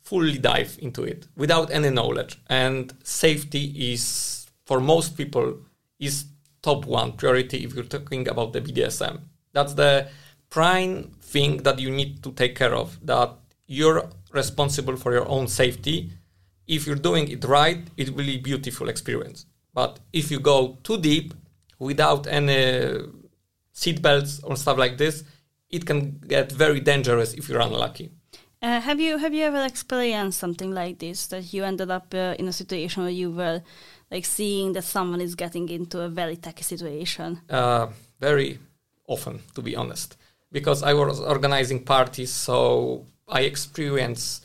fully 0.01 0.39
dive 0.39 0.79
into 0.81 1.03
it 1.03 1.27
without 1.35 1.69
any 1.71 1.91
knowledge. 1.91 2.39
And 2.47 2.93
safety 3.03 3.93
is, 3.93 4.47
for 4.65 4.79
most 4.79 5.17
people, 5.17 5.59
is 5.99 6.25
top 6.63 6.85
one 6.85 7.11
priority 7.11 7.63
if 7.63 7.75
you're 7.75 7.83
talking 7.83 8.27
about 8.27 8.53
the 8.53 8.61
BDSM. 8.61 9.19
That's 9.53 9.75
the 9.75 10.09
prime 10.49 11.11
thing 11.21 11.57
that 11.63 11.77
you 11.77 11.91
need 11.91 12.23
to 12.23 12.31
take 12.31 12.55
care 12.55 12.73
of 12.73 12.97
that 13.05 13.35
you're 13.67 14.09
responsible 14.43 14.95
for 14.95 15.11
your 15.17 15.27
own 15.27 15.47
safety. 15.47 15.97
If 16.75 16.85
you're 16.85 17.03
doing 17.09 17.25
it 17.35 17.43
right 17.45 17.81
it 18.01 18.07
will 18.15 18.25
be 18.25 18.37
a 18.37 18.47
beautiful 18.51 18.87
experience. 18.89 19.45
But 19.73 19.99
if 20.11 20.31
you 20.31 20.39
go 20.39 20.77
too 20.87 20.97
deep 21.11 21.33
without 21.79 22.27
any 22.27 22.61
seat 23.71 24.01
belts 24.01 24.31
or 24.43 24.55
stuff 24.55 24.77
like 24.77 24.97
this 24.97 25.23
it 25.69 25.85
can 25.85 25.99
get 26.27 26.51
very 26.51 26.79
dangerous 26.79 27.33
if 27.33 27.49
you're 27.49 27.61
unlucky. 27.61 28.11
Uh, 28.61 28.81
have 28.81 28.99
you 28.99 29.17
have 29.19 29.33
you 29.33 29.43
ever 29.43 29.63
experienced 29.63 30.39
something 30.39 30.71
like 30.73 30.97
this 30.97 31.27
that 31.27 31.53
you 31.53 31.63
ended 31.63 31.91
up 31.91 32.13
uh, 32.13 32.33
in 32.39 32.47
a 32.47 32.53
situation 32.53 33.03
where 33.03 33.11
you 33.11 33.29
were 33.29 33.61
like 34.09 34.25
seeing 34.25 34.73
that 34.73 34.83
someone 34.83 35.21
is 35.21 35.35
getting 35.35 35.69
into 35.69 36.01
a 36.01 36.09
very 36.09 36.35
tacky 36.35 36.63
situation? 36.63 37.39
Uh, 37.49 37.87
very 38.19 38.57
often 39.07 39.41
to 39.53 39.61
be 39.61 39.75
honest. 39.75 40.17
Because 40.51 40.81
I 40.81 40.93
was 40.93 41.19
organizing 41.19 41.83
parties, 41.83 42.31
so 42.31 43.05
I 43.27 43.41
experience 43.41 44.41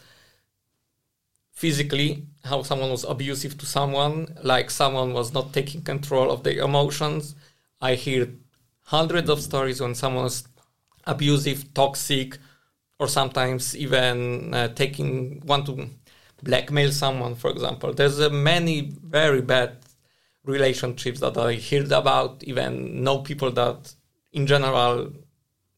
physically 1.53 2.27
how 2.45 2.62
someone 2.62 2.90
was 2.90 3.05
abusive 3.05 3.57
to 3.59 3.66
someone, 3.66 4.37
like 4.42 4.71
someone 4.71 5.12
was 5.12 5.33
not 5.33 5.53
taking 5.53 5.83
control 5.83 6.31
of 6.31 6.42
their 6.42 6.59
emotions. 6.59 7.37
I 7.81 7.95
hear 7.95 8.29
hundreds 8.85 9.31
of 9.31 9.40
stories 9.40 9.81
when 9.81 9.95
someone's 9.95 10.49
abusive, 11.05 11.73
toxic, 11.75 12.38
or 12.99 13.09
sometimes 13.09 13.77
even 13.77 14.55
uh, 14.55 14.68
taking 14.68 15.42
want 15.47 15.66
to 15.66 15.88
blackmail 16.42 16.90
someone. 16.90 17.35
For 17.37 17.51
example, 17.51 17.92
there's 17.92 18.21
uh, 18.21 18.31
many 18.31 18.92
very 19.03 19.42
bad 19.42 19.79
relationships 20.45 21.21
that 21.21 21.37
I 21.37 21.55
heard 21.55 21.92
about. 21.92 22.42
Even 22.45 23.05
know 23.05 23.18
people 23.18 23.53
that, 23.53 23.95
in 24.33 24.47
general, 24.47 25.12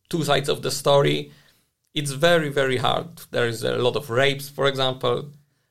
two 0.08 0.24
sides 0.24 0.48
of 0.48 0.62
the 0.62 0.70
story. 0.70 1.32
It's 1.94 2.10
very, 2.10 2.48
very 2.48 2.76
hard. 2.76 3.22
There 3.30 3.46
is 3.46 3.62
a 3.62 3.78
lot 3.78 3.96
of 3.96 4.10
rapes, 4.10 4.48
for 4.48 4.66
example, 4.66 5.30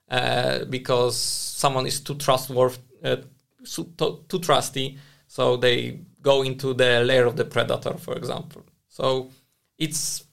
uh, 0.09 0.65
because 0.65 1.17
someone 1.17 1.85
is 1.85 1.99
too 1.99 2.15
trustworthy, 2.15 2.77
uh, 3.03 3.17
too, 3.65 4.23
too 4.29 4.39
trusty, 4.39 4.97
so 5.27 5.57
they 5.57 5.99
go 6.21 6.41
into 6.43 6.73
the 6.73 7.03
lair 7.03 7.25
of 7.25 7.35
the 7.35 7.45
predator, 7.45 7.97
for 7.97 8.15
example. 8.15 8.63
So 8.87 9.29
it's 9.77 10.23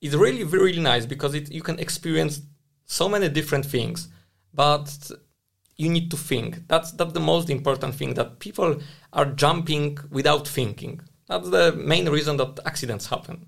it's 0.00 0.14
really 0.14 0.44
really 0.44 0.80
nice 0.80 1.06
because 1.06 1.34
it, 1.34 1.50
you 1.50 1.62
can 1.62 1.78
experience 1.78 2.42
so 2.84 3.08
many 3.08 3.28
different 3.28 3.64
things, 3.64 4.08
but 4.52 5.10
you 5.76 5.88
need 5.88 6.10
to 6.10 6.16
think. 6.16 6.66
That's 6.68 6.92
that's 6.92 7.12
the 7.12 7.20
most 7.20 7.48
important 7.50 7.94
thing 7.94 8.14
that 8.14 8.38
people 8.38 8.80
are 9.12 9.26
jumping 9.26 9.98
without 10.10 10.46
thinking. 10.46 11.00
That's 11.28 11.48
the 11.48 11.72
main 11.72 12.08
reason 12.08 12.36
that 12.36 12.60
accidents 12.66 13.06
happen. 13.06 13.46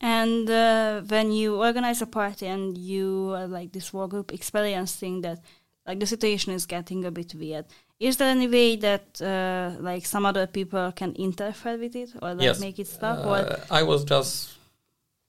And 0.00 0.48
uh, 0.50 1.00
when 1.02 1.32
you 1.32 1.56
organize 1.56 2.02
a 2.02 2.06
party 2.06 2.46
and 2.46 2.76
you 2.76 3.34
uh, 3.36 3.46
like 3.46 3.72
this 3.72 3.92
war 3.92 4.08
group 4.08 4.32
experiencing 4.32 5.22
that 5.22 5.40
like 5.86 6.00
the 6.00 6.06
situation 6.06 6.52
is 6.52 6.66
getting 6.66 7.04
a 7.04 7.10
bit 7.10 7.34
weird, 7.34 7.64
is 7.98 8.18
there 8.18 8.28
any 8.28 8.48
way 8.48 8.76
that 8.76 9.22
uh, 9.22 9.80
like 9.80 10.04
some 10.04 10.26
other 10.26 10.46
people 10.46 10.92
can 10.92 11.14
interfere 11.14 11.78
with 11.78 11.96
it 11.96 12.10
or 12.20 12.34
like 12.34 12.42
yes. 12.42 12.60
make 12.60 12.78
it 12.78 12.88
stop? 12.88 13.24
or 13.24 13.36
uh, 13.36 13.60
I 13.70 13.82
was 13.82 14.04
just 14.04 14.54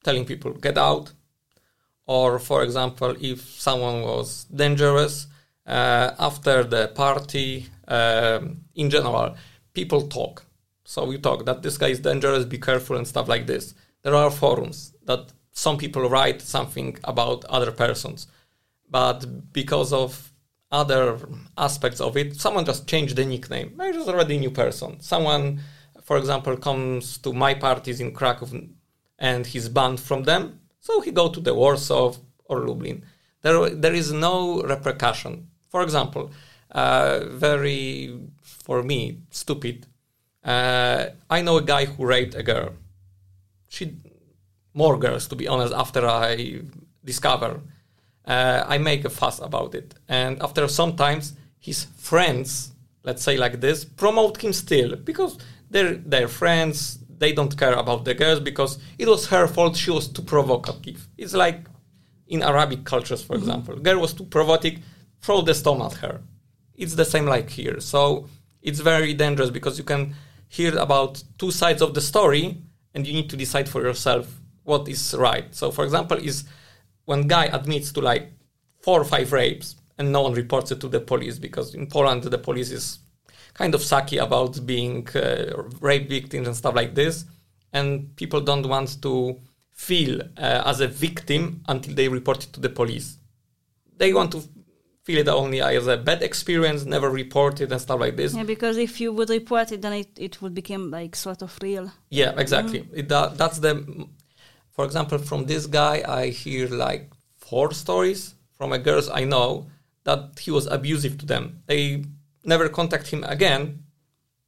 telling 0.03 0.25
people 0.25 0.51
get 0.51 0.77
out, 0.77 1.13
or 2.05 2.39
for 2.39 2.63
example, 2.63 3.15
if 3.21 3.41
someone 3.41 4.01
was 4.01 4.45
dangerous 4.45 5.27
uh, 5.65 6.11
after 6.19 6.63
the 6.63 6.89
party, 6.89 7.67
um, 7.87 8.65
in 8.75 8.89
general, 8.89 9.35
people 9.73 10.07
talk 10.07 10.47
so 10.87 11.03
we 11.03 11.17
talk 11.17 11.45
that 11.45 11.61
this 11.63 11.77
guy 11.77 11.89
is 11.89 11.99
dangerous, 11.99 12.45
be 12.45 12.59
careful, 12.59 12.95
and 12.95 13.05
stuff 13.05 13.27
like 13.27 13.45
this. 13.45 13.73
There 14.07 14.15
are 14.15 14.31
forums 14.31 14.93
that 15.03 15.33
some 15.51 15.77
people 15.77 16.09
write 16.09 16.41
something 16.41 16.97
about 17.03 17.43
other 17.55 17.73
persons. 17.73 18.27
but 18.89 19.19
because 19.51 19.91
of 19.91 20.31
other 20.71 21.03
aspects 21.57 21.99
of 21.99 22.15
it, 22.15 22.39
someone 22.39 22.63
just 22.63 22.87
changed 22.87 23.17
the 23.17 23.25
nickname. 23.25 23.73
Maybe 23.75 23.97
it's 23.97 24.07
already 24.07 24.37
a 24.37 24.39
new 24.39 24.51
person. 24.63 25.01
Someone, 25.01 25.59
for 26.07 26.15
example, 26.21 26.55
comes 26.55 27.17
to 27.17 27.33
my 27.33 27.53
parties 27.53 27.99
in 27.99 28.13
Krakow 28.13 28.47
and 29.19 29.45
he's 29.45 29.67
banned 29.67 29.99
from 29.99 30.23
them, 30.23 30.61
so 30.79 31.01
he 31.01 31.11
go 31.11 31.27
to 31.27 31.41
the 31.41 31.53
Warsaw 31.53 32.15
or 32.45 32.57
Lublin. 32.65 33.03
There, 33.41 33.69
there 33.83 33.97
is 34.01 34.13
no 34.13 34.63
repercussion. 34.73 35.33
For 35.67 35.81
example, 35.81 36.31
uh, 36.71 37.25
very 37.47 38.17
for 38.41 38.83
me 38.83 38.99
stupid. 39.31 39.85
Uh, 40.45 41.07
I 41.29 41.41
know 41.41 41.57
a 41.57 41.69
guy 41.73 41.83
who 41.91 42.05
raped 42.05 42.35
a 42.35 42.43
girl. 42.53 42.71
She, 43.67 43.97
more 44.73 44.97
girls 44.97 45.27
to 45.27 45.35
be 45.35 45.47
honest. 45.47 45.73
After 45.73 46.07
I 46.07 46.61
discover, 47.03 47.61
uh, 48.25 48.63
I 48.67 48.77
make 48.77 49.05
a 49.05 49.09
fuss 49.09 49.39
about 49.39 49.75
it, 49.75 49.93
and 50.07 50.41
after 50.41 50.67
sometimes 50.67 51.33
his 51.59 51.85
friends, 51.97 52.71
let's 53.03 53.23
say 53.23 53.37
like 53.37 53.59
this, 53.59 53.85
promote 53.85 54.41
him 54.43 54.53
still 54.53 54.95
because 54.95 55.37
they're 55.69 55.95
they're 55.95 56.27
friends. 56.27 56.99
They 57.19 57.33
don't 57.33 57.57
care 57.57 57.73
about 57.73 58.05
the 58.05 58.13
girls 58.13 58.39
because 58.39 58.77
it 58.99 59.07
was 59.07 59.25
her 59.27 59.47
fault. 59.47 59.75
She 59.75 59.89
was 59.89 60.07
too 60.07 60.21
provocative. 60.21 61.07
It's 61.17 61.33
like 61.33 61.61
in 62.27 62.43
Arabic 62.43 62.83
cultures, 62.83 63.23
for 63.23 63.33
mm-hmm. 63.33 63.49
example, 63.49 63.75
girl 63.77 63.99
was 63.99 64.13
too 64.13 64.25
provocative. 64.25 64.83
Throw 65.21 65.41
the 65.41 65.55
stone 65.55 65.81
at 65.81 65.93
her. 65.93 66.21
It's 66.75 66.93
the 66.93 67.05
same 67.05 67.25
like 67.25 67.49
here. 67.49 67.79
So 67.79 68.27
it's 68.61 68.79
very 68.81 69.13
dangerous 69.13 69.49
because 69.49 69.77
you 69.79 69.83
can 69.83 70.13
hear 70.47 70.77
about 70.77 71.23
two 71.39 71.51
sides 71.51 71.81
of 71.81 71.93
the 71.93 72.01
story 72.01 72.61
and 72.97 73.05
you 73.05 73.13
need 73.13 73.29
to 73.29 73.37
decide 73.37 73.69
for 73.69 73.83
yourself 73.83 74.41
what 74.63 74.89
is 74.89 75.13
right. 75.13 75.53
So, 75.53 75.69
for 75.69 75.83
example, 75.85 76.17
is 76.17 76.45
when 77.05 77.27
guy 77.27 77.45
admits 77.45 77.91
to 77.91 78.01
like 78.01 78.31
four 78.81 78.99
or 78.99 79.05
five 79.05 79.31
rapes 79.31 79.75
and 79.99 80.11
no 80.11 80.23
one 80.23 80.33
reports 80.33 80.71
it 80.71 80.81
to 80.81 80.87
the 80.87 80.99
police 80.99 81.37
because 81.37 81.75
in 81.75 81.85
Poland 81.85 82.23
the 82.23 82.39
police 82.39 82.71
is 82.71 82.97
kind 83.53 83.75
of 83.75 83.81
sucky 83.81 84.19
about 84.19 84.65
being 84.65 85.07
uh, 85.09 85.61
rape 85.79 86.09
victims 86.09 86.47
and 86.47 86.57
stuff 86.57 86.73
like 86.73 86.95
this, 86.95 87.25
and 87.71 88.15
people 88.15 88.41
don't 88.41 88.67
want 88.67 88.99
to 89.03 89.39
feel 89.73 90.19
uh, 90.37 90.63
as 90.65 90.81
a 90.81 90.87
victim 90.87 91.61
until 91.67 91.93
they 91.93 92.07
report 92.07 92.45
it 92.45 92.51
to 92.53 92.59
the 92.59 92.69
police. 92.69 93.19
They 93.95 94.11
want 94.11 94.31
to 94.31 94.41
feel 95.07 95.19
it 95.19 95.29
only 95.29 95.61
as 95.61 95.87
a 95.87 95.95
bad 95.95 96.21
experience, 96.21 96.83
never 96.83 97.09
report 97.09 97.61
it 97.61 97.71
and 97.71 97.79
stuff 97.79 97.97
like 97.97 98.17
this. 98.17 98.35
Yeah, 98.35 98.43
because 98.43 98.77
if 98.77 98.99
you 98.99 99.13
would 99.13 99.29
report 99.29 99.71
it, 99.71 99.81
then 99.81 99.93
it, 99.93 100.09
it 100.17 100.41
would 100.41 100.53
become 100.53 100.91
like 100.91 101.15
sort 101.15 101.41
of 101.41 101.57
real. 101.61 101.89
Yeah, 102.09 102.33
exactly. 102.37 102.81
Mm. 102.81 102.97
It, 102.99 103.09
uh, 103.09 103.29
that's 103.33 103.59
the, 103.59 103.73
for 104.75 104.83
example, 104.83 105.17
from 105.17 105.45
this 105.45 105.65
guy, 105.65 106.03
I 106.05 106.27
hear 106.27 106.67
like 106.67 107.09
four 107.37 107.71
stories 107.71 108.35
from 108.57 108.73
a 108.73 108.79
girls 108.79 109.07
I 109.09 109.23
know 109.23 109.67
that 110.03 110.39
he 110.39 110.51
was 110.51 110.67
abusive 110.67 111.17
to 111.19 111.25
them. 111.25 111.63
They 111.67 112.03
never 112.43 112.67
contact 112.67 113.07
him 113.07 113.23
again, 113.23 113.83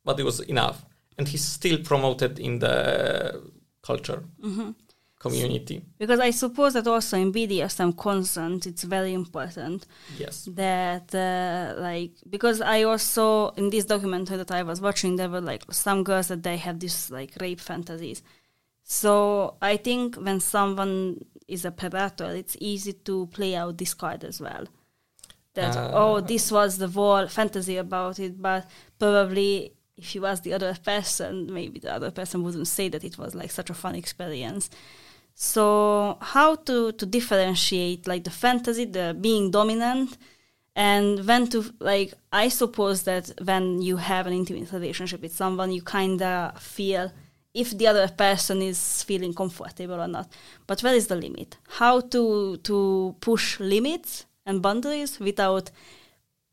but 0.04 0.20
it 0.20 0.26
was 0.26 0.42
enough. 0.42 0.84
And 1.18 1.26
he's 1.26 1.46
still 1.46 1.78
promoted 1.78 2.38
in 2.38 2.60
the 2.60 3.42
culture. 3.82 4.24
Mm-hmm 4.44 4.72
community. 5.20 5.84
Because 5.98 6.20
I 6.20 6.32
suppose 6.32 6.74
that 6.74 6.88
also 6.88 7.18
in 7.18 7.32
BDSM 7.32 7.98
consent, 7.98 8.66
it's 8.66 8.84
very 8.84 9.14
important. 9.14 9.86
Yes. 10.18 10.48
That 10.52 11.14
uh, 11.14 11.80
like 11.80 12.12
because 12.30 12.62
I 12.62 12.84
also 12.84 13.50
in 13.50 13.70
this 13.70 13.86
documentary 13.86 14.38
that 14.38 14.52
I 14.52 14.64
was 14.64 14.82
watching, 14.82 15.18
there 15.18 15.30
were 15.30 15.42
like 15.42 15.64
some 15.72 16.04
girls 16.04 16.30
that 16.30 16.44
they 16.44 16.58
have 16.58 16.80
this 16.80 17.12
like 17.12 17.34
rape 17.40 17.60
fantasies. 17.60 18.24
So 18.84 19.56
I 19.62 19.78
think 19.78 20.16
when 20.16 20.40
someone 20.40 21.26
is 21.48 21.66
a 21.66 21.72
predator, 21.72 22.32
it's 22.34 22.56
easy 22.60 22.94
to 22.94 23.28
play 23.28 23.56
out 23.56 23.78
this 23.78 23.94
card 23.94 24.24
as 24.24 24.40
well. 24.40 24.66
That 25.54 25.76
uh, 25.76 25.92
oh, 25.94 26.22
this 26.22 26.52
was 26.52 26.78
the 26.78 26.88
whole 26.88 27.28
fantasy 27.28 27.78
about 27.78 28.20
it, 28.20 28.42
but 28.42 28.66
probably 28.98 29.74
if 29.98 30.16
you 30.16 30.26
ask 30.26 30.44
the 30.44 30.54
other 30.54 30.74
person, 30.84 31.54
maybe 31.54 31.80
the 31.80 31.94
other 31.94 32.10
person 32.10 32.42
wouldn't 32.44 32.68
say 32.68 32.88
that 32.88 33.04
it 33.04 33.18
was 33.18 33.36
like 33.36 33.52
such 33.52 33.70
a 33.70 33.74
fun 33.74 33.96
experience. 33.96 34.70
So 35.42 36.18
how 36.20 36.56
to 36.68 36.92
to 36.92 37.06
differentiate 37.06 38.08
like 38.08 38.26
the 38.26 38.30
fantasy, 38.30 38.84
the 38.84 39.16
being 39.18 39.52
dominant, 39.52 40.18
and 40.76 41.26
when 41.26 41.48
to 41.48 41.64
like 41.80 42.14
I 42.34 42.50
suppose 42.50 43.04
that 43.04 43.32
when 43.46 43.82
you 43.82 43.96
have 43.96 44.28
an 44.28 44.34
intimate 44.34 44.70
relationship 44.74 45.22
with 45.22 45.34
someone, 45.34 45.72
you 45.72 45.82
kinda 45.82 46.54
feel 46.60 47.14
if 47.54 47.78
the 47.78 47.88
other 47.88 48.10
person 48.10 48.62
is 48.62 49.02
feeling 49.04 49.34
comfortable 49.34 50.02
or 50.02 50.10
not. 50.10 50.28
But 50.68 50.84
where 50.84 50.94
is 50.94 51.08
the 51.08 51.16
limit? 51.16 51.56
How 51.70 52.02
to 52.02 52.58
to 52.58 53.16
push 53.22 53.62
limits 53.62 54.26
and 54.46 54.62
boundaries 54.62 55.22
without 55.22 55.72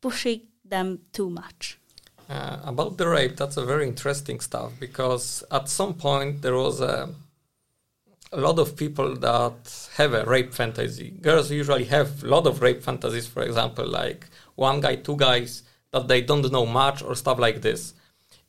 pushing 0.01 0.43
them 0.63 0.99
too 1.11 1.29
much? 1.29 1.77
Uh, 2.29 2.59
about 2.63 2.97
the 2.97 3.07
rape, 3.09 3.35
that's 3.35 3.57
a 3.57 3.65
very 3.65 3.85
interesting 3.85 4.39
stuff 4.39 4.71
because 4.79 5.43
at 5.51 5.67
some 5.67 5.93
point 5.93 6.41
there 6.41 6.55
was 6.55 6.79
a 6.79 7.09
a 8.31 8.39
lot 8.39 8.59
of 8.59 8.75
people 8.75 9.15
that 9.15 9.89
have 9.95 10.13
a 10.13 10.25
rape 10.25 10.53
fantasy. 10.53 11.11
Girls 11.21 11.49
usually 11.51 11.85
have 11.85 12.23
a 12.23 12.27
lot 12.27 12.45
of 12.45 12.61
rape 12.61 12.83
fantasies, 12.83 13.27
for 13.27 13.43
example, 13.43 13.87
like 13.87 14.27
one 14.55 14.81
guy, 14.81 14.95
two 14.95 15.15
guys 15.15 15.63
that 15.91 16.07
they 16.07 16.21
don't 16.21 16.51
know 16.51 16.65
much 16.65 17.01
or 17.01 17.15
stuff 17.15 17.39
like 17.39 17.61
this. 17.61 17.93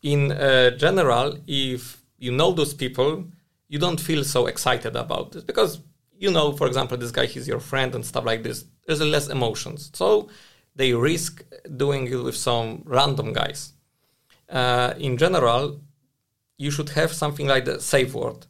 In 0.02 0.32
uh, 0.32 0.70
general, 0.70 1.38
if 1.46 2.02
you 2.18 2.32
know 2.32 2.52
those 2.52 2.74
people, 2.74 3.24
you 3.68 3.78
don't 3.78 4.00
feel 4.00 4.24
so 4.24 4.46
excited 4.46 4.96
about 4.96 5.32
this 5.32 5.44
because 5.44 5.80
you 6.18 6.32
know, 6.32 6.52
for 6.52 6.66
example, 6.66 6.96
this 6.96 7.12
guy 7.12 7.26
he's 7.26 7.46
your 7.46 7.60
friend 7.60 7.94
and 7.94 8.04
stuff 8.04 8.24
like 8.24 8.42
this. 8.42 8.64
There's 8.86 9.00
less 9.00 9.28
emotions, 9.28 9.90
so 9.94 10.28
they 10.74 10.92
risk 10.92 11.44
doing 11.76 12.06
it 12.08 12.16
with 12.16 12.36
some 12.36 12.82
random 12.84 13.32
guys. 13.32 13.72
Uh, 14.48 14.94
in 14.98 15.16
general, 15.16 15.80
you 16.56 16.70
should 16.70 16.90
have 16.90 17.12
something 17.12 17.46
like 17.46 17.66
the 17.66 17.80
safe 17.80 18.14
word. 18.14 18.46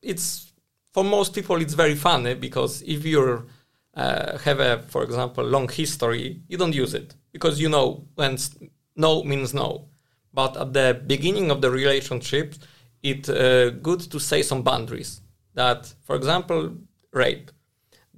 It's 0.00 0.51
for 0.92 1.04
most 1.04 1.34
people 1.34 1.60
it's 1.60 1.74
very 1.74 1.94
funny 1.94 2.34
because 2.34 2.82
if 2.82 3.04
you 3.04 3.46
uh, 3.94 4.38
have 4.38 4.60
a, 4.60 4.82
for 4.88 5.02
example, 5.02 5.44
long 5.44 5.68
history, 5.68 6.40
you 6.48 6.56
don't 6.56 6.74
use 6.74 6.94
it 6.94 7.14
because 7.32 7.60
you 7.60 7.68
know 7.68 8.06
when 8.14 8.38
no 8.96 9.22
means 9.24 9.54
no. 9.54 9.88
But 10.32 10.56
at 10.56 10.72
the 10.72 11.02
beginning 11.06 11.50
of 11.50 11.60
the 11.60 11.70
relationship, 11.70 12.54
it's 13.02 13.28
uh, 13.28 13.72
good 13.82 14.00
to 14.00 14.18
say 14.18 14.42
some 14.42 14.62
boundaries. 14.62 15.20
That, 15.54 15.92
for 16.04 16.16
example, 16.16 16.74
rape, 17.12 17.50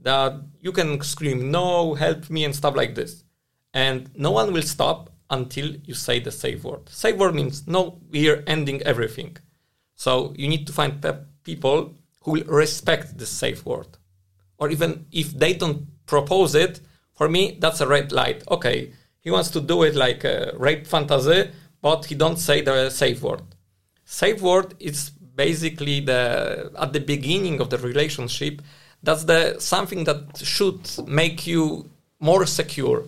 that 0.02 0.34
you 0.60 0.70
can 0.70 1.00
scream 1.00 1.50
no, 1.50 1.94
help 1.94 2.30
me, 2.30 2.44
and 2.44 2.54
stuff 2.54 2.76
like 2.76 2.94
this, 2.94 3.24
and 3.72 4.10
no 4.14 4.30
one 4.30 4.52
will 4.52 4.62
stop 4.62 5.10
until 5.30 5.74
you 5.84 5.94
say 5.94 6.20
the 6.20 6.30
safe 6.30 6.62
word. 6.62 6.88
Safe 6.88 7.16
word 7.16 7.34
means 7.34 7.66
no, 7.66 7.98
we're 8.10 8.44
ending 8.46 8.82
everything. 8.82 9.37
So 9.96 10.34
you 10.37 10.46
need 10.46 10.66
to 10.68 10.72
find 10.72 11.02
pe- 11.02 11.24
people 11.42 11.94
who 12.24 12.32
will 12.32 12.44
respect 12.44 13.18
the 13.18 13.26
safe 13.26 13.64
word. 13.64 13.87
Or 14.58 14.70
even 14.70 15.06
if 15.12 15.32
they 15.32 15.54
don't 15.54 15.87
propose 16.06 16.54
it, 16.54 16.80
for 17.14 17.28
me, 17.28 17.56
that's 17.60 17.80
a 17.80 17.87
red 17.87 18.12
light. 18.12 18.42
Okay, 18.50 18.92
he 19.20 19.30
wants 19.30 19.50
to 19.50 19.60
do 19.60 19.82
it 19.82 19.94
like 19.94 20.24
a 20.24 20.52
rape 20.56 20.87
fantasy, 20.87 21.50
but 21.80 22.06
he 22.06 22.14
don't 22.14 22.38
say 22.38 22.60
the 22.60 22.90
safe 22.90 23.22
word. 23.22 23.42
Safe 24.04 24.40
word 24.40 24.74
is 24.80 25.10
basically 25.10 26.00
the 26.00 26.70
at 26.78 26.92
the 26.92 27.00
beginning 27.00 27.60
of 27.60 27.70
the 27.70 27.78
relationship. 27.78 28.62
That's 29.02 29.24
the 29.24 29.56
something 29.58 30.04
that 30.04 30.38
should 30.38 30.80
make 31.06 31.46
you 31.46 31.90
more 32.20 32.46
secure. 32.46 33.04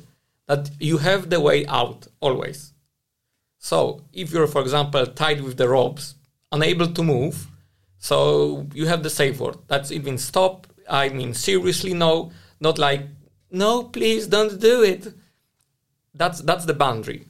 That 0.47 0.71
you 0.79 0.99
have 0.99 1.31
the 1.31 1.41
way 1.41 1.67
out 1.67 2.07
always. 2.21 2.73
So 3.59 4.03
if 4.13 4.31
you're, 4.31 4.47
for 4.47 4.63
example, 4.63 5.07
tied 5.07 5.41
with 5.41 5.57
the 5.57 5.69
ropes, 5.69 6.15
unable 6.53 6.87
to 6.87 7.03
move, 7.03 7.49
so 7.99 8.67
you 8.75 8.87
have 8.87 9.03
the 9.03 9.11
safe 9.11 9.41
word. 9.41 9.57
That's 9.69 9.91
means 9.91 10.25
stop. 10.25 10.67
I 10.89 11.09
mean 11.09 11.35
seriously 11.35 11.95
no, 11.95 12.31
not 12.61 12.79
like 12.79 13.03
no, 13.51 13.85
please 13.85 14.27
don't 14.27 14.61
do 14.61 14.83
it. 14.83 15.13
That's 16.15 16.41
that's 16.41 16.65
the 16.65 16.75
boundary. 16.75 17.27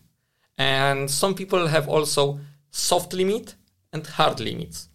And 0.58 1.10
some 1.10 1.34
people 1.34 1.66
have 1.66 1.88
also 1.88 2.40
soft 2.70 3.12
limit 3.12 3.54
and 3.92 4.06
hard 4.06 4.40
limits. 4.40 4.88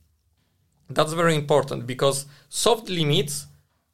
That's 0.89 1.13
very 1.13 1.35
important 1.35 1.87
because 1.87 2.25
soft 2.49 2.89
limits 2.89 3.47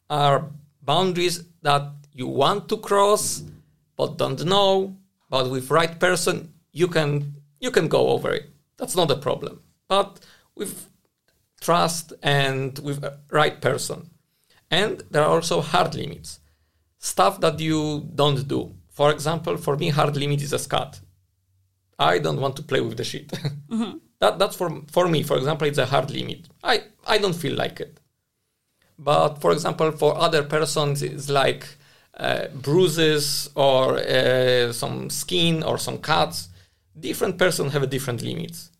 are 0.10 0.46
boundaries 0.82 1.44
that 1.62 1.92
you 2.14 2.28
want 2.28 2.70
to 2.70 2.78
cross 2.78 3.44
but 3.98 4.18
don't 4.18 4.46
know. 4.46 4.96
But 5.30 5.50
with 5.50 5.72
right 5.72 6.00
person, 6.00 6.54
you 6.72 6.88
can 6.88 7.34
you 7.60 7.72
can 7.72 7.88
go 7.90 8.10
over 8.10 8.32
it. 8.34 8.50
That's 8.78 8.96
not 8.96 9.12
a 9.12 9.18
problem. 9.18 9.60
But 9.90 10.20
with 10.56 10.88
trust 11.62 12.14
and 12.24 12.78
with 12.80 13.04
a 13.04 13.20
right 13.32 13.60
person. 13.62 14.10
And 14.70 15.04
there 15.12 15.24
are 15.24 15.36
also 15.36 15.62
hard 15.62 15.96
limits, 15.96 16.40
stuff 17.00 17.40
that 17.42 17.60
you 17.60 18.08
don't 18.14 18.48
do. 18.48 18.76
For 18.90 19.12
example, 19.12 19.58
for 19.58 19.78
me, 19.78 19.90
hard 19.90 20.18
limit 20.18 20.42
is 20.42 20.54
a 20.54 20.60
scat. 20.60 21.00
I 22.00 22.20
don't 22.20 22.42
want 22.42 22.56
to 22.58 22.64
play 22.64 22.82
with 22.82 22.98
the 22.98 23.04
shit. 23.04 23.32
Mm-hmm. 23.70 23.98
that 24.20 24.40
that's 24.40 24.56
for 24.56 24.70
for 24.92 25.08
me. 25.10 25.24
For 25.24 25.38
example, 25.38 25.68
it's 25.68 25.78
a 25.78 25.86
hard 25.86 26.10
limit. 26.10 26.48
I 26.64 26.84
I 27.06 27.18
don't 27.18 27.36
feel 27.36 27.56
like 27.56 27.82
it. 27.82 28.00
But 28.98 29.42
for 29.42 29.52
example, 29.52 29.92
for 29.92 30.18
other 30.18 30.44
persons, 30.44 31.04
it's 31.04 31.30
like 31.30 31.68
uh, 32.18 32.48
bruises 32.54 33.50
or 33.56 34.00
uh, 34.00 34.72
some 34.74 35.10
skin 35.10 35.64
or 35.64 35.78
some 35.78 35.98
cuts. 36.00 36.50
Different 37.00 37.38
person 37.38 37.70
have 37.70 37.90
different 37.90 38.22
limits. 38.24 38.72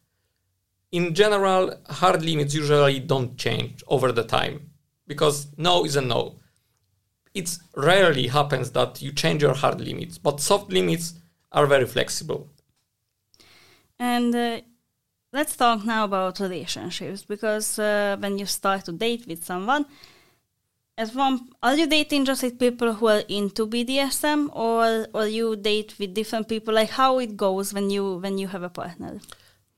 In 0.92 1.14
general, 1.14 1.74
hard 1.90 2.24
limits 2.24 2.54
usually 2.54 3.00
don't 3.00 3.38
change 3.38 3.84
over 3.88 4.12
the 4.12 4.24
time 4.24 4.72
because 5.06 5.48
no 5.58 5.86
is 5.86 5.96
a 5.96 6.02
no. 6.02 6.40
It 7.34 7.58
rarely 7.76 8.28
happens 8.28 8.72
that 8.72 9.02
you 9.02 9.12
change 9.12 9.42
your 9.42 9.54
hard 9.54 9.82
limits, 9.82 10.18
but 10.18 10.40
soft 10.40 10.72
limits 10.72 11.14
are 11.52 11.68
very 11.68 11.86
flexible. 11.86 12.50
And 14.00 14.34
uh, 14.34 14.62
let's 15.34 15.56
talk 15.56 15.86
now 15.86 16.06
about 16.06 16.40
relationships 16.40 17.24
because 17.24 17.78
uh, 17.80 18.16
when 18.20 18.38
you 18.38 18.46
start 18.46 18.86
to 18.86 18.92
date 18.92 19.28
with 19.28 19.44
someone, 19.44 19.86
as 20.98 21.14
one, 21.14 21.50
are 21.62 21.76
you 21.76 21.86
dating 21.86 22.26
just 22.26 22.42
with 22.42 22.58
people 22.58 22.94
who 22.94 23.08
are 23.08 23.24
into 23.28 23.68
BDSM, 23.68 24.50
or 24.52 25.08
or 25.14 25.28
you 25.28 25.56
date 25.56 25.94
with 26.00 26.16
different 26.16 26.48
people? 26.48 26.74
Like 26.74 26.90
how 26.90 27.20
it 27.20 27.38
goes 27.38 27.72
when 27.74 27.92
you 27.92 28.18
when 28.18 28.40
you 28.40 28.48
have 28.48 28.64
a 28.64 28.70
partner? 28.70 29.20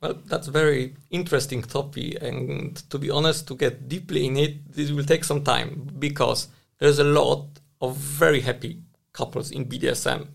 Well, 0.01 0.21
that's 0.25 0.47
a 0.47 0.51
very 0.51 0.95
interesting 1.09 1.61
topic, 1.61 2.21
and 2.21 2.77
to 2.89 2.97
be 2.97 3.09
honest, 3.09 3.47
to 3.49 3.55
get 3.55 3.89
deeply 3.89 4.25
in 4.27 4.37
it, 4.37 4.71
this 4.71 4.91
will 4.91 5.03
take 5.03 5.25
some 5.25 5.43
time 5.43 5.89
because 5.99 6.47
there's 6.77 6.99
a 6.99 7.03
lot 7.03 7.47
of 7.81 7.97
very 7.97 8.39
happy 8.39 8.81
couples 9.11 9.51
in 9.51 9.65
BDSM 9.65 10.27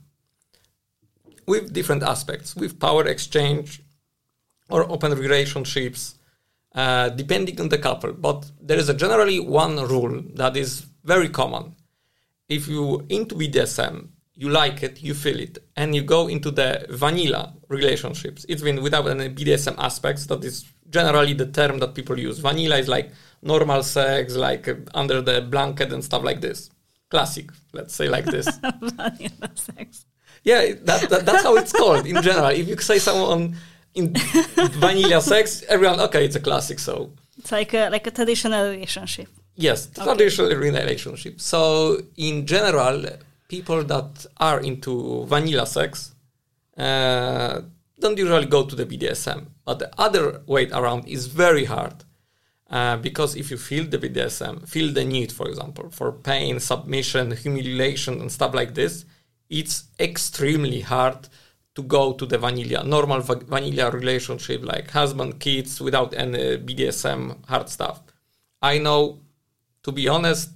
with 1.47 1.73
different 1.73 2.03
aspects, 2.03 2.55
with 2.55 2.79
power 2.79 3.07
exchange 3.07 3.83
or 4.69 4.91
open 4.91 5.13
relationships, 5.13 6.17
uh, 6.75 7.09
depending 7.09 7.59
on 7.61 7.71
the 7.71 7.79
couple. 7.79 8.13
But 8.13 8.51
there 8.61 8.79
is 8.79 8.91
a 8.91 8.95
generally 8.95 9.41
one 9.41 9.77
rule 9.77 10.23
that 10.35 10.57
is 10.59 10.87
very 11.05 11.31
common. 11.31 11.75
If 12.49 12.69
you 12.69 13.07
into 13.09 13.35
BDSM, 13.35 14.09
you 14.37 14.49
like 14.49 14.83
it, 14.83 15.03
you 15.03 15.15
feel 15.15 15.39
it, 15.39 15.59
and 15.77 15.95
you 15.95 16.03
go 16.03 16.29
into 16.29 16.51
the 16.51 16.87
vanilla 16.91 17.55
relationships, 17.69 18.45
it's 18.49 18.63
been 18.63 18.83
without 18.83 19.07
any 19.09 19.29
BDSM 19.29 19.77
aspects. 19.79 20.27
That 20.27 20.43
is 20.45 20.65
generally 20.91 21.35
the 21.35 21.47
term 21.47 21.79
that 21.79 21.95
people 21.95 22.19
use. 22.19 22.39
Vanilla 22.39 22.77
is 22.79 22.89
like 22.89 23.11
normal 23.43 23.83
sex, 23.83 24.35
like 24.35 24.67
uh, 24.69 24.75
under 24.95 25.21
the 25.21 25.41
blanket 25.43 25.93
and 25.93 26.03
stuff 26.03 26.23
like 26.25 26.41
this. 26.41 26.71
Classic, 27.11 27.49
let's 27.73 27.95
say 27.95 28.09
like 28.09 28.25
this. 28.25 28.49
vanilla 28.81 29.51
sex. 29.55 30.07
Yeah, 30.43 30.75
that, 30.83 31.09
that, 31.11 31.25
that's 31.25 31.43
how 31.43 31.57
it's 31.57 31.73
called 31.73 32.07
in 32.07 32.21
general. 32.21 32.49
If 32.49 32.69
you 32.69 32.77
say 32.79 32.99
someone 32.99 33.57
in 33.95 34.15
vanilla 34.85 35.21
sex, 35.21 35.63
everyone 35.69 36.01
okay, 36.01 36.25
it's 36.25 36.37
a 36.37 36.41
classic. 36.41 36.79
So 36.81 37.13
it's 37.39 37.53
like 37.53 37.73
a 37.75 37.89
like 37.89 38.07
a 38.07 38.11
traditional 38.11 38.71
relationship. 38.71 39.29
Yes, 39.57 39.89
okay. 39.97 40.05
traditional 40.05 40.51
relationship. 40.57 41.41
So 41.41 42.01
in 42.17 42.45
general, 42.47 43.07
people 43.57 43.85
that 43.85 44.27
are 44.49 44.61
into 44.71 44.93
vanilla 45.27 45.67
sex 45.67 46.15
uh, 46.77 47.61
don't 48.03 48.19
usually 48.19 48.47
go 48.57 48.61
to 48.71 48.75
the 48.81 48.87
BDSM. 48.91 49.41
But 49.67 49.79
the 49.79 49.91
other 50.07 50.27
way 50.47 50.65
around 50.79 51.03
is 51.17 51.23
very 51.45 51.67
hard. 51.75 51.99
Uh, 52.79 52.97
because 53.09 53.37
if 53.37 53.47
you 53.53 53.59
feel 53.69 53.85
the 53.85 53.99
BDSM, 54.05 54.55
feel 54.75 54.89
the 54.93 55.05
need, 55.05 55.31
for 55.39 55.47
example, 55.49 55.87
for 55.99 56.11
pain, 56.31 56.59
submission, 56.59 57.27
humiliation, 57.45 58.15
and 58.21 58.33
stuff 58.33 58.53
like 58.61 58.73
this, 58.75 59.05
it's 59.49 59.77
extremely 60.01 60.81
hard 60.81 61.21
to 61.77 61.83
go 61.83 62.05
to 62.15 62.25
the 62.27 62.39
vanilla, 62.39 62.83
normal 62.97 63.21
va- 63.21 63.47
vanilla 63.55 63.91
relationship 63.91 64.61
like 64.65 64.91
husband, 64.91 65.39
kids, 65.39 65.81
without 65.81 66.11
any 66.15 66.57
BDSM 66.67 67.21
hard 67.47 67.69
stuff. 67.69 67.99
I 68.61 68.79
know, 68.79 69.21
to 69.85 69.93
be 69.93 70.09
honest, 70.09 70.51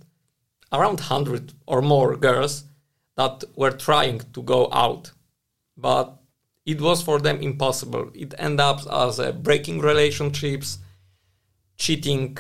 around 0.73 0.99
100 1.01 1.53
or 1.67 1.83
more 1.83 2.17
girls 2.17 2.65
that 3.19 3.43
were 3.57 3.73
trying 3.73 4.21
to 4.33 4.43
go 4.45 4.69
out, 4.73 5.11
but 5.77 6.07
it 6.65 6.81
was 6.81 7.03
for 7.03 7.19
them 7.19 7.41
impossible. 7.41 8.11
It 8.15 8.33
ended 8.39 8.61
up 8.61 8.81
as 8.91 9.19
uh, 9.19 9.33
breaking 9.33 9.81
relationships, 9.81 10.79
cheating, 11.77 12.39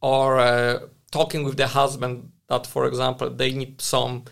or 0.00 0.38
uh, 0.38 0.78
talking 1.10 1.42
with 1.42 1.56
the 1.56 1.66
husband 1.66 2.30
that, 2.46 2.64
for 2.64 2.86
example, 2.86 3.28
they 3.28 3.52
need 3.52 3.80
some 3.80 4.24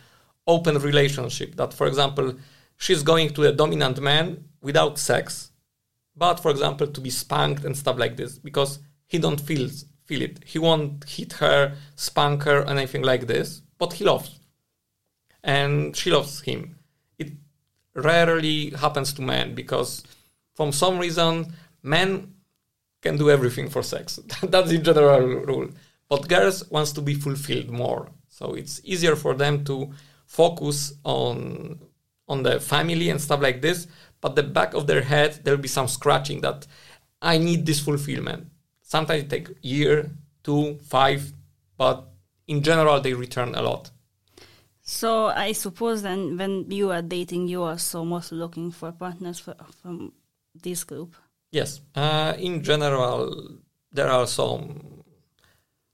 open 0.46 0.78
relationship. 0.78 1.56
That, 1.56 1.74
for 1.74 1.88
example, 1.88 2.36
she's 2.76 3.02
going 3.02 3.30
to 3.30 3.48
a 3.48 3.52
dominant 3.52 4.00
man 4.00 4.44
without 4.60 5.00
sex, 5.00 5.50
but, 6.14 6.38
for 6.38 6.52
example, 6.52 6.86
to 6.86 7.00
be 7.00 7.10
spanked 7.10 7.64
and 7.64 7.76
stuff 7.76 7.98
like 7.98 8.16
this 8.16 8.38
because 8.38 8.78
he 9.08 9.18
don't 9.18 9.40
feel 9.40 9.68
feel 10.04 10.22
it. 10.22 10.44
He 10.44 10.58
won't 10.58 11.08
hit 11.08 11.32
her, 11.34 11.74
spank 11.96 12.44
her, 12.44 12.64
anything 12.68 13.02
like 13.02 13.26
this, 13.26 13.62
but 13.78 13.94
he 13.94 14.04
loves, 14.04 14.38
and 15.42 15.96
she 15.96 16.10
loves 16.10 16.40
him. 16.42 16.76
It 17.18 17.32
rarely 17.94 18.70
happens 18.70 19.12
to 19.14 19.22
men 19.22 19.54
because, 19.54 20.02
from 20.54 20.72
some 20.72 20.98
reason, 20.98 21.52
men 21.82 22.34
can 23.02 23.16
do 23.16 23.30
everything 23.30 23.68
for 23.68 23.82
sex. 23.82 24.20
That's 24.42 24.70
the 24.70 24.78
general 24.78 25.20
rule. 25.20 25.68
But 26.08 26.28
girls 26.28 26.68
wants 26.70 26.92
to 26.92 27.00
be 27.00 27.14
fulfilled 27.14 27.70
more, 27.70 28.08
so 28.28 28.54
it's 28.54 28.80
easier 28.84 29.16
for 29.16 29.34
them 29.34 29.64
to 29.64 29.92
focus 30.26 30.94
on 31.04 31.78
on 32.28 32.42
the 32.42 32.60
family 32.60 33.10
and 33.10 33.20
stuff 33.20 33.40
like 33.40 33.60
this. 33.60 33.86
But 34.20 34.36
the 34.36 34.42
back 34.42 34.74
of 34.74 34.86
their 34.86 35.02
head, 35.02 35.40
there'll 35.42 35.60
be 35.60 35.68
some 35.68 35.88
scratching 35.88 36.40
that 36.42 36.66
I 37.20 37.38
need 37.38 37.66
this 37.66 37.80
fulfillment. 37.80 38.48
Sometimes 38.82 39.22
it 39.22 39.30
take 39.30 39.48
year, 39.62 40.10
two, 40.42 40.78
five, 40.82 41.32
but 41.76 42.08
in 42.46 42.62
general 42.62 43.00
they 43.00 43.14
return 43.14 43.54
a 43.54 43.62
lot. 43.62 43.90
So 44.82 45.26
I 45.26 45.52
suppose 45.52 46.02
then 46.02 46.36
when 46.36 46.70
you 46.70 46.90
are 46.90 47.02
dating, 47.02 47.48
you 47.48 47.62
are 47.62 47.78
so 47.78 48.04
mostly 48.04 48.38
looking 48.38 48.70
for 48.70 48.92
partners 48.92 49.38
for, 49.38 49.54
from 49.80 50.12
this 50.54 50.84
group. 50.84 51.14
Yes, 51.52 51.80
uh, 51.94 52.34
in 52.38 52.62
general, 52.62 53.58
there 53.92 54.08
are 54.08 54.26
some 54.26 55.04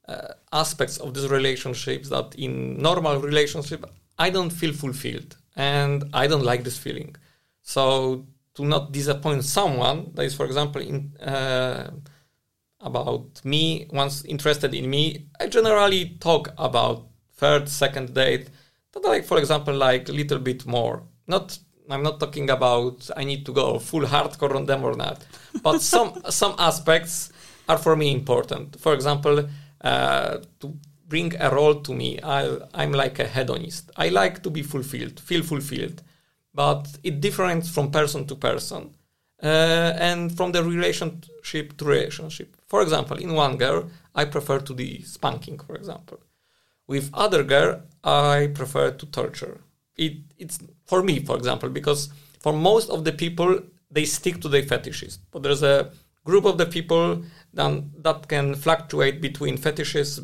uh, 0.08 0.34
aspects 0.52 0.96
of 0.98 1.12
these 1.14 1.28
relationships 1.28 2.08
that 2.08 2.34
in 2.36 2.78
normal 2.80 3.20
relationship 3.20 3.84
I 4.18 4.30
don't 4.30 4.50
feel 4.50 4.72
fulfilled 4.72 5.36
and 5.54 6.04
I 6.14 6.26
don't 6.26 6.44
like 6.44 6.64
this 6.64 6.78
feeling. 6.78 7.14
So 7.62 8.26
to 8.54 8.64
not 8.64 8.92
disappoint 8.92 9.44
someone 9.44 10.12
that 10.14 10.22
is, 10.22 10.34
for 10.34 10.46
example, 10.46 10.80
in, 10.80 11.14
uh, 11.20 11.90
about 12.80 13.44
me, 13.44 13.86
once 13.90 14.24
interested 14.24 14.72
in 14.72 14.88
me, 14.88 15.26
I 15.38 15.48
generally 15.48 16.16
talk 16.20 16.54
about 16.56 17.06
third, 17.36 17.68
second 17.68 18.14
date. 18.14 18.50
Like, 19.04 19.24
for 19.24 19.38
example, 19.38 19.74
like 19.74 20.08
a 20.08 20.12
little 20.12 20.38
bit 20.38 20.66
more. 20.66 21.02
Not, 21.26 21.58
I'm 21.90 22.02
not 22.02 22.20
talking 22.20 22.50
about 22.50 23.08
I 23.16 23.24
need 23.24 23.44
to 23.46 23.52
go 23.52 23.78
full 23.78 24.02
hardcore 24.02 24.54
on 24.54 24.66
them 24.66 24.84
or 24.84 24.94
not, 24.94 25.24
but 25.62 25.80
some 25.94 26.22
some 26.30 26.54
aspects 26.58 27.32
are 27.68 27.78
for 27.78 27.96
me 27.96 28.12
important. 28.12 28.80
For 28.80 28.94
example, 28.94 29.48
uh, 29.80 30.38
to 30.60 30.74
bring 31.08 31.34
a 31.40 31.50
role 31.50 31.76
to 31.76 31.94
me. 31.94 32.20
I, 32.22 32.58
I'm 32.74 32.92
like 32.92 33.18
a 33.18 33.26
hedonist. 33.26 33.90
I 33.96 34.10
like 34.10 34.42
to 34.42 34.50
be 34.50 34.62
fulfilled, 34.62 35.18
feel 35.18 35.42
fulfilled, 35.42 36.02
but 36.54 36.86
it 37.02 37.20
differs 37.20 37.68
from 37.68 37.90
person 37.90 38.26
to 38.26 38.34
person 38.34 38.94
uh, 39.42 39.92
and 39.98 40.36
from 40.36 40.52
the 40.52 40.62
relationship 40.62 41.76
to 41.78 41.84
relationship. 41.84 42.56
For 42.66 42.82
example, 42.82 43.16
in 43.16 43.32
one 43.32 43.56
girl, 43.56 43.90
I 44.14 44.26
prefer 44.26 44.58
to 44.60 44.74
be 44.74 45.02
spanking, 45.02 45.58
for 45.58 45.74
example. 45.74 46.20
With 46.88 47.10
other 47.14 47.44
girl, 47.44 47.82
I 48.02 48.50
prefer 48.52 48.90
to 48.90 49.06
torture. 49.06 49.60
It, 49.96 50.14
it's 50.38 50.58
for 50.86 51.02
me, 51.04 51.20
for 51.20 51.36
example, 51.36 51.68
because 51.68 52.08
for 52.40 52.52
most 52.52 52.90
of 52.90 53.04
the 53.04 53.12
people, 53.12 53.60
they 53.90 54.04
stick 54.04 54.40
to 54.40 54.48
their 54.48 54.62
fetishes. 54.62 55.18
But 55.30 55.44
there's 55.44 55.62
a 55.62 55.92
group 56.24 56.44
of 56.44 56.58
the 56.58 56.66
people 56.66 57.22
then, 57.54 57.90
that 57.98 58.28
can 58.28 58.54
fluctuate 58.54 59.20
between 59.20 59.56
fetishes 59.56 60.20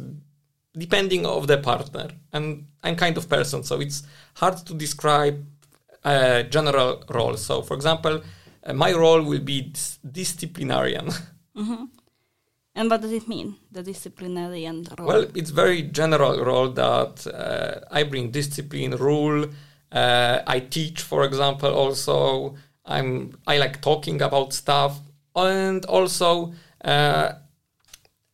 depending 0.76 1.24
of 1.24 1.46
the 1.46 1.58
partner 1.58 2.08
and 2.32 2.66
i'm 2.82 2.96
kind 2.96 3.16
of 3.16 3.28
person 3.28 3.62
so 3.62 3.80
it's 3.80 4.02
hard 4.34 4.56
to 4.66 4.74
describe 4.74 5.36
a 6.04 6.42
general 6.56 7.02
role 7.08 7.36
so 7.36 7.62
for 7.62 7.74
example 7.74 8.20
uh, 8.66 8.72
my 8.72 8.92
role 8.92 9.22
will 9.22 9.40
be 9.40 9.62
dis- 9.62 9.98
disciplinarian 10.20 11.06
mm-hmm. 11.56 11.84
And 12.74 12.90
what 12.90 13.00
does 13.00 13.12
it 13.12 13.28
mean 13.28 13.56
the 13.72 13.82
disciplinarian 13.82 14.86
role? 14.98 15.08
Well 15.08 15.26
it's 15.34 15.50
very 15.50 15.82
general 15.82 16.44
role 16.44 16.70
that 16.70 17.26
uh, 17.26 17.80
i 17.90 18.02
bring 18.02 18.30
discipline 18.30 18.96
rule 18.96 19.46
uh, 19.92 20.40
i 20.46 20.60
teach 20.60 21.02
for 21.02 21.24
example 21.24 21.72
also. 21.72 22.56
I'm 22.86 23.38
i 23.46 23.56
like 23.56 23.80
talking 23.80 24.20
about 24.20 24.52
stuff. 24.52 25.00
And 25.36 25.84
also 25.86 26.52
uh, 26.84 27.32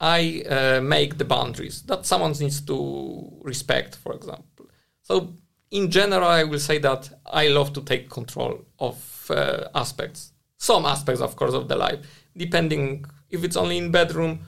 I 0.00 0.42
uh, 0.48 0.80
make 0.80 1.18
the 1.18 1.24
boundaries 1.24 1.82
that 1.82 2.06
someone 2.06 2.32
needs 2.32 2.60
to 2.62 3.38
respect, 3.42 3.96
for 3.96 4.14
example. 4.14 4.66
So, 5.02 5.34
in 5.70 5.90
general, 5.90 6.26
I 6.26 6.44
will 6.44 6.58
say 6.58 6.78
that 6.78 7.10
I 7.26 7.48
love 7.48 7.72
to 7.74 7.82
take 7.82 8.08
control 8.08 8.64
of 8.78 9.30
uh, 9.30 9.68
aspects, 9.74 10.32
some 10.56 10.86
aspects, 10.86 11.20
of 11.20 11.36
course, 11.36 11.52
of 11.52 11.68
the 11.68 11.76
life, 11.76 12.00
depending 12.36 13.04
if 13.30 13.44
it's 13.44 13.56
only 13.56 13.78
in 13.78 13.90
bedroom, 13.90 14.40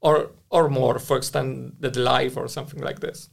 or 0.00 0.30
or 0.50 0.68
more 0.68 0.98
for 0.98 1.16
extended 1.16 1.96
life 1.96 2.36
or 2.36 2.48
something 2.48 2.80
like 2.80 3.00
this. 3.00 3.28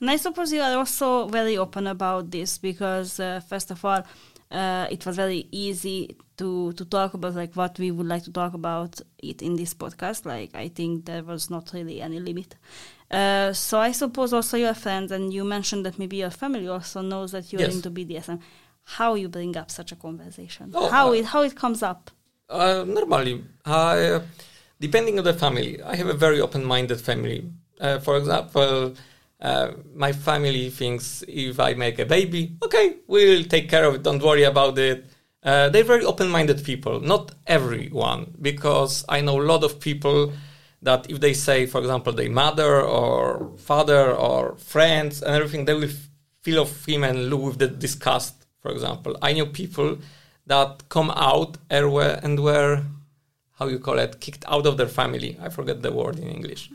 And 0.00 0.10
I 0.10 0.16
suppose 0.16 0.52
you 0.52 0.60
are 0.60 0.76
also 0.76 1.26
very 1.28 1.56
open 1.56 1.86
about 1.86 2.30
this 2.30 2.58
because, 2.58 3.18
uh, 3.18 3.40
first 3.48 3.70
of 3.70 3.84
all, 3.84 4.02
uh, 4.50 4.86
it 4.90 5.04
was 5.06 5.16
very 5.16 5.46
easy 5.50 6.16
to 6.36 6.72
to 6.72 6.84
talk 6.84 7.14
about 7.14 7.34
like 7.34 7.54
what 7.56 7.78
we 7.78 7.90
would 7.90 8.06
like 8.06 8.22
to 8.24 8.32
talk 8.32 8.54
about 8.54 9.00
it 9.18 9.42
in 9.42 9.56
this 9.56 9.74
podcast. 9.74 10.24
Like 10.24 10.54
I 10.54 10.68
think 10.68 11.04
there 11.06 11.22
was 11.22 11.50
not 11.50 11.70
really 11.72 12.00
any 12.00 12.20
limit. 12.20 12.54
Uh, 13.10 13.52
so 13.52 13.78
I 13.80 13.92
suppose 13.92 14.32
also 14.32 14.56
your 14.56 14.74
friends 14.74 15.10
and 15.12 15.32
you 15.32 15.42
mentioned 15.44 15.84
that 15.86 15.98
maybe 15.98 16.16
your 16.18 16.30
family 16.30 16.68
also 16.68 17.00
knows 17.00 17.32
that 17.32 17.52
you're 17.52 17.62
Yes. 17.62 17.74
into 17.74 17.90
BDSM. 17.90 18.40
How 18.84 19.14
you 19.14 19.28
bring 19.28 19.56
up 19.56 19.70
such 19.70 19.92
a 19.92 19.96
conversation? 19.96 20.70
Oh, 20.74 20.88
how 20.88 21.08
uh, 21.08 21.12
it 21.12 21.24
how 21.26 21.42
it 21.42 21.54
comes 21.54 21.82
up? 21.82 22.10
Uh, 22.48 22.84
normally, 22.86 23.44
I, 23.66 24.20
depending 24.80 25.18
on 25.18 25.24
the 25.24 25.34
family, 25.34 25.82
I 25.82 25.96
have 25.96 26.08
a 26.08 26.14
very 26.14 26.40
open-minded 26.40 27.00
family. 27.00 27.50
Uh, 27.80 27.98
for 27.98 28.16
example, 28.16 28.94
uh, 29.40 29.70
my 29.94 30.12
family 30.12 30.70
thinks 30.70 31.24
if 31.28 31.60
I 31.60 31.74
make 31.74 31.98
a 31.98 32.04
baby, 32.04 32.56
okay, 32.64 32.96
we'll 33.06 33.44
take 33.44 33.68
care 33.68 33.84
of 33.84 33.94
it. 33.94 34.02
Don't 34.02 34.22
worry 34.22 34.44
about 34.44 34.78
it. 34.78 35.06
Uh, 35.42 35.68
they're 35.68 35.84
very 35.84 36.04
open-minded 36.04 36.64
people. 36.64 37.00
Not 37.00 37.32
everyone, 37.46 38.34
because 38.42 39.04
I 39.08 39.20
know 39.20 39.40
a 39.40 39.46
lot 39.46 39.62
of 39.62 39.78
people 39.78 40.32
that 40.82 41.10
if 41.10 41.20
they 41.20 41.32
say, 41.34 41.66
for 41.66 41.78
example, 41.78 42.12
their 42.12 42.30
mother 42.30 42.82
or 42.82 43.52
father 43.58 44.12
or 44.12 44.56
friends 44.56 45.22
and 45.22 45.34
everything, 45.34 45.64
they 45.64 45.74
will 45.74 45.90
feel 46.42 46.62
of 46.62 46.84
him 46.84 47.04
and 47.04 47.30
look 47.30 47.42
with 47.42 47.58
the 47.58 47.68
disgust. 47.68 48.46
For 48.60 48.70
example, 48.72 49.16
I 49.22 49.32
know 49.32 49.46
people 49.46 49.98
that 50.46 50.88
come 50.88 51.10
out 51.10 51.58
and 51.70 51.92
were, 51.92 52.82
how 53.58 53.66
you 53.66 53.78
call 53.78 53.98
it 53.98 54.20
kicked 54.20 54.44
out 54.48 54.66
of 54.66 54.76
their 54.76 54.88
family. 54.88 55.38
I 55.42 55.48
forget 55.48 55.82
the 55.82 55.92
word 55.92 56.18
in 56.18 56.28
English. 56.28 56.70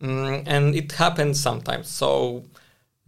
Mm, 0.00 0.44
and 0.46 0.74
it 0.74 0.92
happens 0.92 1.40
sometimes. 1.40 1.88
So 1.88 2.44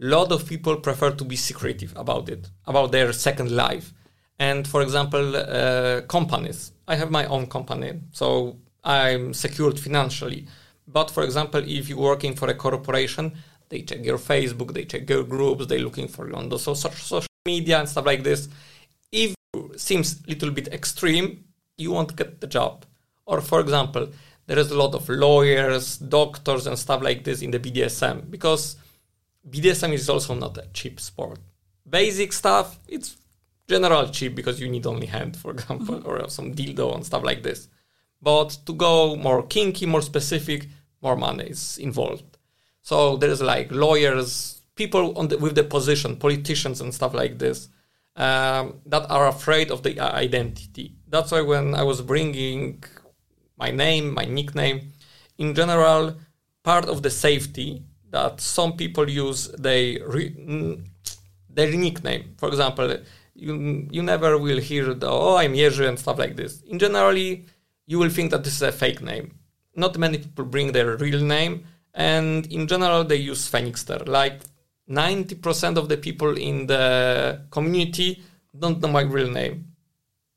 a 0.01 0.05
lot 0.05 0.31
of 0.31 0.45
people 0.45 0.75
prefer 0.77 1.11
to 1.11 1.23
be 1.23 1.35
secretive 1.35 1.93
about 1.95 2.29
it, 2.29 2.49
about 2.65 2.91
their 2.91 3.13
second 3.13 3.51
life. 3.51 3.93
And 4.39 4.67
for 4.67 4.81
example, 4.81 5.35
uh, 5.35 6.01
companies. 6.01 6.71
I 6.87 6.95
have 6.95 7.11
my 7.11 7.25
own 7.25 7.47
company, 7.47 8.01
so 8.11 8.57
I'm 8.83 9.33
secured 9.33 9.79
financially. 9.79 10.47
But 10.87 11.09
for 11.09 11.23
example, 11.23 11.63
if 11.65 11.87
you're 11.87 11.97
working 11.97 12.35
for 12.35 12.49
a 12.49 12.53
corporation, 12.53 13.33
they 13.69 13.81
check 13.81 14.03
your 14.03 14.17
Facebook, 14.17 14.73
they 14.73 14.85
check 14.85 15.09
your 15.09 15.23
groups, 15.23 15.65
they're 15.67 15.79
looking 15.79 16.09
for 16.09 16.27
you 16.27 16.35
on 16.35 16.49
the 16.49 16.59
so- 16.59 16.73
social 16.73 17.25
media 17.45 17.79
and 17.79 17.87
stuff 17.87 18.05
like 18.05 18.23
this. 18.23 18.49
If 19.11 19.33
it 19.55 19.79
seems 19.79 20.21
a 20.25 20.29
little 20.29 20.51
bit 20.51 20.67
extreme, 20.67 21.45
you 21.77 21.91
won't 21.91 22.15
get 22.15 22.41
the 22.41 22.47
job. 22.47 22.85
Or 23.25 23.41
for 23.41 23.59
example, 23.59 24.09
there 24.45 24.59
is 24.59 24.71
a 24.71 24.77
lot 24.77 24.93
of 24.93 25.07
lawyers, 25.07 25.97
doctors, 25.97 26.67
and 26.67 26.77
stuff 26.77 27.01
like 27.01 27.23
this 27.23 27.41
in 27.41 27.51
the 27.51 27.59
BDSM 27.59 28.29
because 28.29 28.75
BDSM 29.49 29.93
is 29.93 30.09
also 30.09 30.35
not 30.35 30.57
a 30.57 30.67
cheap 30.73 30.99
sport. 30.99 31.39
Basic 31.89 32.33
stuff, 32.33 32.79
it's 32.87 33.17
general 33.67 34.07
cheap 34.09 34.35
because 34.35 34.59
you 34.59 34.69
need 34.69 34.85
only 34.85 35.07
hand, 35.07 35.37
for 35.37 35.51
example, 35.55 36.01
or 36.05 36.29
some 36.29 36.53
dildo 36.53 36.95
and 36.95 37.05
stuff 37.05 37.23
like 37.23 37.43
this. 37.43 37.67
But 38.21 38.57
to 38.65 38.73
go 38.73 39.15
more 39.15 39.43
kinky, 39.43 39.85
more 39.85 40.01
specific, 40.01 40.67
more 41.01 41.15
money 41.15 41.45
is 41.45 41.77
involved. 41.77 42.37
So 42.81 43.17
there 43.17 43.29
is 43.29 43.41
like 43.41 43.71
lawyers, 43.71 44.61
people 44.75 45.13
the, 45.27 45.37
with 45.37 45.55
the 45.55 45.63
position, 45.63 46.15
politicians 46.15 46.81
and 46.81 46.93
stuff 46.93 47.13
like 47.13 47.37
this, 47.37 47.69
um, 48.15 48.79
that 48.85 49.09
are 49.09 49.27
afraid 49.27 49.71
of 49.71 49.83
the 49.83 49.99
identity. 49.99 50.95
That's 51.07 51.31
why 51.31 51.41
when 51.41 51.75
I 51.75 51.83
was 51.83 52.01
bringing 52.01 52.83
my 53.63 53.71
name, 53.71 54.05
my 54.13 54.25
nickname, 54.25 54.77
in 55.37 55.49
general, 55.59 56.03
part 56.69 56.85
of 56.93 56.97
the 57.05 57.09
safety 57.09 57.69
that 58.15 58.33
some 58.41 58.71
people 58.81 59.07
use 59.25 59.41
their 59.65 59.85
re- 60.15 60.35
their 61.57 61.71
nickname. 61.85 62.23
For 62.41 62.47
example, 62.53 62.87
you 63.45 63.53
you 63.95 64.01
never 64.13 64.31
will 64.45 64.61
hear 64.69 64.85
the 65.01 65.09
oh 65.09 65.35
I'm 65.41 65.53
Jerzy 65.61 65.85
and 65.89 65.97
stuff 66.03 66.17
like 66.23 66.35
this. 66.41 66.53
In 66.71 66.77
generally, 66.85 67.29
you 67.91 67.97
will 68.01 68.13
think 68.17 68.31
that 68.31 68.43
this 68.43 68.55
is 68.59 68.65
a 68.71 68.71
fake 68.83 69.01
name. 69.11 69.27
Not 69.83 69.97
many 70.05 70.17
people 70.23 70.45
bring 70.55 70.71
their 70.71 70.89
real 71.05 71.23
name, 71.37 71.53
and 72.11 72.45
in 72.57 72.63
general 72.73 73.01
they 73.09 73.31
use 73.31 73.47
Phoenixter. 73.53 73.99
Like 74.19 74.37
90% 74.89 75.77
of 75.81 75.85
the 75.91 75.97
people 75.97 76.37
in 76.37 76.67
the 76.67 76.85
community 77.49 78.09
don't 78.61 78.79
know 78.81 78.89
my 78.89 79.01
real 79.01 79.31
name. 79.31 79.72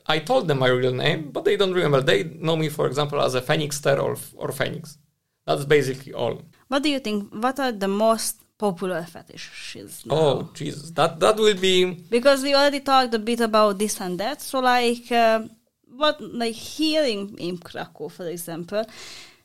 I 0.08 0.18
told 0.20 0.48
them 0.48 0.58
my 0.60 0.68
real 0.68 0.92
name, 0.92 1.30
but 1.32 1.44
they 1.44 1.56
don't 1.56 1.72
remember. 1.72 2.00
They 2.00 2.24
know 2.24 2.56
me, 2.56 2.68
for 2.68 2.86
example, 2.86 3.20
as 3.20 3.34
a 3.34 3.42
Phoenixter 3.42 3.98
or 3.98 4.16
or 4.36 4.52
Phoenix. 4.52 4.98
That's 5.46 5.64
basically 5.64 6.12
all. 6.12 6.42
What 6.68 6.82
do 6.82 6.90
you 6.90 7.00
think? 7.00 7.32
What 7.32 7.58
are 7.60 7.72
the 7.72 7.88
most 7.88 8.42
popular 8.58 9.02
fetishes? 9.02 10.04
Now? 10.06 10.14
Oh 10.14 10.50
Jesus, 10.54 10.90
that 10.92 11.20
that 11.20 11.36
will 11.36 11.54
be 11.54 11.84
because 12.10 12.42
we 12.42 12.54
already 12.54 12.80
talked 12.80 13.14
a 13.14 13.18
bit 13.18 13.40
about 13.40 13.78
this 13.78 14.00
and 14.00 14.18
that. 14.20 14.42
So, 14.42 14.60
like, 14.60 15.10
uh, 15.10 15.40
what, 15.88 16.20
like 16.20 16.54
here 16.54 17.04
in, 17.04 17.36
in 17.38 17.58
Krakow, 17.58 18.08
for 18.08 18.28
example, 18.28 18.84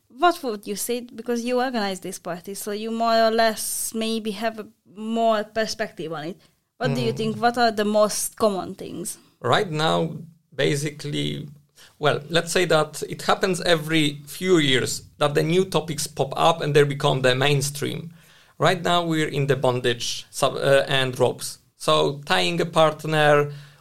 what 0.09 0.41
would 0.43 0.67
you 0.67 0.75
say? 0.75 1.01
Because 1.01 1.43
you 1.43 1.61
organize 1.61 1.99
this 1.99 2.19
party, 2.19 2.53
so 2.53 2.71
you 2.71 2.91
more 2.91 3.17
or 3.27 3.31
less 3.31 3.93
maybe 3.93 4.31
have 4.31 4.59
a 4.59 4.67
more 4.95 5.43
perspective 5.43 6.11
on 6.13 6.25
it. 6.25 6.41
What 6.77 6.95
do 6.95 7.01
you 7.01 7.13
think? 7.13 7.37
What 7.37 7.59
are 7.59 7.71
the 7.71 7.85
most 7.85 8.35
common 8.35 8.73
things? 8.73 9.17
right 9.41 9.71
now 9.71 10.15
basically 10.65 11.47
well 12.03 12.19
let's 12.35 12.51
say 12.51 12.65
that 12.75 12.91
it 13.13 13.21
happens 13.29 13.57
every 13.75 14.05
few 14.37 14.55
years 14.71 14.91
that 15.21 15.33
the 15.33 15.45
new 15.53 15.63
topics 15.77 16.05
pop 16.19 16.31
up 16.49 16.57
and 16.61 16.69
they 16.75 16.83
become 16.83 17.21
the 17.21 17.33
mainstream. 17.47 17.99
Right 18.67 18.81
now 18.91 18.99
we're 19.11 19.33
in 19.39 19.47
the 19.47 19.55
bondage 19.65 20.07
sub, 20.29 20.53
uh, 20.55 20.83
and 20.99 21.09
ropes. 21.19 21.47
So 21.85 21.93
tying 22.31 22.61
a 22.61 22.69
partner 22.81 23.33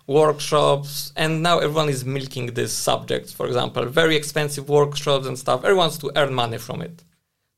workshops 0.06 1.12
and 1.22 1.42
now 1.48 1.56
everyone 1.64 1.90
is 1.96 2.02
milking 2.16 2.46
this 2.58 2.72
subject 2.88 3.26
for 3.38 3.46
example 3.50 3.84
very 4.02 4.16
expensive 4.16 4.66
workshops 4.68 5.26
and 5.28 5.36
stuff. 5.44 5.58
Everyone 5.60 5.84
wants 5.86 5.98
to 5.98 6.12
earn 6.20 6.32
money 6.42 6.58
from 6.66 6.78
it. 6.88 6.96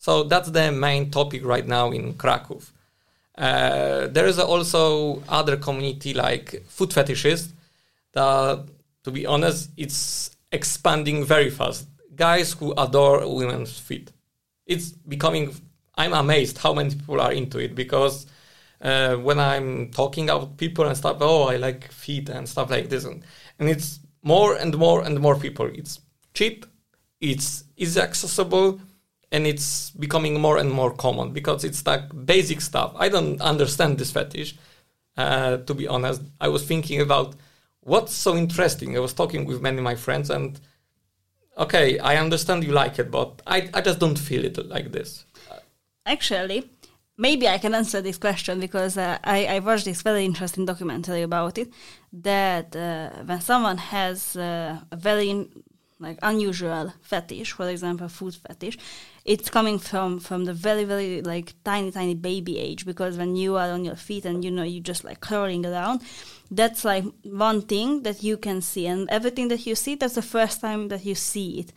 So 0.07 0.13
that's 0.31 0.51
the 0.59 0.67
main 0.87 1.11
topic 1.19 1.41
right 1.55 1.67
now 1.79 1.87
in 1.99 2.05
krakow 2.23 2.59
uh, 3.37 4.09
there 4.09 4.27
is 4.27 4.39
also 4.39 5.23
other 5.29 5.57
community 5.57 6.13
like 6.15 6.63
foot 6.69 6.91
fetishists 6.91 7.51
that, 8.13 8.65
to 9.05 9.11
be 9.11 9.27
honest, 9.27 9.71
it's 9.77 10.31
expanding 10.51 11.25
very 11.25 11.51
fast. 11.51 11.89
Guys 12.15 12.53
who 12.53 12.75
adore 12.77 13.27
women's 13.35 13.79
feet. 13.79 14.13
It's 14.67 14.91
becoming. 14.91 15.55
I'm 15.97 16.13
amazed 16.13 16.59
how 16.59 16.73
many 16.73 16.95
people 16.95 17.21
are 17.21 17.33
into 17.33 17.59
it 17.59 17.75
because 17.75 18.27
uh, 18.81 19.17
when 19.17 19.39
I'm 19.39 19.91
talking 19.91 20.31
about 20.31 20.57
people 20.57 20.87
and 20.87 20.97
stuff, 20.97 21.19
oh, 21.21 21.45
I 21.45 21.57
like 21.57 21.91
feet 21.91 22.29
and 22.29 22.49
stuff 22.49 22.71
like 22.71 22.89
this, 22.89 23.05
and, 23.05 23.25
and 23.59 23.69
it's 23.69 24.01
more 24.23 24.57
and 24.57 24.77
more 24.77 25.03
and 25.03 25.19
more 25.21 25.37
people. 25.37 25.67
It's 25.67 26.01
cheap, 26.35 26.67
it's 27.21 27.65
easy 27.77 28.01
accessible, 28.01 28.81
and 29.31 29.47
it's 29.47 29.91
becoming 29.91 30.41
more 30.41 30.59
and 30.59 30.71
more 30.71 30.93
common 30.95 31.33
because 31.33 31.65
it's 31.65 31.87
like 31.87 32.05
basic 32.27 32.61
stuff. 32.61 32.93
I 32.97 33.09
don't 33.09 33.41
understand 33.41 33.99
this 33.99 34.11
fetish. 34.11 34.57
Uh, 35.17 35.59
to 35.59 35.75
be 35.75 35.87
honest, 35.89 36.23
I 36.41 36.49
was 36.49 36.65
thinking 36.65 37.01
about 37.01 37.35
what's 37.83 38.13
so 38.13 38.37
interesting. 38.37 38.97
I 38.97 39.01
was 39.01 39.13
talking 39.13 39.45
with 39.45 39.61
many 39.61 39.79
of 39.79 39.85
my 39.85 39.95
friends, 39.95 40.31
and 40.31 40.61
okay, 41.59 41.99
I 41.99 42.17
understand 42.17 42.65
you 42.65 42.73
like 42.73 42.99
it, 42.99 43.11
but 43.11 43.43
I, 43.47 43.69
I 43.75 43.81
just 43.81 43.99
don't 43.99 44.19
feel 44.19 44.45
it 44.45 44.57
like 44.69 44.93
this. 44.93 45.25
Actually, 46.07 46.71
maybe 47.17 47.47
I 47.49 47.59
can 47.59 47.75
answer 47.75 48.01
this 48.01 48.19
question 48.19 48.61
because 48.61 48.97
uh, 48.97 49.19
I, 49.23 49.47
I 49.47 49.59
watched 49.61 49.85
this 49.85 50.03
very 50.03 50.25
interesting 50.25 50.65
documentary 50.65 51.23
about 51.23 51.59
it. 51.59 51.73
That 52.13 52.75
uh, 52.75 53.11
when 53.25 53.41
someone 53.41 53.79
has 53.79 54.37
uh, 54.37 54.81
a 54.91 54.97
very 54.97 55.49
like 56.01 56.19
unusual 56.23 56.93
fetish, 57.01 57.53
for 57.53 57.69
example, 57.69 58.09
food 58.09 58.35
fetish, 58.35 58.77
it's 59.25 59.49
coming 59.49 59.79
from 59.79 60.19
from 60.19 60.45
the 60.45 60.53
very 60.53 60.85
very 60.85 61.23
like 61.23 61.55
tiny 61.65 61.93
tiny 61.93 62.15
baby 62.15 62.59
age 62.59 62.85
because 62.85 63.17
when 63.17 63.37
you 63.37 63.57
are 63.57 63.71
on 63.71 63.85
your 63.85 63.95
feet 63.95 64.25
and 64.25 64.45
you 64.45 64.51
know 64.51 64.65
you 64.65 64.81
just 64.81 65.05
like 65.05 65.21
crawling 65.21 65.65
around, 65.65 66.03
that's 66.53 66.85
like 66.85 67.05
one 67.25 67.63
thing 67.63 68.03
that 68.03 68.23
you 68.23 68.37
can 68.37 68.61
see, 68.61 68.87
and 68.87 69.09
everything 69.11 69.49
that 69.49 69.67
you 69.67 69.75
see, 69.75 69.95
that's 69.95 70.15
the 70.15 70.23
first 70.23 70.61
time 70.61 70.89
that 70.89 71.05
you 71.05 71.15
see 71.15 71.61
it. 71.61 71.73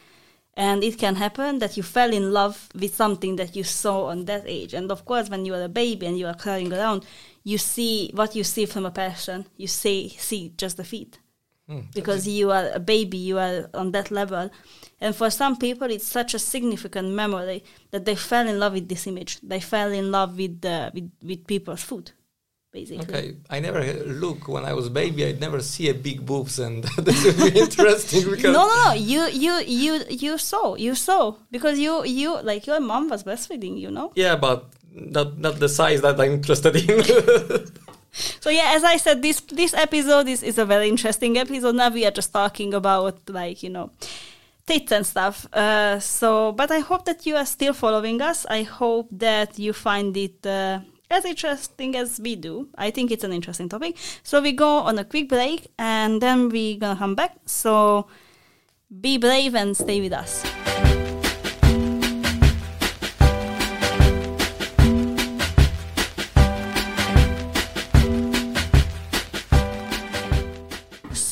And 0.57 0.84
it 0.84 0.97
can 0.97 1.15
happen 1.15 1.59
that 1.59 1.76
you 1.76 1.84
fell 1.84 2.13
in 2.13 2.32
love 2.32 2.69
with 2.73 2.95
something 2.95 3.36
that 3.38 3.55
you 3.55 3.63
saw 3.63 4.05
on 4.05 4.26
that 4.26 4.43
age. 4.45 4.73
And 4.73 4.89
of 4.89 5.03
course 5.03 5.30
when 5.30 5.43
you 5.43 5.53
are 5.53 5.63
a 5.63 5.69
baby 5.69 6.05
and 6.05 6.17
you 6.17 6.28
are 6.28 6.34
crawling 6.34 6.71
around 6.71 7.05
you 7.43 7.57
see 7.57 8.09
what 8.13 8.36
you 8.36 8.43
see 8.45 8.65
from 8.65 8.86
a 8.86 8.91
person. 8.91 9.47
You 9.57 9.67
see 9.67 10.15
see 10.17 10.53
just 10.55 10.78
the 10.78 10.86
feet. 10.86 11.19
Hmm, 11.67 11.82
because 11.93 12.26
you 12.26 12.51
are 12.51 12.69
a 12.73 12.80
baby 12.80 13.17
you 13.17 13.38
are 13.38 13.69
on 13.73 13.91
that 13.91 14.11
level. 14.11 14.49
And 15.01 15.13
for 15.13 15.30
some 15.30 15.57
people 15.57 15.91
it's 15.91 16.07
such 16.07 16.34
a 16.34 16.39
significant 16.39 17.09
memory 17.09 17.65
that 17.91 18.05
they 18.05 18.15
fell 18.15 18.47
in 18.47 18.57
love 18.57 18.73
with 18.73 18.88
this 18.88 19.07
image. 19.07 19.41
They 19.41 19.59
fell 19.59 19.91
in 19.91 20.09
love 20.09 20.38
with 20.38 20.61
the 20.61 20.89
with, 20.93 21.11
with 21.21 21.47
people's 21.47 21.84
food 21.84 22.11
basically. 22.76 23.07
Okay, 23.07 23.26
I 23.49 23.57
never 23.59 23.82
look 24.23 24.47
when 24.47 24.63
I 24.65 24.73
was 24.73 24.89
baby. 24.89 25.26
I'd 25.26 25.39
never 25.39 25.61
see 25.61 25.89
a 25.89 25.95
big 26.07 26.26
boobs, 26.26 26.59
and 26.59 26.84
this 27.07 27.23
would 27.26 27.39
be 27.53 27.59
interesting 27.65 28.23
because 28.30 28.53
No, 28.57 28.63
no, 28.67 28.76
no. 28.86 28.93
You, 28.93 29.21
you, 29.45 29.53
you, 29.84 29.91
you 30.09 30.38
saw, 30.38 30.76
you 30.76 30.93
saw 30.93 31.21
because 31.49 31.80
you, 31.80 32.05
you 32.05 32.30
like 32.41 32.67
your 32.67 32.80
mom 32.80 33.09
was 33.09 33.23
breastfeeding. 33.23 33.80
You 33.80 33.91
know. 33.91 34.11
yeah, 34.15 34.36
but 34.36 34.59
not 34.91 35.38
not 35.39 35.55
the 35.63 35.69
size 35.69 36.01
that 36.01 36.19
I'm 36.19 36.34
interested 36.39 36.76
in. 36.76 36.95
So 38.39 38.49
yeah, 38.49 38.71
as 38.78 38.84
I 38.86 38.95
said, 38.95 39.21
this 39.21 39.41
this 39.41 39.73
episode 39.73 40.30
is, 40.30 40.41
is 40.41 40.57
a 40.57 40.63
very 40.65 40.88
interesting 40.88 41.38
episode. 41.38 41.76
Now 41.76 41.89
we 41.89 42.05
are 42.07 42.15
just 42.15 42.32
talking 42.32 42.73
about 42.73 43.19
like 43.28 43.61
you 43.61 43.69
know 43.69 43.91
tits 44.65 44.91
and 44.91 45.05
stuff. 45.05 45.45
Uh, 45.53 45.99
so, 45.99 46.53
but 46.53 46.71
I 46.71 46.80
hope 46.80 47.03
that 47.05 47.26
you 47.26 47.36
are 47.36 47.45
still 47.45 47.73
following 47.73 48.21
us. 48.21 48.45
I 48.49 48.63
hope 48.63 49.09
that 49.11 49.59
you 49.59 49.73
find 49.73 50.15
it 50.15 50.45
uh, 50.45 50.80
as 51.10 51.26
interesting 51.26 51.95
as 51.95 52.20
we 52.20 52.36
do. 52.36 52.70
I 52.78 52.91
think 52.91 53.12
it's 53.12 53.24
an 53.24 53.32
interesting 53.32 53.70
topic. 53.70 53.97
So 54.24 54.41
we 54.41 54.51
go 54.51 54.80
on 54.80 54.97
a 54.97 55.06
quick 55.06 55.30
break 55.30 55.68
and 55.78 56.22
then 56.22 56.49
we're 56.49 56.80
gonna 56.80 56.97
come 56.97 57.16
back. 57.16 57.38
So 57.45 58.08
be 59.01 59.18
brave 59.18 59.56
and 59.56 59.76
stay 59.76 60.01
with 60.01 60.14
us. 60.14 60.43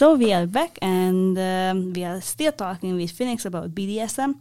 So 0.03 0.15
we 0.15 0.34
are 0.34 0.45
back 0.45 0.78
and 0.82 1.38
um, 1.39 1.93
we 1.93 2.03
are 2.03 2.19
still 2.19 2.51
talking 2.51 2.97
with 2.97 3.11
Phoenix 3.11 3.45
about 3.45 3.74
BDSM. 3.74 4.36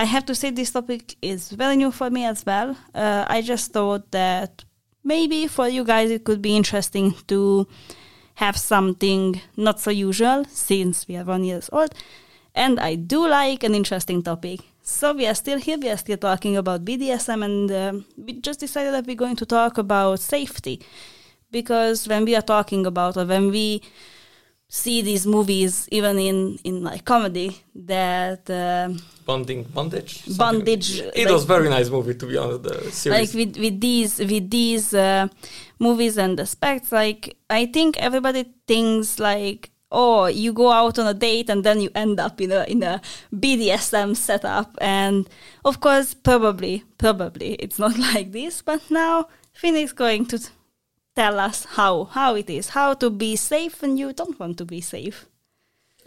I 0.00 0.04
have 0.04 0.24
to 0.26 0.34
say 0.34 0.48
this 0.48 0.70
topic 0.70 1.16
is 1.20 1.50
very 1.50 1.76
new 1.76 1.90
for 1.90 2.08
me 2.08 2.24
as 2.24 2.46
well. 2.46 2.74
Uh, 2.94 3.26
I 3.28 3.42
just 3.42 3.70
thought 3.74 4.10
that 4.12 4.64
maybe 5.04 5.46
for 5.46 5.68
you 5.68 5.84
guys 5.84 6.10
it 6.10 6.24
could 6.24 6.40
be 6.40 6.56
interesting 6.56 7.12
to 7.26 7.66
have 8.36 8.56
something 8.56 9.42
not 9.58 9.78
so 9.78 9.90
usual 9.90 10.46
since 10.46 11.06
we 11.06 11.18
are 11.18 11.24
one 11.24 11.44
years 11.44 11.68
old. 11.70 11.94
And 12.54 12.80
I 12.80 12.94
do 12.94 13.28
like 13.28 13.62
an 13.62 13.74
interesting 13.74 14.22
topic. 14.22 14.60
So 14.80 15.12
we 15.12 15.26
are 15.26 15.34
still 15.34 15.58
here, 15.58 15.76
we 15.76 15.90
are 15.90 15.98
still 15.98 16.16
talking 16.16 16.56
about 16.56 16.82
BDSM 16.82 17.44
and 17.44 17.70
uh, 17.70 17.92
we 18.16 18.40
just 18.40 18.60
decided 18.60 18.94
that 18.94 19.06
we're 19.06 19.16
going 19.16 19.36
to 19.36 19.44
talk 19.44 19.76
about 19.76 20.20
safety. 20.20 20.80
Because 21.50 22.08
when 22.08 22.24
we 22.24 22.34
are 22.34 22.48
talking 22.56 22.86
about 22.86 23.18
or 23.18 23.26
when 23.26 23.50
we 23.50 23.82
see 24.66 25.02
these 25.02 25.26
movies 25.26 25.88
even 25.90 26.16
in 26.16 26.56
in 26.62 26.84
like 26.84 27.04
comedy 27.04 27.60
that 27.74 28.48
um, 28.48 29.02
Bonding, 29.30 29.62
bondage, 29.78 30.12
something- 30.24 30.36
Bondage, 30.44 30.88
It 31.00 31.24
like- 31.24 31.32
was 31.36 31.44
very 31.54 31.68
nice 31.76 31.88
movie 31.96 32.14
to 32.20 32.26
be 32.30 32.36
honest. 32.42 32.62
The 32.68 32.74
series. 33.00 33.18
like 33.18 33.32
with 33.40 33.52
with 33.64 33.76
these 33.86 34.12
with 34.32 34.46
these 34.58 34.86
uh, 35.08 35.24
movies 35.86 36.14
and 36.24 36.34
aspects 36.46 36.88
like 37.02 37.22
i 37.60 37.62
think 37.74 37.90
everybody 38.08 38.42
thinks 38.70 39.08
like 39.30 39.60
oh 40.00 40.26
you 40.42 40.50
go 40.62 40.68
out 40.80 40.96
on 41.00 41.06
a 41.14 41.14
date 41.28 41.48
and 41.52 41.60
then 41.66 41.78
you 41.84 41.90
end 42.04 42.16
up 42.26 42.36
in 42.44 42.50
a 42.60 42.62
in 42.74 42.80
a 42.92 42.94
bdsm 43.42 44.10
setup 44.28 44.70
and 44.96 45.28
of 45.64 45.74
course 45.86 46.08
probably 46.30 46.74
probably 47.04 47.50
it's 47.64 47.78
not 47.84 47.94
like 48.14 48.28
this 48.32 48.54
but 48.70 48.80
now 48.90 49.14
Finn 49.60 49.76
is 49.86 49.92
going 50.04 50.24
to 50.32 50.38
tell 51.20 51.36
us 51.48 51.58
how 51.76 51.92
how 52.16 52.30
it 52.42 52.48
is 52.58 52.68
how 52.78 52.88
to 53.02 53.08
be 53.10 53.32
safe 53.36 53.74
when 53.82 53.92
you 54.00 54.08
don't 54.20 54.38
want 54.42 54.56
to 54.58 54.64
be 54.64 54.80
safe 54.96 55.18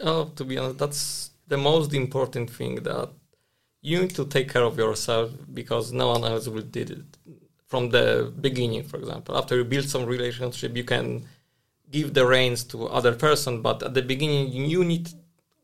Oh, 0.00 0.24
to 0.36 0.42
be 0.44 0.58
honest, 0.58 0.78
that's 0.82 1.30
the 1.46 1.56
most 1.56 1.92
important 1.94 2.50
thing 2.50 2.76
that 2.82 3.10
you 3.80 4.00
need 4.00 4.14
to 4.14 4.24
take 4.24 4.50
care 4.50 4.62
of 4.64 4.78
yourself 4.78 5.30
because 5.52 5.92
no 5.92 6.08
one 6.08 6.24
else 6.24 6.48
will 6.48 6.62
did 6.62 6.90
it 6.90 7.18
from 7.66 7.90
the 7.90 8.32
beginning. 8.40 8.82
For 8.82 8.96
example, 8.96 9.36
after 9.36 9.56
you 9.56 9.64
build 9.64 9.88
some 9.88 10.06
relationship, 10.06 10.76
you 10.76 10.84
can 10.84 11.26
give 11.90 12.14
the 12.14 12.26
reins 12.26 12.64
to 12.64 12.86
other 12.86 13.14
person, 13.14 13.62
but 13.62 13.82
at 13.82 13.94
the 13.94 14.02
beginning 14.02 14.48
you 14.48 14.84
need 14.84 15.10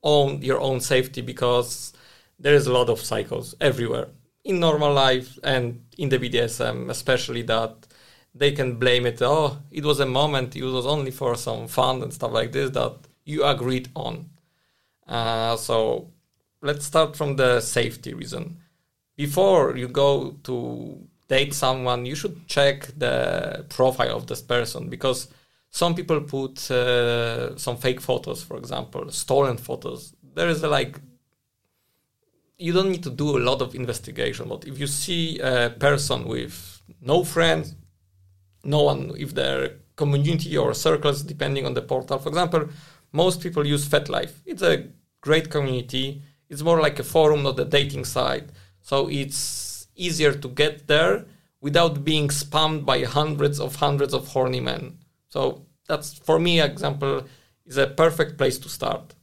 own 0.03 0.43
your 0.43 0.61
own 0.61 0.81
safety 0.81 1.21
because 1.21 1.93
there 2.39 2.55
is 2.55 2.67
a 2.67 2.73
lot 2.73 2.89
of 2.89 3.01
cycles 3.01 3.55
everywhere 3.61 4.09
in 4.45 4.61
normal 4.61 4.93
life 4.93 5.39
and 5.45 5.85
in 5.99 6.09
the 6.09 6.19
BDSM, 6.19 6.89
especially 6.91 7.43
that 7.43 7.75
they 8.35 8.53
can 8.53 8.77
blame 8.77 9.07
it. 9.07 9.21
Oh, 9.21 9.59
it 9.71 9.85
was 9.85 10.01
a 10.01 10.07
moment. 10.07 10.57
It 10.57 10.63
was 10.63 10.87
only 10.87 11.11
for 11.11 11.35
some 11.37 11.69
fun 11.69 12.03
and 12.03 12.13
stuff 12.13 12.33
like 12.33 12.53
this 12.53 12.71
that 12.71 12.97
you 13.25 13.45
agreed 13.45 13.89
on. 13.95 14.31
Uh, 15.11 15.57
so 15.57 16.09
let's 16.63 16.87
start 16.87 17.17
from 17.17 17.37
the 17.37 17.61
safety 17.61 18.15
reason. 18.15 18.59
Before 19.17 19.77
you 19.77 19.89
go 19.89 20.37
to 20.45 21.07
date 21.29 21.53
someone, 21.53 22.07
you 22.07 22.15
should 22.15 22.47
check 22.47 22.87
the 22.97 23.67
profile 23.69 24.17
of 24.17 24.29
this 24.29 24.41
person 24.41 24.89
because 24.89 25.29
some 25.71 25.95
people 25.95 26.21
put 26.21 26.71
uh, 26.71 27.57
some 27.57 27.77
fake 27.77 28.01
photos, 28.01 28.43
for 28.43 28.57
example, 28.57 29.11
stolen 29.11 29.57
photos. 29.57 30.15
There 30.35 30.49
is 30.49 30.63
a, 30.63 30.69
like 30.69 31.01
you 32.57 32.73
don't 32.73 32.91
need 32.91 33.03
to 33.03 33.11
do 33.11 33.37
a 33.37 33.41
lot 33.41 33.63
of 33.63 33.75
investigation, 33.75 34.49
but 34.49 34.67
if 34.67 34.79
you 34.79 34.87
see 34.87 35.39
a 35.41 35.71
person 35.71 36.27
with 36.27 36.83
no 37.01 37.25
friends, 37.25 37.75
no 38.63 38.83
one, 38.83 39.13
if 39.19 39.35
their 39.35 39.77
community 39.97 40.57
or 40.57 40.73
circles, 40.75 41.23
depending 41.23 41.67
on 41.67 41.75
the 41.75 41.83
portal, 41.83 42.19
for 42.19 42.29
example, 42.29 42.69
most 43.13 43.41
people 43.41 43.67
use 43.67 43.89
FetLife. 43.89 44.33
It's 44.47 44.63
a 44.63 44.85
great 45.21 45.51
community. 45.51 46.23
It's 46.49 46.63
more 46.63 46.81
like 46.81 46.99
a 46.99 47.05
forum, 47.05 47.43
not 47.43 47.59
a 47.61 47.65
dating 47.65 48.05
site. 48.05 48.51
So 48.81 49.09
it's 49.09 49.87
easier 49.95 50.33
to 50.33 50.49
get 50.49 50.87
there 50.87 51.27
without 51.61 52.05
being 52.05 52.29
spammed 52.29 52.85
by 52.85 53.05
hundreds 53.05 53.61
of 53.61 53.77
hundreds 53.77 54.15
of 54.15 54.29
horny 54.29 54.61
men. 54.61 54.99
So 55.29 55.67
that's 55.87 56.15
for 56.15 56.39
me, 56.39 56.61
example, 56.61 57.25
is 57.67 57.77
a 57.77 57.87
perfect 57.87 58.39
place 58.39 58.59
to 58.59 58.69
start. 58.69 59.15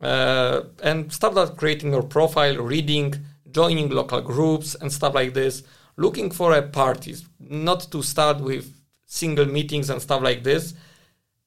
Uh, 0.00 0.62
and 0.82 1.12
start 1.12 1.36
out 1.36 1.56
creating 1.56 1.92
your 1.92 2.02
profile, 2.02 2.56
reading, 2.56 3.14
joining 3.50 3.90
local 3.90 4.20
groups 4.20 4.74
and 4.74 4.92
stuff 4.92 5.14
like 5.14 5.34
this. 5.34 5.62
Looking 5.96 6.30
for 6.30 6.54
a 6.54 6.62
parties, 6.62 7.26
not 7.38 7.90
to 7.90 8.02
start 8.02 8.40
with 8.40 8.74
single 9.06 9.44
meetings 9.46 9.90
and 9.90 10.00
stuff 10.00 10.22
like 10.22 10.44
this. 10.44 10.74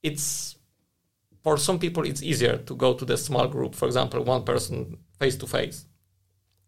It's 0.03 0.52
for 1.43 1.57
some 1.57 1.77
people 1.77 2.03
it's 2.05 2.23
easier 2.23 2.57
to 2.57 2.75
go 2.75 2.93
to 2.93 3.05
the 3.05 3.17
small 3.17 3.47
group, 3.47 3.75
for 3.75 3.85
example, 3.85 4.23
one 4.23 4.43
person 4.43 4.97
face 5.19 5.35
to 5.37 5.47
face. 5.47 5.85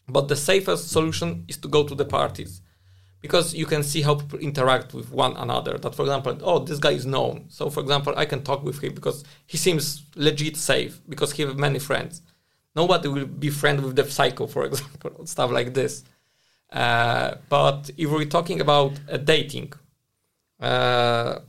But 0.08 0.28
the 0.28 0.36
safest 0.36 0.92
solution 0.92 1.46
is 1.48 1.58
to 1.58 1.68
go 1.68 1.84
to 1.88 1.96
the 1.96 2.06
parties 2.06 2.62
because 3.22 3.56
you 3.56 3.66
can 3.66 3.82
see 3.82 4.02
how 4.04 4.16
people 4.16 4.40
interact 4.40 4.94
with 4.94 5.12
one 5.12 5.36
another. 5.38 5.78
That, 5.80 5.96
for 5.96 6.04
example, 6.04 6.38
oh, 6.44 6.60
this 6.60 6.78
guy 6.78 6.92
is 6.92 7.06
known. 7.06 7.46
So, 7.50 7.70
for 7.70 7.80
example, 7.80 8.14
I 8.16 8.26
can 8.26 8.44
talk 8.44 8.64
with 8.64 8.84
him 8.84 8.94
because 8.94 9.24
he 9.48 9.58
seems 9.58 10.04
legit 10.16 10.58
safe 10.58 11.02
because 11.10 11.32
he 11.32 11.42
has 11.44 11.56
many 11.56 11.80
friends. 11.80 12.22
Nobody 12.76 13.08
will 13.08 13.26
be 13.26 13.50
friend 13.50 13.82
with 13.82 13.96
the 13.96 14.06
psycho, 14.12 14.46
for 14.46 14.66
example, 14.70 15.26
stuff 15.26 15.50
like 15.50 15.74
this. 15.74 16.04
Uh, 16.72 17.36
but 17.50 17.90
if 17.98 18.12
we're 18.12 18.26
talking 18.26 18.60
about 18.62 18.92
uh, 19.10 19.18
dating, 19.18 19.74
uh, 20.60 21.40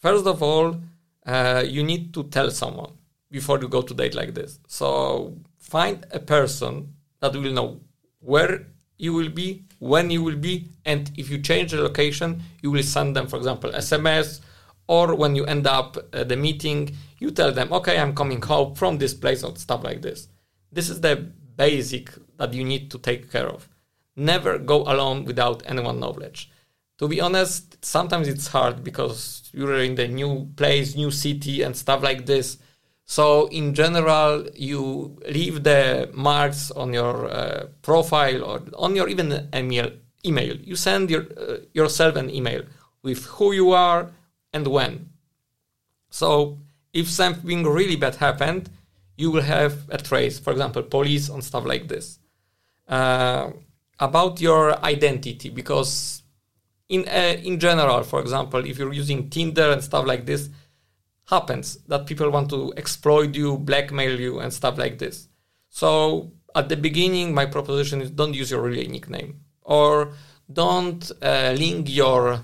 first 0.00 0.26
of 0.26 0.42
all, 0.42 0.76
uh, 1.26 1.62
you 1.66 1.82
need 1.82 2.12
to 2.14 2.24
tell 2.24 2.50
someone 2.50 2.92
before 3.30 3.60
you 3.60 3.68
go 3.68 3.82
to 3.82 3.94
date 3.94 4.14
like 4.14 4.34
this. 4.34 4.58
So 4.66 5.36
find 5.58 6.04
a 6.10 6.20
person 6.20 6.94
that 7.20 7.32
will 7.34 7.52
know 7.52 7.80
where 8.20 8.66
you 8.98 9.12
will 9.12 9.30
be, 9.30 9.64
when 9.78 10.10
you 10.10 10.22
will 10.22 10.36
be, 10.36 10.68
and 10.84 11.10
if 11.16 11.28
you 11.28 11.38
change 11.38 11.72
the 11.72 11.80
location, 11.80 12.42
you 12.62 12.70
will 12.70 12.82
send 12.84 13.16
them, 13.16 13.26
for 13.26 13.36
example, 13.36 13.70
SMS, 13.72 14.40
or 14.86 15.14
when 15.14 15.34
you 15.34 15.44
end 15.46 15.66
up 15.66 15.96
at 16.12 16.28
the 16.28 16.36
meeting, 16.36 16.94
you 17.18 17.30
tell 17.30 17.52
them, 17.52 17.72
okay, 17.72 17.98
I'm 17.98 18.14
coming 18.14 18.40
home 18.40 18.74
from 18.74 18.98
this 18.98 19.14
place, 19.14 19.42
or 19.42 19.56
stuff 19.56 19.82
like 19.82 20.02
this. 20.02 20.28
This 20.70 20.88
is 20.88 21.00
the 21.00 21.16
basic 21.16 22.12
that 22.36 22.52
you 22.52 22.64
need 22.64 22.90
to 22.92 22.98
take 22.98 23.30
care 23.32 23.48
of. 23.48 23.68
Never 24.14 24.58
go 24.58 24.82
alone 24.82 25.24
without 25.24 25.62
anyone 25.66 25.98
knowledge. 25.98 26.50
To 27.02 27.08
be 27.08 27.20
honest, 27.20 27.84
sometimes 27.84 28.28
it's 28.28 28.46
hard 28.46 28.84
because 28.84 29.50
you're 29.52 29.80
in 29.80 29.96
the 29.96 30.06
new 30.06 30.48
place, 30.54 30.94
new 30.94 31.10
city, 31.10 31.62
and 31.62 31.76
stuff 31.76 32.00
like 32.00 32.26
this. 32.26 32.58
So 33.06 33.48
in 33.48 33.74
general, 33.74 34.46
you 34.54 35.18
leave 35.28 35.64
the 35.64 36.08
marks 36.14 36.70
on 36.70 36.92
your 36.92 37.28
uh, 37.28 37.66
profile 37.82 38.44
or 38.44 38.62
on 38.78 38.94
your 38.94 39.08
even 39.08 39.48
email. 39.52 39.90
Email. 40.24 40.54
You 40.58 40.76
send 40.76 41.10
your, 41.10 41.26
uh, 41.36 41.56
yourself 41.74 42.14
an 42.14 42.30
email 42.30 42.62
with 43.02 43.24
who 43.24 43.50
you 43.50 43.72
are 43.72 44.12
and 44.52 44.68
when. 44.68 45.08
So 46.10 46.60
if 46.92 47.10
something 47.10 47.64
really 47.64 47.96
bad 47.96 48.14
happened, 48.14 48.70
you 49.16 49.32
will 49.32 49.42
have 49.42 49.88
a 49.88 49.98
trace. 49.98 50.38
For 50.38 50.52
example, 50.52 50.84
police 50.84 51.28
and 51.28 51.42
stuff 51.42 51.64
like 51.64 51.88
this. 51.88 52.20
Uh, 52.88 53.50
about 53.98 54.40
your 54.40 54.78
identity, 54.84 55.50
because 55.50 56.21
in 56.92 57.08
uh, 57.08 57.36
in 57.42 57.58
general, 57.58 58.02
for 58.02 58.20
example, 58.20 58.64
if 58.66 58.78
you're 58.78 58.92
using 58.92 59.30
Tinder 59.30 59.70
and 59.72 59.82
stuff 59.82 60.06
like 60.06 60.26
this, 60.26 60.50
happens 61.26 61.78
that 61.88 62.06
people 62.06 62.30
want 62.30 62.50
to 62.50 62.72
exploit 62.76 63.34
you, 63.34 63.56
blackmail 63.58 64.20
you, 64.20 64.40
and 64.40 64.52
stuff 64.52 64.76
like 64.76 64.98
this. 64.98 65.28
So 65.70 66.32
at 66.54 66.68
the 66.68 66.76
beginning, 66.76 67.34
my 67.34 67.46
proposition 67.46 68.02
is 68.02 68.10
don't 68.10 68.34
use 68.34 68.50
your 68.50 68.62
real 68.62 68.90
nickname 68.90 69.40
or 69.62 70.12
don't 70.52 71.10
uh, 71.22 71.54
link 71.56 71.88
your 71.88 72.42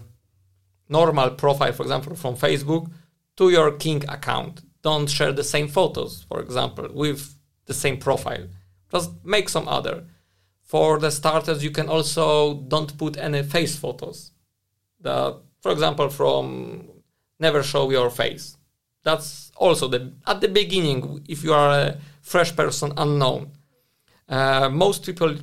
normal 0.88 1.30
profile, 1.30 1.72
for 1.72 1.82
example, 1.82 2.16
from 2.16 2.34
Facebook, 2.36 2.90
to 3.36 3.51
your 3.51 3.72
kink 3.72 4.11
account. 4.11 4.62
Don't 4.82 5.11
share 5.11 5.32
the 5.32 5.44
same 5.44 5.68
photos, 5.68 6.24
for 6.28 6.40
example, 6.40 6.88
with 6.92 7.34
the 7.66 7.74
same 7.74 7.99
profile. 7.99 8.46
Just 8.90 9.11
make 9.24 9.51
some 9.51 9.68
other. 9.68 10.05
For 10.62 10.99
the 10.99 11.11
starters, 11.11 11.62
you 11.62 11.70
can 11.70 11.88
also 11.88 12.62
don't 12.68 12.96
put 12.96 13.18
any 13.18 13.42
face 13.42 13.76
photos. 13.76 14.32
For 15.03 15.72
example, 15.72 16.09
from 16.09 16.88
never 17.40 17.62
show 17.62 17.90
your 17.90 18.11
face. 18.11 18.57
That's 19.05 19.53
also 19.57 19.88
the 19.88 20.12
at 20.26 20.40
the 20.40 20.49
beginning. 20.49 21.24
If 21.28 21.44
you 21.44 21.53
are 21.53 21.70
a 21.70 21.99
fresh 22.22 22.55
person, 22.55 22.92
unknown, 22.96 23.53
uh, 24.28 24.68
most 24.68 25.05
people 25.05 25.34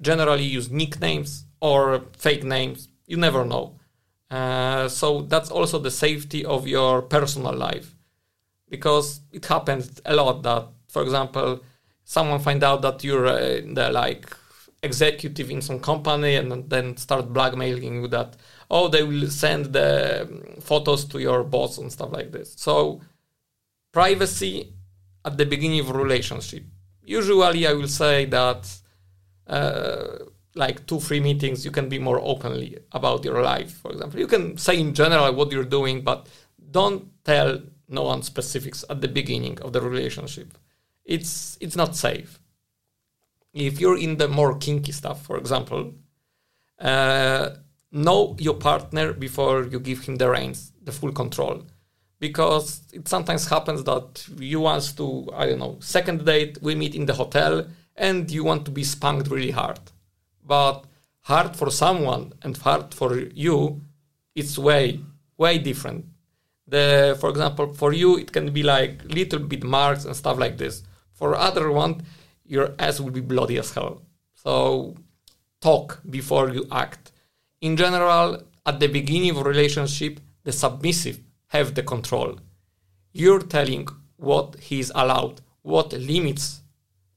generally 0.00 0.44
use 0.44 0.70
nicknames 0.70 1.44
or 1.60 2.04
fake 2.18 2.44
names. 2.44 2.88
You 3.06 3.16
never 3.16 3.44
know. 3.44 3.78
Uh, 4.30 4.88
so 4.88 5.22
that's 5.22 5.50
also 5.50 5.78
the 5.78 5.90
safety 5.90 6.44
of 6.44 6.66
your 6.66 7.02
personal 7.02 7.54
life, 7.54 7.94
because 8.68 9.20
it 9.30 9.44
happens 9.44 10.00
a 10.06 10.14
lot 10.14 10.42
that, 10.42 10.68
for 10.88 11.02
example, 11.02 11.60
someone 12.04 12.40
find 12.40 12.64
out 12.64 12.82
that 12.82 13.04
you're 13.04 13.26
uh, 13.26 13.60
the 13.74 13.90
like 13.92 14.34
executive 14.82 15.50
in 15.50 15.60
some 15.62 15.78
company 15.78 16.34
and 16.36 16.68
then 16.68 16.96
start 16.96 17.32
blackmailing 17.32 18.02
you 18.02 18.08
that 18.08 18.36
oh 18.72 18.88
they 18.88 19.04
will 19.04 19.28
send 19.30 19.66
the 19.66 20.22
um, 20.22 20.60
photos 20.60 21.04
to 21.04 21.20
your 21.20 21.44
boss 21.44 21.78
and 21.78 21.92
stuff 21.92 22.10
like 22.10 22.32
this. 22.32 22.54
So 22.56 23.02
privacy 23.92 24.72
at 25.24 25.36
the 25.36 25.46
beginning 25.46 25.80
of 25.80 25.90
relationship. 25.94 26.64
Usually 27.04 27.66
i 27.66 27.72
will 27.72 27.92
say 28.04 28.24
that 28.26 28.62
uh, 29.46 30.18
like 30.54 30.86
two 30.86 31.00
three 31.00 31.20
meetings 31.20 31.64
you 31.64 31.70
can 31.70 31.88
be 31.88 31.98
more 31.98 32.20
openly 32.20 32.78
about 32.92 33.24
your 33.24 33.42
life 33.42 33.72
for 33.82 33.92
example. 33.92 34.18
You 34.18 34.26
can 34.26 34.56
say 34.56 34.78
in 34.78 34.94
general 34.94 35.34
what 35.34 35.52
you're 35.52 35.72
doing 35.78 36.02
but 36.02 36.28
don't 36.70 37.08
tell 37.24 37.60
no 37.88 38.04
one 38.04 38.22
specifics 38.22 38.84
at 38.88 39.00
the 39.02 39.08
beginning 39.08 39.60
of 39.60 39.72
the 39.74 39.82
relationship. 39.82 40.56
It's 41.04 41.58
it's 41.60 41.76
not 41.76 41.94
safe. 41.96 42.38
If 43.52 43.80
you're 43.80 43.98
in 43.98 44.16
the 44.16 44.28
more 44.28 44.56
kinky 44.56 44.92
stuff 44.92 45.26
for 45.26 45.36
example 45.36 45.92
uh, 46.78 47.50
know 47.92 48.34
your 48.38 48.54
partner 48.54 49.12
before 49.12 49.64
you 49.64 49.78
give 49.78 50.04
him 50.04 50.16
the 50.16 50.28
reins 50.28 50.72
the 50.82 50.92
full 50.92 51.12
control. 51.12 51.62
Because 52.18 52.82
it 52.92 53.08
sometimes 53.08 53.48
happens 53.48 53.84
that 53.84 54.26
you 54.38 54.60
want 54.60 54.96
to 54.96 55.28
i 55.34 55.46
don't 55.46 55.58
know 55.58 55.76
second 55.80 56.24
date 56.24 56.56
we 56.62 56.74
meet 56.74 56.94
in 56.94 57.06
the 57.06 57.14
hotel 57.14 57.66
and 57.96 58.30
you 58.30 58.44
want 58.44 58.64
to 58.64 58.70
be 58.70 58.84
spanked 58.84 59.28
really 59.28 59.50
hard. 59.50 59.80
But 60.44 60.84
hard 61.20 61.54
for 61.56 61.70
someone 61.70 62.32
and 62.42 62.56
hard 62.56 62.94
for 62.94 63.18
you 63.18 63.82
it's 64.34 64.56
way 64.58 65.00
way 65.36 65.58
different. 65.58 66.06
The 66.66 67.16
for 67.20 67.28
example 67.28 67.72
for 67.74 67.92
you 67.92 68.16
it 68.18 68.32
can 68.32 68.52
be 68.52 68.62
like 68.62 69.04
little 69.04 69.40
bit 69.40 69.64
marks 69.64 70.04
and 70.04 70.16
stuff 70.16 70.38
like 70.38 70.56
this. 70.56 70.82
For 71.12 71.34
other 71.34 71.70
one 71.70 72.02
your 72.46 72.74
ass 72.78 73.00
will 73.00 73.10
be 73.10 73.20
bloody 73.20 73.58
as 73.58 73.74
hell. 73.74 74.02
So 74.34 74.94
talk 75.60 76.00
before 76.08 76.50
you 76.50 76.66
act 76.72 77.11
in 77.62 77.76
general 77.76 78.42
at 78.66 78.78
the 78.80 78.88
beginning 78.88 79.30
of 79.30 79.46
relationship 79.46 80.20
the 80.44 80.52
submissive 80.52 81.20
have 81.48 81.74
the 81.74 81.82
control. 81.82 82.38
You're 83.12 83.42
telling 83.42 83.86
what 84.16 84.56
he 84.60 84.80
is 84.80 84.92
allowed 84.94 85.40
what 85.62 85.92
limits. 85.92 86.62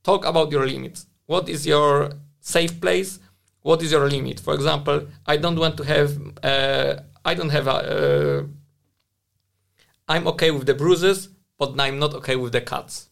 Talk 0.03 0.23
about 0.23 0.51
your 0.51 0.67
limits. 0.67 1.07
What 1.25 1.49
is 1.49 1.65
your 1.65 2.13
safe 2.39 2.79
place? 2.79 3.19
What 3.61 3.81
is 3.81 3.91
your 3.91 4.07
limit? 4.07 4.39
For 4.39 4.53
example 4.53 5.07
i 5.25 5.35
don't 5.37 5.59
want 5.59 5.75
to 5.77 5.83
have 5.83 6.09
uh, 6.43 6.93
i 7.25 7.33
don't 7.33 7.49
have 7.57 7.67
a 7.67 7.71
uh, 7.71 8.43
i'm 10.07 10.27
okay 10.27 10.51
with 10.51 10.67
the 10.67 10.75
bruises 10.75 11.29
but 11.57 11.69
i'm 11.79 11.97
not 11.97 12.13
okay 12.13 12.35
with 12.35 12.53
the 12.53 12.61
cuts. 12.61 13.09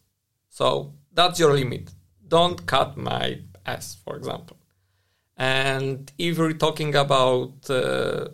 So 0.48 0.92
that's 1.12 1.40
your 1.40 1.52
limit. 1.52 1.90
Don't 2.28 2.64
cut 2.64 2.96
my 2.96 3.40
ass 3.66 3.96
for 4.04 4.16
example 4.16 4.56
and 5.36 6.12
if 6.18 6.38
we're 6.38 6.52
talking 6.52 6.94
about 6.94 7.52
uh, 7.70 8.28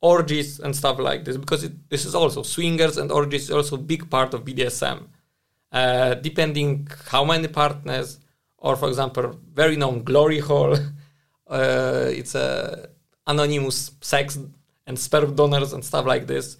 orgies 0.00 0.60
and 0.60 0.74
stuff 0.74 0.98
like 0.98 1.24
this 1.24 1.36
because 1.36 1.64
it, 1.64 1.72
this 1.88 2.04
is 2.04 2.14
also 2.14 2.42
swingers 2.42 2.96
and 2.98 3.12
orgies 3.12 3.44
is 3.44 3.50
also 3.50 3.76
a 3.76 3.78
big 3.78 4.08
part 4.10 4.34
of 4.34 4.44
bdsm 4.44 5.06
uh, 5.72 6.14
depending 6.14 6.88
how 7.08 7.24
many 7.24 7.46
partners 7.48 8.18
or 8.58 8.76
for 8.76 8.88
example 8.88 9.38
very 9.54 9.76
known 9.76 10.02
glory 10.02 10.40
hole 10.40 10.74
uh, 11.48 12.06
it's 12.08 12.34
a 12.34 12.88
anonymous 13.26 13.92
sex 14.00 14.38
and 14.86 14.98
sperm 14.98 15.34
donors 15.34 15.72
and 15.72 15.84
stuff 15.84 16.06
like 16.06 16.26
this 16.26 16.56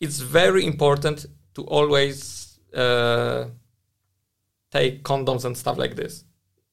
it's 0.00 0.18
very 0.18 0.66
important 0.66 1.26
to 1.54 1.62
always 1.62 2.58
uh, 2.74 3.44
take 4.72 5.04
condoms 5.04 5.44
and 5.44 5.56
stuff 5.56 5.78
like 5.78 5.94
this. 5.94 6.24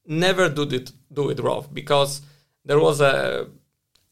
Never 0.05 0.49
do 0.49 0.63
it 0.63 0.91
do 1.13 1.29
it 1.29 1.39
raw 1.39 1.61
because 1.61 2.21
there 2.65 2.79
was 2.79 3.01
a 3.01 3.47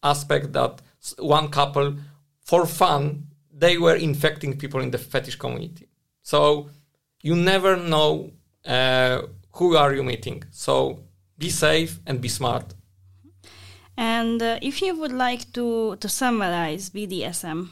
aspect 0.04 0.54
that 0.54 0.82
one 1.20 1.50
couple 1.50 1.95
for 2.41 2.66
fun 2.66 3.28
they 3.52 3.78
were 3.78 3.95
infecting 3.95 4.58
people 4.58 4.82
in 4.82 4.91
the 4.91 4.98
fetish 4.98 5.36
community 5.36 5.88
so 6.22 6.70
you 7.22 7.36
never 7.36 7.76
know 7.76 8.32
uh, 8.66 9.22
who 9.54 9.76
are 9.76 9.93
you 9.93 10.04
meeting 10.04 10.43
so 10.52 11.00
be 11.38 11.50
safe 11.50 12.00
and 12.06 12.22
be 12.22 12.28
smart 12.30 12.74
and 13.98 14.41
uh, 14.43 14.60
if 14.62 14.82
you 14.84 14.95
would 14.95 15.12
like 15.12 15.52
to, 15.54 15.95
to 15.95 16.08
summarize 16.08 16.91
BDSM, 16.91 17.70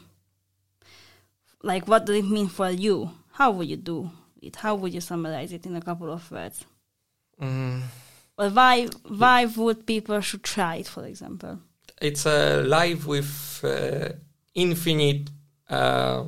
like 1.61 1.87
what 1.87 2.07
does 2.07 2.17
it 2.17 2.25
mean 2.25 2.47
for 2.47 2.71
you? 2.71 3.11
How 3.33 3.51
would 3.51 3.67
you 3.67 3.77
do 3.77 4.09
it? 4.41 4.55
How 4.55 4.73
would 4.73 4.93
you 4.93 5.01
summarize 5.01 5.53
it 5.53 5.67
in 5.67 5.75
a 5.75 5.81
couple 5.81 6.11
of 6.11 6.29
words? 6.31 6.65
Mm. 7.39 7.83
Well, 8.37 8.51
why 8.51 8.87
why 9.07 9.45
would 9.45 9.85
people 9.85 10.19
should 10.21 10.43
try 10.43 10.75
it, 10.77 10.87
for 10.87 11.05
example? 11.05 11.59
It's 12.01 12.25
a 12.25 12.61
life 12.61 13.05
with 13.05 13.61
uh, 13.63 14.09
infinite. 14.53 15.29
Uh, 15.69 16.25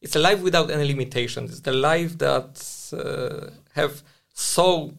it's 0.00 0.16
a 0.16 0.20
life 0.20 0.40
without 0.40 0.70
any 0.70 0.84
limitations. 0.84 1.50
It's 1.50 1.60
the 1.60 1.72
life 1.72 2.16
that 2.18 2.52
uh, 2.92 3.50
have 3.74 4.02
so 4.32 4.94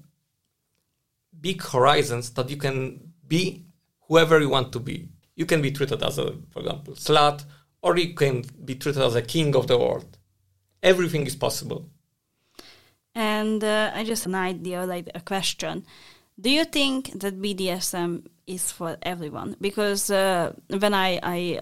big 1.40 1.64
horizons 1.64 2.30
that 2.32 2.50
you 2.50 2.58
can 2.58 3.14
be 3.28 3.66
whoever 4.08 4.40
you 4.40 4.50
want 4.50 4.72
to 4.74 4.80
be. 4.80 5.08
You 5.36 5.46
can 5.46 5.62
be 5.62 5.72
treated 5.72 6.04
as 6.04 6.20
a, 6.20 6.36
for 6.52 6.60
example, 6.60 6.94
slut, 6.96 7.46
or 7.82 7.98
you 7.98 8.14
can 8.14 8.44
be 8.64 8.76
treated 8.76 9.02
as 9.02 9.16
a 9.16 9.22
king 9.22 9.56
of 9.56 9.68
the 9.68 9.78
world. 9.78 10.18
Everything 10.84 11.26
is 11.26 11.36
possible. 11.36 11.90
And 13.14 13.64
uh, 13.64 13.92
I 13.94 14.04
just 14.04 14.26
an 14.26 14.36
idea, 14.36 14.86
like 14.86 15.10
a 15.14 15.22
question. 15.22 15.86
Do 16.40 16.50
you 16.50 16.66
think 16.66 17.20
that 17.20 17.42
BDSM 17.42 18.26
is 18.48 18.72
for 18.72 18.98
everyone? 19.02 19.56
Because 19.60 20.10
uh, 20.10 20.54
when 20.70 20.94
I, 20.94 21.20
I 21.22 21.62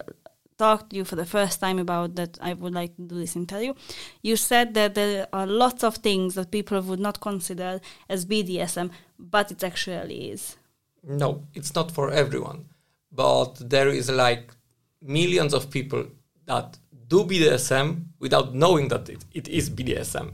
talked 0.57 0.91
to 0.91 0.97
you 0.97 1.05
for 1.05 1.15
the 1.15 1.25
first 1.25 1.59
time 1.59 1.79
about 1.79 2.15
that 2.15 2.37
I 2.41 2.53
would 2.53 2.73
like 2.73 2.95
to 2.97 3.01
do 3.01 3.15
this 3.15 3.35
interview, 3.35 3.73
you 4.21 4.35
said 4.35 4.73
that 4.75 4.93
there 4.93 5.27
are 5.33 5.47
lots 5.47 5.83
of 5.83 5.95
things 5.95 6.35
that 6.35 6.51
people 6.51 6.79
would 6.81 6.99
not 6.99 7.19
consider 7.19 7.81
as 8.07 8.25
BDSM, 8.25 8.91
but 9.17 9.51
it 9.51 9.63
actually 9.63 10.31
is. 10.31 10.57
No, 11.03 11.43
it's 11.53 11.73
not 11.73 11.91
for 11.91 12.11
everyone, 12.11 12.65
but 13.11 13.69
there 13.69 13.89
is 13.89 14.09
like 14.11 14.51
millions 15.01 15.53
of 15.53 15.71
people 15.71 16.05
that 16.45 16.77
do 17.07 17.23
BDSM 17.23 18.05
without 18.19 18.53
knowing 18.53 18.89
that 18.89 19.09
it, 19.09 19.25
it 19.33 19.47
is 19.47 19.69
BDSM. 19.69 20.31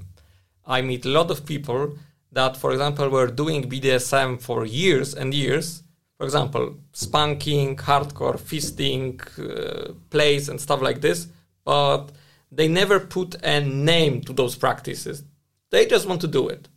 I 0.65 0.81
meet 0.81 1.05
a 1.05 1.09
lot 1.09 1.31
of 1.31 1.45
people 1.45 1.97
that, 2.31 2.57
for 2.57 2.71
example, 2.71 3.09
were 3.09 3.27
doing 3.27 3.69
BDSM 3.69 4.41
for 4.41 4.65
years 4.65 5.13
and 5.13 5.33
years. 5.33 5.83
For 6.17 6.23
example, 6.23 6.77
spanking, 6.93 7.75
hardcore, 7.75 8.39
fisting, 8.39 9.19
uh, 9.37 9.93
plays, 10.09 10.47
and 10.47 10.61
stuff 10.61 10.81
like 10.81 11.01
this, 11.01 11.27
but 11.65 12.07
they 12.51 12.69
never 12.69 13.01
put 13.01 13.35
a 13.43 13.59
name 13.59 14.21
to 14.21 14.33
those 14.33 14.55
practices. 14.55 15.23
They 15.71 15.85
just 15.85 16.07
want 16.07 16.21
to 16.21 16.27
do 16.27 16.47
it. 16.47 16.69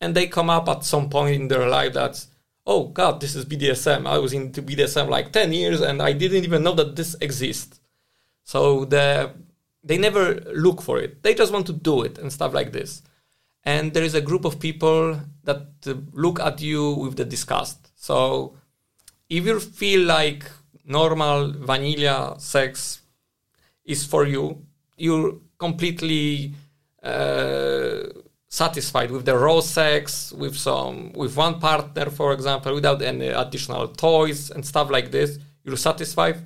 And 0.00 0.14
they 0.14 0.26
come 0.26 0.48
up 0.48 0.68
at 0.68 0.84
some 0.84 1.10
point 1.10 1.36
in 1.36 1.48
their 1.48 1.68
life 1.68 1.92
that's, 1.92 2.28
oh 2.66 2.84
god, 2.84 3.20
this 3.20 3.34
is 3.34 3.44
BDSM. 3.44 4.06
I 4.06 4.18
was 4.18 4.32
into 4.32 4.62
BDSM 4.62 5.08
like 5.08 5.32
10 5.32 5.52
years 5.52 5.80
and 5.82 6.00
I 6.00 6.12
didn't 6.12 6.44
even 6.44 6.62
know 6.62 6.74
that 6.74 6.96
this 6.96 7.14
exists. 7.20 7.80
So 8.44 8.84
the 8.86 9.32
they 9.84 9.98
never 9.98 10.34
look 10.52 10.82
for 10.82 10.98
it. 10.98 11.22
They 11.22 11.34
just 11.34 11.52
want 11.52 11.66
to 11.66 11.72
do 11.72 12.02
it 12.02 12.18
and 12.18 12.32
stuff 12.32 12.52
like 12.52 12.72
this. 12.72 13.02
And 13.66 13.92
there 13.92 14.04
is 14.04 14.14
a 14.14 14.20
group 14.20 14.44
of 14.46 14.58
people 14.58 15.20
that 15.44 15.66
uh, 15.86 15.94
look 16.12 16.40
at 16.40 16.62
you 16.62 16.92
with 16.94 17.16
the 17.16 17.24
disgust. 17.24 17.90
So 17.96 18.54
if 19.28 19.44
you 19.44 19.60
feel 19.60 20.06
like 20.06 20.44
normal 20.84 21.52
vanilla 21.52 22.36
sex 22.38 23.02
is 23.84 24.06
for 24.06 24.24
you, 24.24 24.64
you're 24.96 25.34
completely 25.58 26.54
uh, 27.02 28.04
satisfied 28.48 29.10
with 29.10 29.26
the 29.26 29.36
raw 29.36 29.60
sex 29.60 30.32
with 30.32 30.56
some 30.56 31.12
with 31.12 31.36
one 31.36 31.58
partner 31.60 32.08
for 32.10 32.32
example 32.32 32.74
without 32.74 33.02
any 33.02 33.28
additional 33.28 33.88
toys 33.88 34.50
and 34.50 34.64
stuff 34.64 34.88
like 34.88 35.10
this 35.10 35.38
you're 35.64 35.76
satisfied 35.76 36.36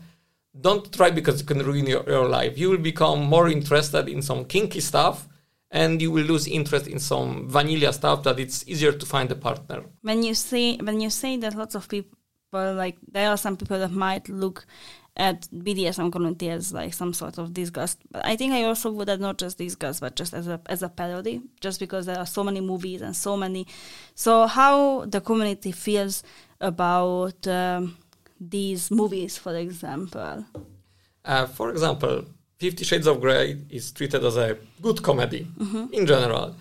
don't 0.58 0.92
try 0.92 1.10
because 1.10 1.40
it 1.40 1.46
can 1.46 1.58
ruin 1.58 1.86
your, 1.86 2.02
your 2.08 2.28
life. 2.28 2.58
You 2.58 2.70
will 2.70 2.78
become 2.78 3.22
more 3.22 3.48
interested 3.48 4.08
in 4.08 4.22
some 4.22 4.44
kinky 4.44 4.80
stuff 4.80 5.28
and 5.70 6.02
you 6.02 6.10
will 6.10 6.24
lose 6.24 6.46
interest 6.46 6.86
in 6.86 6.98
some 6.98 7.48
vanilla 7.48 7.92
stuff 7.92 8.22
that 8.24 8.38
it's 8.40 8.66
easier 8.66 8.92
to 8.92 9.06
find 9.06 9.30
a 9.30 9.36
partner. 9.36 9.84
When 10.02 10.22
you 10.22 10.34
say 10.34 10.76
when 10.76 11.00
you 11.00 11.10
say 11.10 11.36
that 11.38 11.54
lots 11.54 11.74
of 11.74 11.88
people 11.88 12.10
like 12.52 12.96
there 13.10 13.30
are 13.30 13.36
some 13.36 13.56
people 13.56 13.78
that 13.78 13.92
might 13.92 14.28
look 14.28 14.66
at 15.16 15.42
BDSM 15.52 16.10
community 16.10 16.48
as 16.48 16.72
like 16.72 16.94
some 16.94 17.12
sort 17.12 17.38
of 17.38 17.52
disgust. 17.52 17.98
But 18.10 18.24
I 18.24 18.36
think 18.36 18.52
I 18.52 18.64
also 18.64 18.90
would 18.90 19.08
add 19.08 19.20
not 19.20 19.38
just 19.38 19.58
disgust, 19.58 20.00
but 20.00 20.16
just 20.16 20.34
as 20.34 20.48
a 20.48 20.60
as 20.66 20.82
a 20.82 20.88
parody, 20.88 21.42
just 21.60 21.80
because 21.80 22.06
there 22.06 22.18
are 22.18 22.26
so 22.26 22.42
many 22.42 22.60
movies 22.60 23.02
and 23.02 23.14
so 23.14 23.36
many. 23.36 23.66
So 24.14 24.46
how 24.46 25.04
the 25.06 25.20
community 25.20 25.72
feels 25.72 26.22
about 26.60 27.46
um, 27.46 27.96
these 28.40 28.90
movies, 28.90 29.36
for 29.36 29.54
example. 29.56 30.44
Uh, 31.24 31.46
for 31.46 31.70
example, 31.70 32.24
Fifty 32.60 32.84
Shades 32.84 33.06
of 33.06 33.22
Grey 33.22 33.56
is 33.70 33.90
treated 33.90 34.22
as 34.22 34.36
a 34.36 34.58
good 34.82 35.02
comedy 35.02 35.46
mm-hmm. 35.58 35.94
in 35.94 36.06
general. 36.06 36.54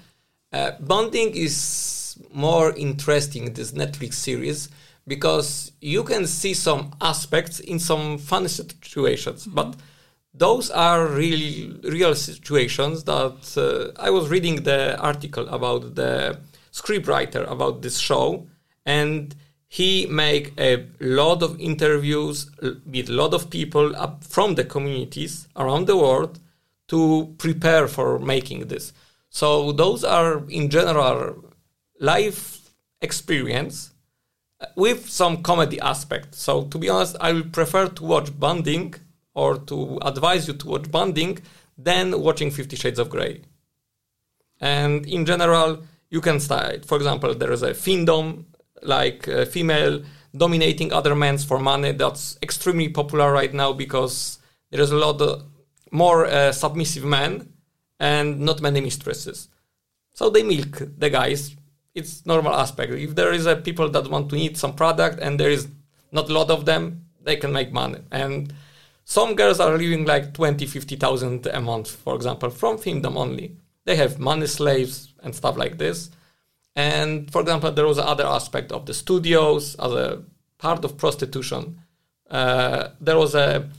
Uh, 0.54 0.72
Bonding 0.80 1.36
is 1.36 2.18
more 2.34 2.74
interesting, 2.78 3.54
this 3.54 3.74
Netflix 3.74 4.14
series, 4.14 4.70
because 5.06 5.74
you 5.82 6.06
can 6.06 6.26
see 6.26 6.54
some 6.54 6.94
aspects 7.02 7.60
in 7.60 7.80
some 7.80 8.18
funny 8.18 8.48
situations, 8.48 9.46
mm-hmm. 9.46 9.56
but 9.56 9.76
those 10.34 10.72
are 10.72 11.06
really 11.06 11.78
real 11.84 12.16
situations 12.16 13.04
that 13.04 13.58
uh, 13.58 14.02
I 14.02 14.10
was 14.10 14.30
reading 14.30 14.64
the 14.64 14.98
article 15.00 15.50
about 15.50 15.96
the 15.96 16.40
scriptwriter 16.72 17.46
about 17.52 17.82
this 17.82 17.98
show, 17.98 18.48
and 18.86 19.36
he 19.72 20.08
make 20.08 20.52
a 20.60 20.88
lot 21.00 21.44
of 21.44 21.60
interviews 21.62 22.50
with 22.60 23.08
a 23.08 23.14
lot 23.14 23.36
of 23.36 23.52
people 23.52 23.94
from 24.22 24.56
the 24.56 24.64
communities 24.64 25.48
around 25.56 25.86
the 25.86 25.96
world 25.96 26.40
to 26.88 27.36
prepare 27.38 27.88
for 27.88 28.18
making 28.18 28.68
this. 28.68 28.94
So 29.30 29.72
those 29.72 30.04
are 30.04 30.44
in 30.50 30.72
general 30.72 31.46
life 32.00 32.72
experience 33.00 33.92
with 34.76 35.08
some 35.08 35.44
comedy 35.44 35.80
aspect. 35.80 36.34
So 36.34 36.64
to 36.64 36.78
be 36.80 36.90
honest 36.90 37.16
i 37.22 37.32
will 37.32 37.50
prefer 37.60 37.88
to 37.90 38.04
watch 38.04 38.38
bonding 38.40 38.96
or 39.36 39.60
to 39.70 40.00
advise 40.02 40.48
you 40.48 40.56
to 40.56 40.68
watch 40.68 40.90
bonding 40.90 41.38
than 41.78 42.20
watching 42.20 42.50
50 42.50 42.76
shades 42.76 42.98
of 42.98 43.10
gray 43.10 43.42
and 44.60 45.06
in 45.06 45.28
general 45.28 45.84
you 46.10 46.22
can 46.22 46.40
start. 46.40 46.86
For 46.86 46.98
example 46.98 47.36
there 47.36 47.52
is 47.52 47.62
a 47.62 47.72
findom 47.72 48.46
like 48.82 49.28
uh, 49.28 49.46
female 49.46 50.04
dominating 50.36 50.94
other 50.94 51.16
men 51.16 51.38
for 51.38 51.60
money. 51.60 51.92
That's 51.92 52.38
extremely 52.42 52.90
popular 52.90 53.32
right 53.32 53.54
now 53.54 53.74
because 53.74 54.40
there 54.72 54.82
is 54.82 54.92
a 54.92 54.98
lot 54.98 55.22
more 55.92 56.26
uh, 56.26 56.52
submissive 56.52 57.04
men 57.04 57.54
and 58.00 58.40
not 58.40 58.62
many 58.62 58.82
mistresses. 58.82 59.50
So 60.14 60.30
they 60.30 60.44
milk 60.44 60.82
the 60.98 61.10
guys. 61.10 61.56
It's 61.96 62.26
normal 62.26 62.54
aspect. 62.54 62.92
If 62.94 63.16
there 63.16 63.34
is 63.34 63.46
a 63.46 63.56
people 63.56 63.90
that 63.90 64.10
want 64.10 64.30
to 64.30 64.36
need 64.36 64.58
some 64.58 64.76
product 64.76 65.20
and 65.20 65.40
there 65.40 65.50
is 65.50 65.68
not 66.12 66.30
a 66.30 66.34
lot 66.34 66.50
of 66.50 66.66
them, 66.66 67.06
they 67.22 67.36
can 67.36 67.52
make 67.52 67.72
money. 67.72 68.00
And 68.12 68.54
some 69.06 69.36
girls 69.36 69.60
are 69.60 69.78
living 69.78 70.06
like 70.06 70.34
20, 70.34 70.66
50,000 70.66 71.48
a 71.48 71.62
month, 71.62 71.90
for 71.90 72.16
example, 72.16 72.50
from 72.50 72.78
Findom 72.78 73.16
only. 73.16 73.56
They 73.86 73.96
have 73.96 74.20
money 74.20 74.46
slaves 74.46 75.14
and 75.24 75.34
stuff 75.34 75.58
like 75.58 75.78
this. 75.78 76.12
And 76.76 77.32
for 77.32 77.42
example, 77.42 77.72
there 77.72 77.88
was 77.88 77.98
other 77.98 78.26
aspect 78.26 78.72
of 78.72 78.86
the 78.86 78.94
studios 78.94 79.76
as 79.76 79.92
a 79.92 80.24
part 80.58 80.86
of 80.86 80.98
prostitution. 80.98 81.82
Uh, 82.30 82.90
there 83.02 83.18
was 83.18 83.36
a, 83.36 83.70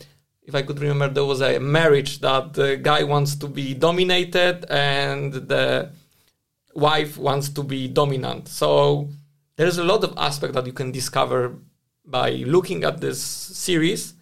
if 0.43 0.55
I 0.55 0.63
could 0.63 0.81
remember, 0.81 1.09
there 1.09 1.25
was 1.25 1.41
a 1.41 1.59
marriage 1.59 2.21
that 2.21 2.55
the 2.55 2.77
guy 2.77 3.05
wants 3.05 3.37
to 3.37 3.47
be 3.47 3.75
dominated 3.75 4.65
and 4.69 5.33
the 5.33 5.91
wife 6.75 7.17
wants 7.17 7.49
to 7.51 7.63
be 7.63 7.89
dominant. 7.89 8.49
So 8.49 9.09
there 9.57 9.67
is 9.67 9.79
a 9.79 9.85
lot 9.85 10.05
of 10.05 10.15
aspects 10.17 10.55
that 10.55 10.67
you 10.67 10.73
can 10.73 10.91
discover 10.91 11.57
by 12.05 12.31
looking 12.31 12.85
at 12.85 13.01
this 13.01 13.23
series 13.23 14.15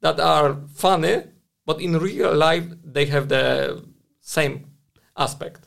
that 0.00 0.20
are 0.20 0.56
funny, 0.74 1.24
but 1.66 1.80
in 1.80 1.98
real 1.98 2.34
life 2.34 2.64
they 2.84 3.06
have 3.06 3.28
the 3.28 3.84
same 4.20 4.66
aspect. 5.16 5.66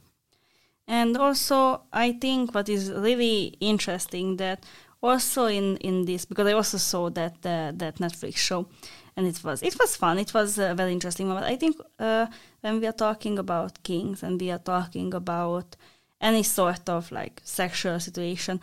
And 0.87 1.17
also, 1.17 1.81
I 1.91 2.11
think 2.13 2.53
what 2.53 2.69
is 2.69 2.91
really 2.91 3.55
interesting 3.59 4.37
that 4.37 4.65
also 5.01 5.45
in 5.45 5.77
in 5.77 6.05
this 6.05 6.25
because 6.25 6.47
I 6.47 6.53
also 6.53 6.77
saw 6.77 7.09
that 7.09 7.33
uh, 7.45 7.71
that 7.75 7.95
Netflix 7.97 8.37
show, 8.37 8.67
and 9.15 9.27
it 9.27 9.43
was 9.43 9.61
it 9.63 9.75
was 9.79 9.95
fun. 9.95 10.19
It 10.19 10.33
was 10.33 10.57
a 10.57 10.73
very 10.75 10.91
interesting 10.91 11.27
moment. 11.27 11.45
I 11.45 11.55
think 11.55 11.75
uh, 11.99 12.27
when 12.61 12.79
we 12.79 12.87
are 12.87 12.97
talking 12.97 13.39
about 13.39 13.83
kinks 13.83 14.23
and 14.23 14.39
we 14.41 14.51
are 14.51 14.63
talking 14.63 15.13
about 15.13 15.75
any 16.21 16.43
sort 16.43 16.89
of 16.89 17.11
like 17.11 17.41
sexual 17.43 17.99
situation, 17.99 18.59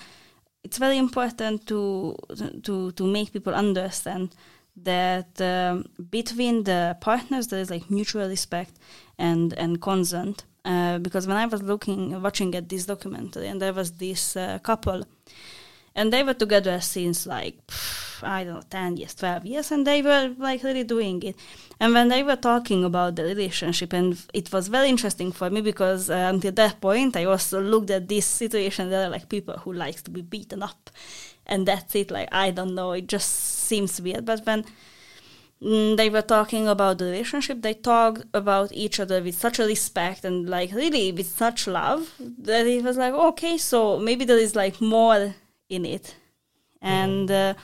it's 0.65 0.79
very 0.79 0.99
important 0.99 1.67
to 1.67 2.17
to 2.63 2.93
to 2.93 3.05
make 3.07 3.33
people 3.33 3.55
understand 3.55 4.35
that 4.77 5.41
um, 5.41 5.85
between 6.11 6.65
the 6.65 6.97
partners 7.01 7.49
there 7.49 7.61
is 7.61 7.71
like 7.71 7.91
mutual 7.91 8.29
respect 8.29 8.79
and 9.19 9.53
and 9.55 9.81
consent 9.81 10.45
uh, 10.65 10.99
because 10.99 11.27
when 11.27 11.37
I 11.37 11.47
was 11.47 11.63
looking, 11.63 12.21
watching 12.23 12.55
at 12.55 12.69
this 12.69 12.87
documentary, 12.87 13.49
and 13.49 13.61
there 13.61 13.73
was 13.73 13.93
this 13.93 14.37
uh, 14.37 14.59
couple, 14.61 15.05
and 15.95 16.13
they 16.13 16.23
were 16.23 16.35
together 16.35 16.81
since 16.81 17.27
like 17.27 17.59
I 18.23 18.45
don't 18.45 18.55
know, 18.55 18.63
ten 18.71 18.97
years, 18.97 19.15
twelve 19.15 19.45
years, 19.45 19.73
and 19.73 19.87
they 19.87 20.03
were 20.03 20.35
like 20.39 20.63
really 20.63 20.85
doing 20.85 21.23
it. 21.23 21.37
And 21.81 21.93
when 21.95 22.09
they 22.09 22.23
were 22.23 22.37
talking 22.37 22.85
about 22.85 23.17
the 23.17 23.25
relationship, 23.25 23.93
and 23.93 24.17
it 24.33 24.53
was 24.53 24.69
very 24.69 24.89
interesting 24.89 25.33
for 25.33 25.51
me 25.51 25.61
because 25.61 26.09
uh, 26.09 26.31
until 26.33 26.53
that 26.53 26.81
point, 26.81 27.17
I 27.17 27.25
also 27.25 27.61
looked 27.61 27.91
at 27.91 28.09
this 28.09 28.27
situation. 28.27 28.91
There 28.91 29.07
are 29.07 29.11
like 29.11 29.29
people 29.29 29.59
who 29.59 29.73
likes 29.73 30.03
to 30.03 30.11
be 30.11 30.23
beaten 30.23 30.63
up, 30.63 30.91
and 31.47 31.67
that's 31.67 31.95
it. 31.97 32.11
Like 32.11 32.29
I 32.33 32.53
don't 32.53 32.75
know, 32.75 32.93
it 32.93 33.09
just 33.09 33.31
seems 33.31 34.01
weird. 34.01 34.25
But 34.25 34.47
when 34.47 34.65
they 35.63 36.11
were 36.11 36.23
talking 36.23 36.67
about 36.67 36.99
the 36.99 37.05
relationship. 37.05 37.63
They 37.63 37.75
talked 37.75 38.25
about 38.35 38.73
each 38.73 38.99
other 38.99 39.23
with 39.23 39.37
such 39.37 39.61
a 39.61 39.65
respect 39.65 40.25
and 40.25 40.49
like 40.49 40.73
really 40.73 41.13
with 41.13 41.29
such 41.29 41.69
love 41.69 42.13
that 42.19 42.67
it 42.67 42.83
was 42.83 42.97
like, 42.97 43.15
okay, 43.15 43.57
so 43.59 43.99
maybe 43.99 44.25
there 44.25 44.39
is 44.39 44.57
like 44.57 44.81
more 44.81 45.35
in 45.69 45.85
it 45.85 46.17
and 46.81 47.31
uh, 47.31 47.55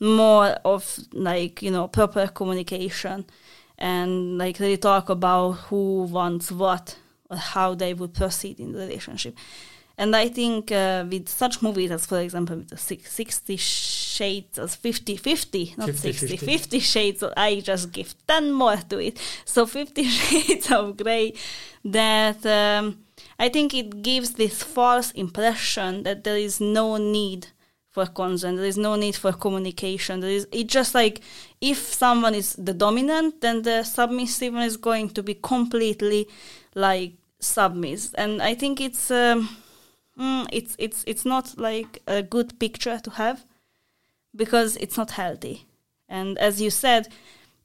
more 0.00 0.46
of 0.64 0.98
like, 1.12 1.62
you 1.62 1.70
know, 1.70 1.86
proper 1.86 2.26
communication 2.26 3.24
and 3.78 4.38
like 4.38 4.58
really 4.58 4.76
talk 4.76 5.08
about 5.08 5.52
who 5.52 6.02
wants 6.02 6.50
what 6.50 6.96
or 7.30 7.36
how 7.36 7.74
they 7.74 7.94
would 7.94 8.12
proceed 8.12 8.58
in 8.58 8.72
the 8.72 8.78
relationship. 8.78 9.36
And 9.96 10.16
I 10.16 10.28
think 10.28 10.72
uh, 10.72 11.04
with 11.08 11.28
such 11.28 11.62
movies 11.62 11.92
as, 11.92 12.06
for 12.06 12.20
example, 12.20 12.56
with 12.56 12.70
the 12.70 12.76
60 12.76 13.56
Shades 14.16 14.58
of 14.58 14.70
50 14.70 15.16
50, 15.16 15.74
not 15.76 15.86
50, 15.86 16.12
60, 16.12 16.36
50. 16.36 16.46
50 16.46 16.78
Shades, 16.80 17.24
I 17.36 17.60
just 17.60 17.92
give 17.92 18.14
10 18.26 18.52
more 18.52 18.76
to 18.76 18.98
it. 18.98 19.18
So 19.44 19.66
50 19.66 20.04
Shades 20.20 20.70
of 20.70 20.96
Grey, 20.96 21.34
that 21.84 22.44
um, 22.46 22.98
I 23.38 23.48
think 23.48 23.74
it 23.74 24.02
gives 24.02 24.30
this 24.32 24.62
false 24.62 25.10
impression 25.12 26.02
that 26.04 26.24
there 26.24 26.36
is 26.36 26.60
no 26.60 26.96
need 26.96 27.48
for 27.90 28.06
consent, 28.06 28.56
there 28.56 28.66
is 28.66 28.78
no 28.78 28.96
need 28.96 29.16
for 29.16 29.32
communication. 29.32 30.20
There 30.20 30.30
is, 30.30 30.46
it's 30.52 30.72
just 30.72 30.94
like 30.94 31.20
if 31.60 31.78
someone 31.78 32.34
is 32.34 32.54
the 32.54 32.74
dominant, 32.74 33.40
then 33.40 33.62
the 33.62 33.84
submissive 33.84 34.52
one 34.54 34.64
is 34.64 34.76
going 34.76 35.10
to 35.10 35.22
be 35.22 35.34
completely 35.34 36.28
like 36.74 37.14
submiss. 37.40 38.12
And 38.14 38.42
I 38.42 38.54
think 38.54 38.80
it's. 38.80 39.10
Um, 39.10 39.48
mm, 40.18 40.46
it's 40.52 40.74
it's 40.78 41.04
it's 41.06 41.24
not 41.24 41.58
like 41.58 42.02
a 42.06 42.22
good 42.22 42.58
picture 42.58 42.98
to 42.98 43.10
have 43.10 43.44
because 44.36 44.76
it's 44.76 44.96
not 44.96 45.12
healthy. 45.12 45.66
And 46.08 46.38
as 46.38 46.60
you 46.60 46.70
said, 46.70 47.08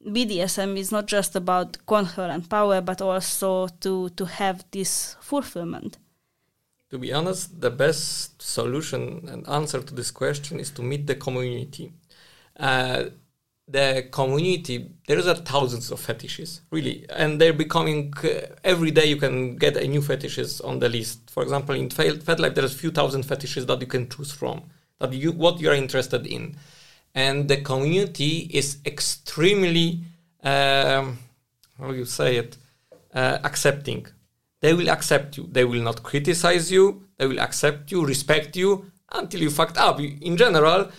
BDSM 0.05 0.77
is 0.77 0.91
not 0.91 1.05
just 1.05 1.35
about 1.35 1.85
control 1.85 2.29
and 2.29 2.49
power, 2.49 2.81
but 2.81 3.01
also 3.01 3.67
to 3.81 4.09
to 4.09 4.25
have 4.25 4.65
this 4.71 5.15
fulfillment. 5.21 5.97
To 6.89 6.97
be 6.97 7.13
honest, 7.13 7.61
the 7.61 7.69
best 7.69 8.41
solution 8.41 9.29
and 9.31 9.47
answer 9.47 9.81
to 9.81 9.93
this 9.93 10.11
question 10.11 10.59
is 10.59 10.71
to 10.71 10.81
meet 10.81 11.07
the 11.07 11.15
community. 11.15 11.93
Uh, 12.59 13.03
the 13.71 14.07
community 14.11 14.89
there's 15.07 15.27
are 15.27 15.35
thousands 15.35 15.91
of 15.91 15.99
fetishes 15.99 16.61
really 16.71 17.05
and 17.09 17.39
they're 17.39 17.53
becoming 17.53 18.13
uh, 18.23 18.47
every 18.63 18.91
day 18.91 19.05
you 19.05 19.15
can 19.15 19.55
get 19.55 19.77
a 19.77 19.87
new 19.87 20.01
fetishes 20.01 20.59
on 20.61 20.79
the 20.79 20.89
list 20.89 21.29
for 21.29 21.41
example 21.43 21.73
in 21.75 21.87
FetLife 21.87 22.53
there's 22.53 22.75
a 22.75 22.77
few 22.77 22.91
thousand 22.91 23.23
fetishes 23.23 23.65
that 23.67 23.79
you 23.79 23.87
can 23.87 24.09
choose 24.09 24.31
from 24.31 24.63
that 25.01 25.13
you 25.13 25.31
what 25.31 25.59
you're 25.59 25.73
interested 25.73 26.25
in. 26.25 26.55
And 27.13 27.49
the 27.49 27.57
community 27.57 28.49
is 28.53 28.77
extremely 28.85 29.99
um, 30.43 31.19
how 31.81 31.91
do 31.91 31.97
you 31.97 32.05
say 32.05 32.37
it? 32.37 32.57
Uh, 33.13 33.39
accepting. 33.43 34.05
They 34.61 34.73
will 34.73 34.89
accept 34.89 35.37
you. 35.37 35.47
They 35.51 35.65
will 35.65 35.81
not 35.81 36.03
criticize 36.03 36.71
you. 36.71 37.03
They 37.17 37.27
will 37.27 37.39
accept 37.39 37.91
you 37.91 38.05
respect 38.05 38.55
you 38.55 38.91
until 39.11 39.41
you 39.41 39.49
fucked 39.49 39.77
up 39.77 39.99
in 39.99 40.37
general. 40.37 40.89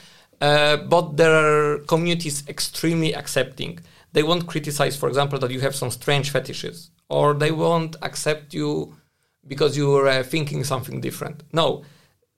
Uh, 0.40 0.76
but 0.76 1.16
their 1.16 1.78
community 1.78 2.28
is 2.28 2.46
extremely 2.48 3.14
accepting. 3.14 3.78
They 4.12 4.24
won't 4.24 4.46
criticize, 4.46 4.96
for 4.96 5.08
example, 5.08 5.38
that 5.38 5.52
you 5.52 5.60
have 5.60 5.74
some 5.74 5.90
strange 5.90 6.30
fetishes, 6.30 6.90
or 7.08 7.34
they 7.34 7.52
won't 7.52 7.96
accept 8.02 8.52
you 8.52 8.96
because 9.46 9.76
you 9.76 9.94
are 9.96 10.08
uh, 10.08 10.22
thinking 10.22 10.64
something 10.64 11.00
different. 11.00 11.44
No, 11.52 11.84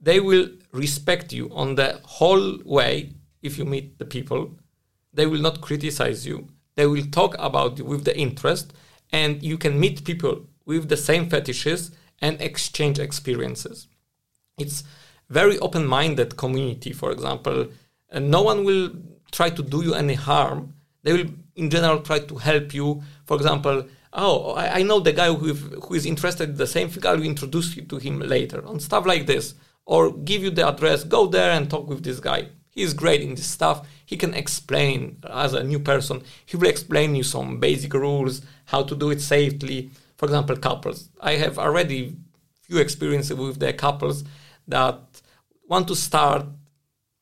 they 0.05 0.21
will 0.21 0.49
respect 0.73 1.33
you 1.33 1.51
on 1.53 1.75
the 1.75 2.01
whole 2.05 2.59
way 2.65 3.13
if 3.43 3.59
you 3.59 3.65
meet 3.65 3.99
the 3.99 4.05
people. 4.17 4.43
They 5.13 5.27
will 5.27 5.41
not 5.41 5.61
criticize 5.61 6.27
you. 6.27 6.49
They 6.77 6.87
will 6.87 7.07
talk 7.19 7.33
about 7.39 7.79
you 7.79 7.85
with 7.85 8.05
the 8.05 8.17
interest, 8.27 8.73
and 9.13 9.43
you 9.43 9.57
can 9.57 9.79
meet 9.79 10.05
people 10.05 10.35
with 10.67 10.89
the 10.89 10.97
same 10.97 11.29
fetishes 11.31 11.93
and 12.21 12.41
exchange 12.41 12.99
experiences. 12.99 13.87
It's 14.59 14.85
very 15.29 15.59
open-minded 15.59 16.37
community, 16.37 16.93
for 16.93 17.11
example, 17.13 17.69
and 18.11 18.31
no 18.31 18.43
one 18.43 18.65
will 18.65 18.91
try 19.31 19.51
to 19.51 19.63
do 19.63 19.83
you 19.87 19.95
any 19.95 20.15
harm. 20.15 20.75
They 21.03 21.13
will, 21.13 21.31
in 21.57 21.71
general, 21.71 22.01
try 22.01 22.19
to 22.21 22.37
help 22.37 22.75
you. 22.75 23.03
For 23.27 23.37
example, 23.37 23.87
oh, 24.13 24.53
I, 24.53 24.81
I 24.81 24.83
know 24.83 25.01
the 25.01 25.13
guy 25.13 25.33
who, 25.33 25.55
who 25.55 25.95
is 25.95 26.07
interested 26.07 26.51
in 26.51 26.57
the 26.57 26.67
same 26.67 26.89
thing. 26.89 27.07
I'll 27.07 27.23
introduce 27.23 27.77
you 27.77 27.83
to 27.83 27.97
him 27.99 28.21
later, 28.21 28.61
and 28.67 28.81
stuff 28.83 29.07
like 29.07 29.27
this, 29.27 29.55
or 29.87 30.13
give 30.13 30.43
you 30.43 30.51
the 30.51 30.69
address. 30.69 31.05
Go 31.05 31.27
there 31.27 31.51
and 31.53 31.71
talk 31.71 31.89
with 31.89 32.03
this 32.03 32.21
guy. 32.21 32.49
He's 32.71 32.93
great 32.93 33.21
in 33.21 33.35
this 33.35 33.47
stuff. 33.47 33.87
He 34.05 34.17
can 34.17 34.35
explain 34.35 35.19
as 35.31 35.55
a 35.55 35.63
new 35.63 35.79
person. 35.79 36.23
He 36.45 36.57
will 36.57 36.69
explain 36.69 37.15
you 37.15 37.23
some 37.23 37.61
basic 37.61 37.95
rules, 37.95 38.43
how 38.67 38.83
to 38.83 38.97
do 38.97 39.11
it 39.11 39.21
safely. 39.21 39.91
For 40.17 40.27
example, 40.27 40.57
couples. 40.57 41.09
I 41.21 41.33
have 41.33 41.59
already 41.59 42.17
few 42.63 42.79
experiences 42.79 43.37
with 43.37 43.61
the 43.61 43.73
couples 43.73 44.25
that 44.67 44.99
want 45.69 45.87
to 45.89 45.95
start 45.95 46.47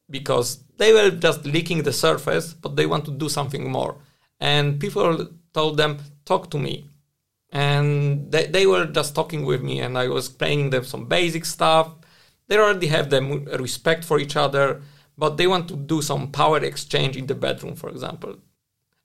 because 0.09 0.63
they 0.77 0.93
were 0.93 1.11
just 1.11 1.45
licking 1.45 1.83
the 1.83 1.93
surface, 1.93 2.55
but 2.55 2.77
they 2.77 2.87
want 2.87 3.05
to 3.07 3.11
do 3.11 3.29
something 3.29 3.71
more. 3.71 3.97
And 4.41 4.81
people 4.81 5.29
told 5.53 5.77
them, 5.77 5.99
talk 6.25 6.51
to 6.51 6.59
me. 6.59 6.89
And 7.51 8.31
they, 8.33 8.47
they 8.47 8.67
were 8.67 8.87
just 8.87 9.15
talking 9.15 9.45
with 9.45 9.63
me, 9.63 9.81
and 9.81 9.99
I 9.99 10.09
was 10.09 10.29
explaining 10.29 10.71
them 10.71 10.85
some 10.85 11.07
basic 11.07 11.45
stuff. 11.45 11.93
They 12.53 12.59
already 12.59 12.89
have 12.89 13.09
the 13.09 13.23
respect 13.59 14.05
for 14.05 14.19
each 14.19 14.37
other, 14.37 14.83
but 15.17 15.39
they 15.39 15.47
want 15.47 15.69
to 15.69 15.75
do 15.75 16.03
some 16.03 16.31
power 16.31 16.59
exchange 16.59 17.17
in 17.17 17.27
the 17.27 17.35
bedroom, 17.35 17.77
for 17.77 17.89
example. 17.89 18.37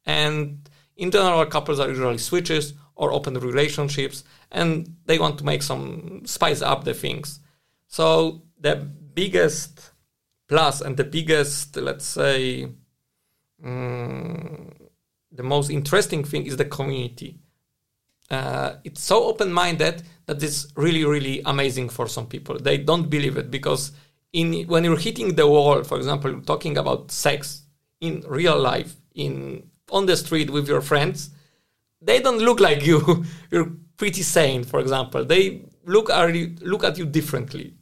And 0.06 0.70
in 0.98 1.12
general, 1.12 1.46
couples 1.46 1.80
are 1.80 1.88
usually 1.88 2.18
switches 2.18 2.74
or 2.98 3.14
open 3.14 3.36
relationships, 3.36 4.26
and 4.52 4.98
they 5.06 5.18
want 5.18 5.38
to 5.38 5.46
make 5.46 5.64
some 5.64 6.24
spice 6.26 6.62
up 6.62 6.84
the 6.84 6.94
things. 6.94 7.40
So 7.88 8.42
the 8.60 8.76
biggest 8.76 9.92
plus 10.50 10.82
and 10.82 10.98
the 10.98 11.06
biggest, 11.06 11.78
let's 11.78 12.04
say, 12.06 12.68
um, 13.64 14.74
the 15.32 15.44
most 15.44 15.70
interesting 15.70 16.26
thing 16.26 16.46
is 16.46 16.58
the 16.58 16.66
community. 16.66 17.40
Uh, 18.30 18.74
it's 18.84 19.02
so 19.02 19.26
open-minded 19.26 20.04
that 20.26 20.44
it's 20.44 20.68
really, 20.76 21.06
really 21.06 21.42
amazing 21.46 21.90
for 21.90 22.08
some 22.08 22.28
people. 22.28 22.58
They 22.60 22.78
don't 22.78 23.10
believe 23.10 23.38
it 23.38 23.50
because 23.50 23.94
in 24.34 24.68
when 24.68 24.84
you're 24.84 24.98
hitting 24.98 25.36
the 25.36 25.48
wall, 25.48 25.84
for 25.84 25.98
example, 25.98 26.42
talking 26.42 26.78
about 26.78 27.12
sex 27.12 27.64
in 28.02 28.24
real 28.28 28.60
life, 28.60 28.96
in 29.16 29.70
on 29.92 30.06
the 30.06 30.18
street 30.18 30.50
with 30.50 30.68
your 30.68 30.82
friends, 30.82 31.30
they 32.02 32.20
don't 32.20 32.40
look 32.40 32.60
like 32.60 32.86
you. 32.86 33.26
you're 33.52 33.72
pretty 33.96 34.22
sane, 34.22 34.64
for 34.64 34.80
example. 34.80 35.24
They 35.24 35.62
look 35.86 36.10
are 36.10 36.32
look 36.32 36.84
at 36.84 36.98
you 36.98 37.06
differently. 37.06 37.74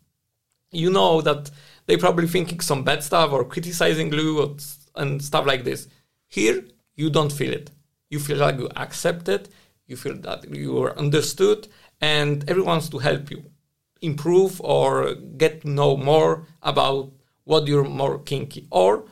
You 0.71 0.91
know 0.91 1.21
that 1.21 1.49
they 1.87 1.97
probably 1.97 2.27
thinking 2.27 2.59
some 2.59 2.83
bad 2.83 3.03
stuff 3.03 3.31
or 3.31 3.45
criticizing 3.45 4.11
you 4.13 4.55
and 4.95 5.21
stuff 5.21 5.45
like 5.45 5.63
this. 5.63 5.87
Here, 6.27 6.63
you 6.95 7.09
don't 7.09 7.31
feel 7.31 7.53
it. 7.53 7.71
You 8.09 8.19
feel 8.19 8.37
like 8.37 8.57
you 8.57 8.69
accept 8.75 9.29
it. 9.29 9.49
You 9.87 9.97
feel 9.97 10.17
that 10.17 10.49
you 10.53 10.81
are 10.83 10.97
understood, 10.97 11.67
and 12.01 12.43
everyone 12.49 12.75
wants 12.75 12.89
to 12.89 12.99
help 12.99 13.31
you 13.31 13.43
improve 14.01 14.59
or 14.61 15.15
get 15.15 15.61
to 15.61 15.69
know 15.69 15.97
more 15.97 16.45
about 16.61 17.11
what 17.43 17.67
you're 17.67 17.83
more 17.83 18.19
kinky 18.19 18.67
or 18.71 19.05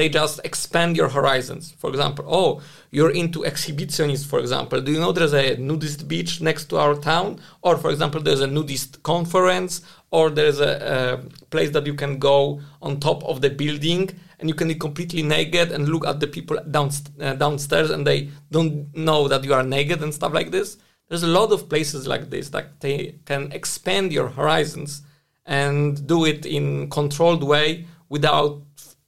they 0.00 0.08
just 0.08 0.40
expand 0.44 0.96
your 0.96 1.10
horizons. 1.10 1.72
For 1.72 1.90
example, 1.90 2.24
oh, 2.26 2.62
you're 2.90 3.10
into 3.10 3.40
exhibitionist, 3.40 4.24
for 4.24 4.38
example. 4.38 4.80
Do 4.80 4.92
you 4.92 4.98
know 4.98 5.12
there's 5.12 5.34
a 5.34 5.56
nudist 5.58 6.08
beach 6.08 6.40
next 6.40 6.64
to 6.70 6.78
our 6.78 6.94
town? 6.94 7.38
Or, 7.60 7.76
for 7.76 7.90
example, 7.90 8.22
there's 8.22 8.40
a 8.40 8.46
nudist 8.46 9.02
conference, 9.02 9.82
or 10.10 10.30
there's 10.30 10.58
a, 10.58 10.72
a 11.20 11.46
place 11.46 11.70
that 11.72 11.84
you 11.86 11.92
can 11.92 12.18
go 12.18 12.62
on 12.80 12.98
top 12.98 13.22
of 13.24 13.42
the 13.42 13.50
building 13.50 14.08
and 14.40 14.48
you 14.48 14.54
can 14.54 14.68
be 14.68 14.74
completely 14.74 15.22
naked 15.22 15.70
and 15.70 15.88
look 15.88 16.06
at 16.06 16.18
the 16.18 16.26
people 16.26 16.56
downst- 16.70 17.12
uh, 17.20 17.34
downstairs 17.34 17.90
and 17.90 18.06
they 18.06 18.30
don't 18.50 18.94
know 18.96 19.28
that 19.28 19.44
you 19.44 19.54
are 19.54 19.62
naked 19.62 20.02
and 20.02 20.12
stuff 20.12 20.32
like 20.32 20.50
this. 20.50 20.78
There's 21.08 21.22
a 21.22 21.28
lot 21.28 21.52
of 21.52 21.68
places 21.68 22.06
like 22.06 22.30
this 22.30 22.50
that 22.50 22.80
they 22.80 23.16
can 23.24 23.52
expand 23.52 24.12
your 24.12 24.28
horizons 24.28 25.02
and 25.46 26.06
do 26.06 26.24
it 26.24 26.46
in 26.46 26.90
controlled 26.90 27.44
way 27.44 27.86
without 28.08 28.62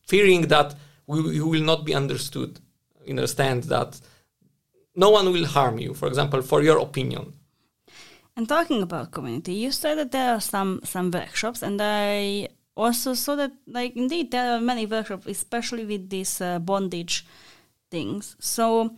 fearing 0.07 0.43
that 0.49 0.75
we, 1.07 1.21
you 1.35 1.47
will 1.47 1.63
not 1.63 1.85
be 1.85 1.95
understood 1.95 2.61
Understand 3.09 3.65
that 3.65 4.01
no 4.95 5.11
one 5.11 5.33
will 5.33 5.47
harm 5.47 5.79
you, 5.79 5.95
for 5.95 6.07
example, 6.09 6.43
for 6.43 6.63
your 6.63 6.79
opinion. 6.79 7.33
And 8.37 8.49
talking 8.49 8.83
about 8.83 9.11
community, 9.11 9.55
you 9.55 9.73
said 9.73 9.99
that 9.99 10.13
there 10.13 10.35
are 10.35 10.41
some 10.41 10.81
some 10.85 11.11
workshops, 11.11 11.63
and 11.63 11.81
I 11.83 12.49
also 12.77 13.15
so 13.15 13.37
that, 13.37 13.53
like, 13.67 13.97
indeed, 13.97 14.31
there 14.31 14.53
are 14.53 14.61
many 14.61 14.87
workshops, 14.87 15.27
especially 15.27 15.85
with 15.85 16.09
these 16.11 16.41
uh, 16.41 16.59
bondage 16.59 17.27
things. 17.91 18.37
So, 18.41 18.97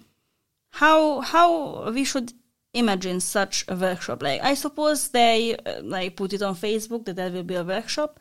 how 0.72 1.20
how 1.20 1.90
we 1.90 2.04
should 2.04 2.32
imagine 2.72 3.20
such 3.20 3.64
a 3.68 3.76
workshop? 3.76 4.22
Like, 4.22 4.42
I 4.42 4.54
suppose 4.54 5.08
they 5.08 5.56
uh, 5.56 5.82
like 5.82 6.16
put 6.16 6.32
it 6.32 6.42
on 6.42 6.54
Facebook 6.54 7.04
that 7.06 7.16
there 7.16 7.30
will 7.30 7.42
be 7.42 7.54
a 7.54 7.64
workshop, 7.64 8.20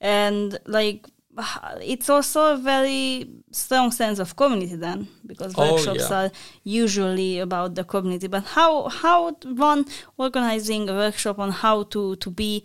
and 0.00 0.58
like 0.66 1.06
it's 1.80 2.08
also 2.08 2.54
a 2.54 2.56
very 2.56 3.28
strong 3.52 3.90
sense 3.90 4.18
of 4.18 4.36
community 4.36 4.76
then 4.76 5.08
because 5.26 5.54
oh, 5.56 5.72
workshops 5.72 6.10
yeah. 6.10 6.24
are 6.24 6.30
usually 6.64 7.38
about 7.38 7.74
the 7.74 7.84
community 7.84 8.26
but 8.26 8.44
how 8.44 8.88
how 8.88 9.30
one 9.54 9.84
organizing 10.16 10.88
a 10.88 10.92
workshop 10.92 11.38
on 11.38 11.50
how 11.50 11.82
to 11.84 12.16
to 12.16 12.30
be 12.30 12.64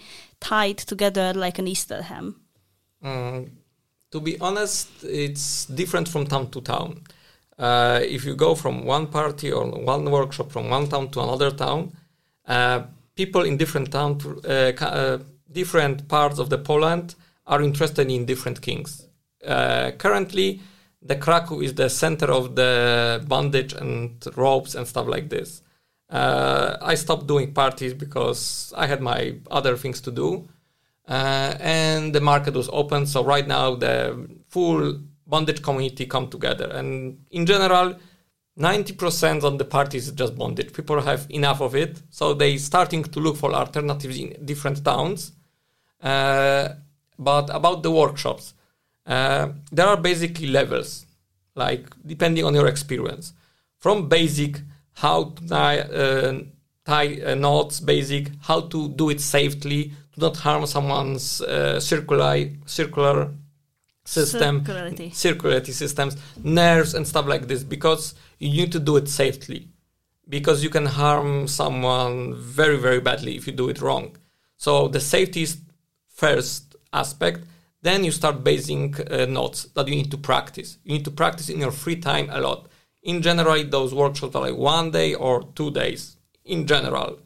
tied 0.49 0.79
together 0.91 1.27
like 1.43 1.57
an 1.61 1.67
easter 1.67 2.01
ham 2.09 2.25
mm, 3.03 3.49
to 4.11 4.19
be 4.19 4.33
honest 4.39 4.89
it's 5.03 5.65
different 5.65 6.07
from 6.13 6.23
town 6.33 6.45
to 6.53 6.61
town 6.61 6.89
uh, 7.57 7.99
if 8.15 8.25
you 8.25 8.35
go 8.35 8.55
from 8.55 8.85
one 8.85 9.07
party 9.07 9.49
or 9.51 9.65
one 9.95 10.05
workshop 10.17 10.51
from 10.51 10.69
one 10.69 10.87
town 10.87 11.05
to 11.09 11.19
another 11.21 11.51
town 11.51 11.91
uh, 12.47 12.79
people 13.15 13.43
in 13.49 13.57
different 13.57 13.91
town 13.91 14.11
uh, 14.45 14.71
uh, 14.81 15.17
different 15.51 16.07
parts 16.07 16.37
of 16.39 16.49
the 16.49 16.57
poland 16.57 17.15
are 17.47 17.61
interested 17.61 18.09
in 18.09 18.25
different 18.25 18.61
kinks. 18.61 19.03
Uh, 19.45 19.91
currently, 19.97 20.61
the 21.01 21.15
Krakow 21.15 21.59
is 21.59 21.75
the 21.75 21.89
center 21.89 22.31
of 22.31 22.55
the 22.55 23.23
bondage 23.27 23.73
and 23.73 24.23
ropes 24.35 24.75
and 24.75 24.87
stuff 24.87 25.07
like 25.07 25.29
this. 25.29 25.61
Uh, 26.10 26.78
I 26.82 26.95
stopped 26.95 27.28
doing 27.28 27.53
parties 27.53 27.93
because 27.93 28.74
I 28.78 28.88
had 28.88 29.01
my 29.01 29.36
other 29.49 29.76
things 29.76 30.01
to 30.01 30.12
do, 30.12 30.47
uh, 31.08 31.56
and 31.60 32.14
the 32.14 32.22
market 32.22 32.53
was 32.53 32.70
open. 32.72 33.06
So 33.08 33.24
right 33.24 33.47
now, 33.47 33.76
the 33.76 34.30
full 34.49 34.99
bondage 35.28 35.62
community 35.64 36.06
come 36.06 36.28
together, 36.30 36.68
and 36.68 37.26
in 37.32 37.45
general, 37.45 37.95
90% 38.58 39.43
of 39.43 39.58
the 39.58 39.66
parties 39.66 40.08
is 40.08 40.14
just 40.14 40.38
bondage. 40.38 40.72
People 40.72 41.01
have 41.01 41.28
enough 41.30 41.60
of 41.60 41.76
it, 41.76 42.01
so 42.10 42.34
they 42.34 42.58
starting 42.58 43.03
to 43.03 43.20
look 43.20 43.36
for 43.36 43.53
alternatives 43.53 44.18
in 44.18 44.45
different 44.45 44.84
towns. 44.84 45.34
Uh, 46.01 46.70
but 47.18 47.49
about 47.53 47.84
the 47.84 47.91
workshops, 47.91 48.53
uh, 49.06 49.49
there 49.72 49.88
are 49.88 49.97
basically 49.97 50.47
levels, 50.47 51.06
like 51.56 51.88
depending 52.06 52.45
on 52.45 52.53
your 52.53 52.68
experience. 52.68 53.34
From 53.78 54.08
basic, 54.08 54.62
how 54.95 55.25
to 55.35 55.47
tie, 55.47 55.79
uh, 55.79 56.39
tie 56.85 57.21
uh, 57.21 57.35
knots, 57.35 57.79
basic, 57.79 58.31
how 58.41 58.61
to 58.61 58.89
do 58.89 59.09
it 59.09 59.21
safely, 59.21 59.91
to 60.13 60.19
not 60.19 60.37
harm 60.37 60.65
someone's 60.65 61.41
uh, 61.41 61.79
circular, 61.79 62.49
circular 62.65 63.31
system, 64.05 64.63
circularity. 64.63 65.11
circularity 65.11 65.73
systems, 65.73 66.17
nerves, 66.43 66.93
and 66.93 67.07
stuff 67.07 67.25
like 67.25 67.47
this, 67.47 67.63
because 67.63 68.15
you 68.39 68.61
need 68.63 68.71
to 68.71 68.79
do 68.79 68.97
it 68.97 69.09
safely. 69.09 69.67
Because 70.27 70.63
you 70.63 70.71
can 70.71 70.87
harm 70.87 71.47
someone 71.47 72.33
very, 72.35 72.77
very 72.77 72.99
badly 72.99 73.35
if 73.35 73.45
you 73.45 73.53
do 73.53 73.69
it 73.69 73.79
wrong. 73.79 74.15
So 74.57 74.87
the 74.87 74.99
safety 74.99 75.43
is 75.43 75.57
first 76.07 76.75
aspect, 76.93 77.41
then 77.81 78.03
you 78.03 78.11
start 78.11 78.43
basing 78.43 78.95
uh, 79.11 79.25
notes 79.25 79.65
that 79.75 79.87
you 79.87 79.95
need 79.95 80.09
to 80.09 80.17
practice. 80.17 80.79
You 80.83 80.93
need 80.93 81.05
to 81.05 81.11
practice 81.11 81.49
in 81.49 81.59
your 81.59 81.71
free 81.71 81.97
time 81.97 82.29
a 82.31 82.39
lot. 82.39 82.67
In 83.06 83.22
general, 83.22 83.64
those 83.64 83.93
workshops 83.93 84.36
are 84.36 84.41
like 84.41 84.58
one 84.58 84.91
day 84.91 85.14
or 85.14 85.43
two 85.56 85.72
days 85.72 86.18
in 86.43 86.66
general. 86.66 87.20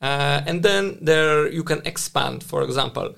Uh, 0.00 0.42
and 0.46 0.62
then 0.62 0.98
there 1.00 1.48
you 1.50 1.64
can 1.64 1.80
expand, 1.86 2.44
for 2.44 2.62
example, 2.62 3.14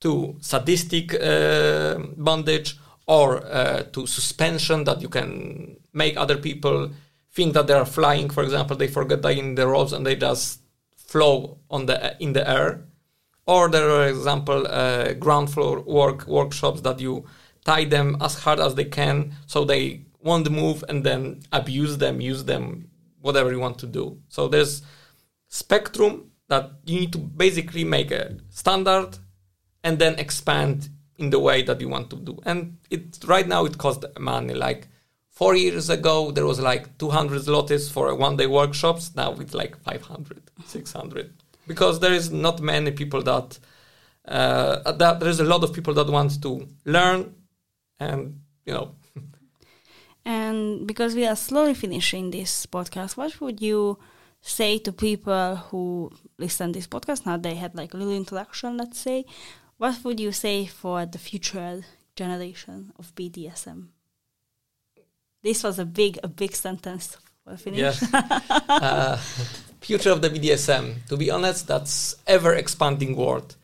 to 0.00 0.36
sadistic 0.40 1.12
uh, 1.14 1.98
bondage 2.16 2.78
or 3.08 3.44
uh, 3.46 3.82
to 3.92 4.06
suspension 4.06 4.84
that 4.84 5.02
you 5.02 5.08
can 5.08 5.76
make 5.92 6.16
other 6.16 6.36
people 6.36 6.90
think 7.32 7.54
that 7.54 7.66
they 7.66 7.74
are 7.74 7.84
flying. 7.84 8.30
For 8.30 8.44
example, 8.44 8.76
they 8.76 8.86
forget 8.86 9.22
that 9.22 9.36
in 9.36 9.56
the 9.56 9.66
ropes 9.66 9.92
and 9.92 10.06
they 10.06 10.14
just 10.14 10.60
flow 10.96 11.58
on 11.70 11.86
the 11.86 12.16
in 12.20 12.34
the 12.34 12.48
air. 12.48 12.84
Or 13.46 13.68
there 13.68 13.90
are, 13.90 14.06
example, 14.06 14.66
uh, 14.68 15.14
ground 15.14 15.50
floor 15.50 15.80
work 15.80 16.28
workshops 16.28 16.82
that 16.82 17.00
you 17.00 17.24
tie 17.64 17.86
them 17.86 18.16
as 18.20 18.34
hard 18.34 18.60
as 18.60 18.76
they 18.76 18.84
can 18.84 19.34
so 19.46 19.64
they 19.64 20.02
won't 20.20 20.50
move 20.50 20.84
and 20.88 21.04
then 21.04 21.42
abuse 21.52 21.98
them, 21.98 22.20
use 22.20 22.44
them, 22.44 22.90
whatever 23.20 23.50
you 23.50 23.60
want 23.60 23.78
to 23.78 23.86
do. 23.86 24.18
So 24.28 24.48
there's 24.48 24.82
spectrum 25.48 26.30
that 26.48 26.70
you 26.84 27.00
need 27.00 27.12
to 27.12 27.18
basically 27.18 27.84
make 27.84 28.10
a 28.10 28.36
standard 28.50 29.18
and 29.84 29.98
then 29.98 30.18
expand 30.18 30.88
in 31.16 31.30
the 31.30 31.38
way 31.38 31.62
that 31.62 31.80
you 31.80 31.88
want 31.88 32.10
to 32.10 32.16
do. 32.16 32.38
And 32.44 32.78
it 32.90 33.18
right 33.26 33.46
now 33.46 33.64
it 33.64 33.78
costs 33.78 34.04
money. 34.18 34.54
Like 34.54 34.88
four 35.30 35.56
years 35.56 35.90
ago, 35.90 36.30
there 36.30 36.46
was 36.46 36.60
like 36.60 36.98
200 36.98 37.42
zlotys 37.42 37.90
for 37.90 38.08
a 38.08 38.14
one 38.14 38.36
day 38.36 38.46
workshops. 38.46 39.14
Now 39.14 39.32
it's 39.34 39.54
like 39.54 39.76
500, 39.82 40.42
600 40.64 41.32
because 41.66 42.00
there 42.00 42.12
is 42.12 42.30
not 42.32 42.60
many 42.60 42.90
people 42.90 43.22
that 43.22 43.58
uh, 44.26 44.92
that 44.92 45.20
there's 45.20 45.40
a 45.40 45.44
lot 45.44 45.62
of 45.62 45.72
people 45.72 45.94
that 45.94 46.08
want 46.08 46.42
to 46.42 46.68
learn 46.84 47.34
and 48.00 48.40
you 48.66 48.72
know 48.72 48.94
and 50.28 50.86
because 50.86 51.14
we 51.14 51.26
are 51.26 51.34
slowly 51.34 51.74
finishing 51.74 52.30
this 52.30 52.66
podcast 52.66 53.16
what 53.16 53.40
would 53.40 53.60
you 53.62 53.98
say 54.42 54.78
to 54.78 54.92
people 54.92 55.56
who 55.56 56.12
listen 56.36 56.72
to 56.72 56.78
this 56.78 56.86
podcast 56.86 57.24
now 57.24 57.36
they 57.36 57.54
had 57.54 57.74
like 57.74 57.94
a 57.94 57.96
little 57.96 58.14
introduction 58.14 58.76
let's 58.76 59.00
say 59.00 59.24
what 59.78 59.96
would 60.04 60.20
you 60.20 60.30
say 60.30 60.66
for 60.66 61.06
the 61.06 61.18
future 61.18 61.82
generation 62.14 62.92
of 62.98 63.14
bdsm 63.14 63.88
this 65.42 65.64
was 65.64 65.78
a 65.78 65.84
big 65.86 66.18
a 66.22 66.28
big 66.28 66.54
sentence 66.54 67.16
for 67.42 67.56
finish 67.56 67.80
yes. 67.80 68.14
uh, 68.68 69.16
future 69.80 70.10
of 70.10 70.20
the 70.22 70.30
BDSM. 70.30 71.06
To 71.06 71.16
be 71.16 71.30
honest, 71.30 71.66
that's 71.66 72.16
ever 72.26 72.54
expanding 72.54 73.16
world. 73.16 73.56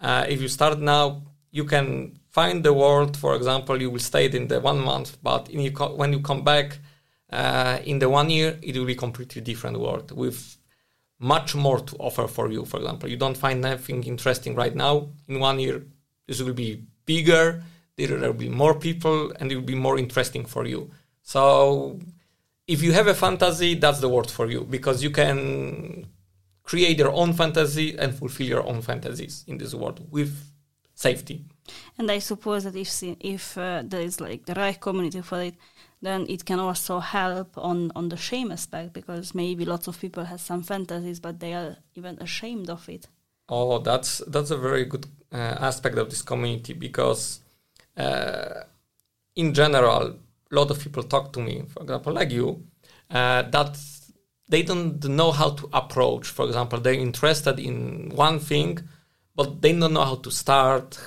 Uh, 0.00 0.26
if 0.28 0.40
you 0.40 0.48
start 0.48 0.78
now, 0.78 1.22
you 1.50 1.64
can 1.64 2.18
find 2.32 2.64
the 2.64 2.72
world. 2.72 3.16
For 3.16 3.36
example, 3.36 3.80
you 3.80 3.90
will 3.90 4.00
stay 4.00 4.26
in 4.26 4.48
the 4.48 4.60
one 4.60 4.80
month, 4.80 5.18
but 5.22 5.50
you 5.50 5.70
co- 5.70 5.94
when 5.94 6.12
you 6.12 6.20
come 6.20 6.42
back 6.42 6.78
uh, 7.30 7.78
in 7.84 7.98
the 7.98 8.08
one 8.08 8.30
year, 8.30 8.58
it 8.62 8.76
will 8.76 8.86
be 8.86 8.94
completely 8.94 9.40
different 9.40 9.78
world 9.78 10.10
with 10.12 10.56
much 11.18 11.54
more 11.54 11.78
to 11.78 11.96
offer 11.96 12.26
for 12.26 12.50
you. 12.50 12.64
For 12.64 12.78
example, 12.78 13.08
you 13.08 13.16
don't 13.16 13.36
find 13.36 13.64
anything 13.64 14.02
interesting 14.04 14.54
right 14.54 14.74
now. 14.74 15.08
In 15.28 15.38
one 15.38 15.60
year, 15.60 15.84
this 16.26 16.42
will 16.42 16.54
be 16.54 16.82
bigger. 17.04 17.62
There 17.96 18.18
will 18.18 18.32
be 18.32 18.48
more 18.48 18.74
people, 18.74 19.32
and 19.38 19.52
it 19.52 19.54
will 19.54 19.62
be 19.62 19.74
more 19.74 19.98
interesting 19.98 20.44
for 20.46 20.66
you. 20.66 20.90
So 21.22 22.00
if 22.66 22.82
you 22.82 22.92
have 22.92 23.06
a 23.06 23.14
fantasy, 23.14 23.74
that's 23.74 24.00
the 24.00 24.08
word 24.08 24.30
for 24.30 24.50
you 24.50 24.62
because 24.62 25.02
you 25.02 25.10
can 25.10 26.06
create 26.62 26.98
your 26.98 27.12
own 27.12 27.32
fantasy 27.32 27.96
and 27.98 28.14
fulfill 28.14 28.46
your 28.46 28.66
own 28.66 28.80
fantasies 28.82 29.44
in 29.46 29.58
this 29.58 29.74
world 29.74 30.00
with 30.10 30.32
safety. 30.94 31.44
And 31.98 32.10
I 32.10 32.18
suppose 32.18 32.64
that 32.64 32.76
if 32.76 33.02
if 33.20 33.56
uh, 33.56 33.82
there 33.84 34.00
is 34.00 34.20
like 34.20 34.44
the 34.46 34.54
right 34.54 34.80
community 34.80 35.22
for 35.22 35.40
it, 35.42 35.54
then 36.00 36.26
it 36.28 36.44
can 36.44 36.58
also 36.58 37.00
help 37.00 37.56
on 37.56 37.92
on 37.94 38.08
the 38.08 38.16
shame 38.16 38.50
aspect 38.52 38.92
because 38.92 39.34
maybe 39.34 39.64
lots 39.64 39.86
of 39.88 40.00
people 40.00 40.24
have 40.24 40.40
some 40.40 40.62
fantasies, 40.62 41.20
but 41.20 41.38
they 41.40 41.54
are 41.54 41.76
even 41.94 42.18
ashamed 42.20 42.68
of 42.70 42.88
it. 42.88 43.06
Oh, 43.48 43.78
that's 43.78 44.18
that's 44.26 44.50
a 44.50 44.56
very 44.56 44.84
good 44.84 45.06
uh, 45.32 45.56
aspect 45.60 45.98
of 45.98 46.10
this 46.10 46.22
community 46.22 46.72
because, 46.72 47.40
uh, 47.96 48.62
in 49.36 49.54
general, 49.54 50.16
a 50.50 50.54
lot 50.54 50.70
of 50.70 50.80
people 50.80 51.02
talk 51.02 51.32
to 51.32 51.40
me, 51.40 51.64
for 51.68 51.82
example, 51.82 52.12
like 52.12 52.30
you, 52.30 52.64
uh, 53.10 53.42
that 53.42 53.78
they 54.48 54.62
don't 54.62 55.02
know 55.04 55.32
how 55.32 55.50
to 55.50 55.68
approach. 55.72 56.26
For 56.28 56.46
example, 56.46 56.80
they're 56.80 56.94
interested 56.94 57.58
in 57.58 58.10
one 58.14 58.38
thing, 58.38 58.78
but 59.34 59.62
they 59.62 59.72
don't 59.72 59.92
know 59.92 60.04
how 60.04 60.16
to 60.16 60.30
start, 60.30 60.98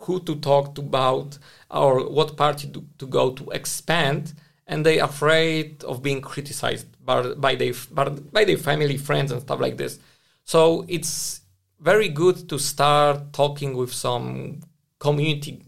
who 0.00 0.20
to 0.20 0.36
talk 0.36 0.74
to 0.74 0.80
about, 0.80 1.38
or 1.70 2.08
what 2.10 2.36
party 2.36 2.68
to, 2.68 2.84
to 2.98 3.06
go 3.06 3.32
to 3.32 3.50
expand, 3.50 4.34
and 4.66 4.84
they're 4.84 5.04
afraid 5.04 5.82
of 5.84 6.02
being 6.02 6.20
criticized 6.20 6.86
by, 7.04 7.34
by, 7.34 7.54
their, 7.54 7.72
by 7.92 8.44
their 8.44 8.56
family, 8.56 8.96
friends, 8.96 9.32
and 9.32 9.42
stuff 9.42 9.60
like 9.60 9.76
this. 9.76 9.98
So 10.44 10.84
it's 10.88 11.40
very 11.80 12.08
good 12.08 12.48
to 12.48 12.58
start 12.58 13.32
talking 13.32 13.76
with 13.76 13.92
some 13.92 14.60
community 14.98 15.64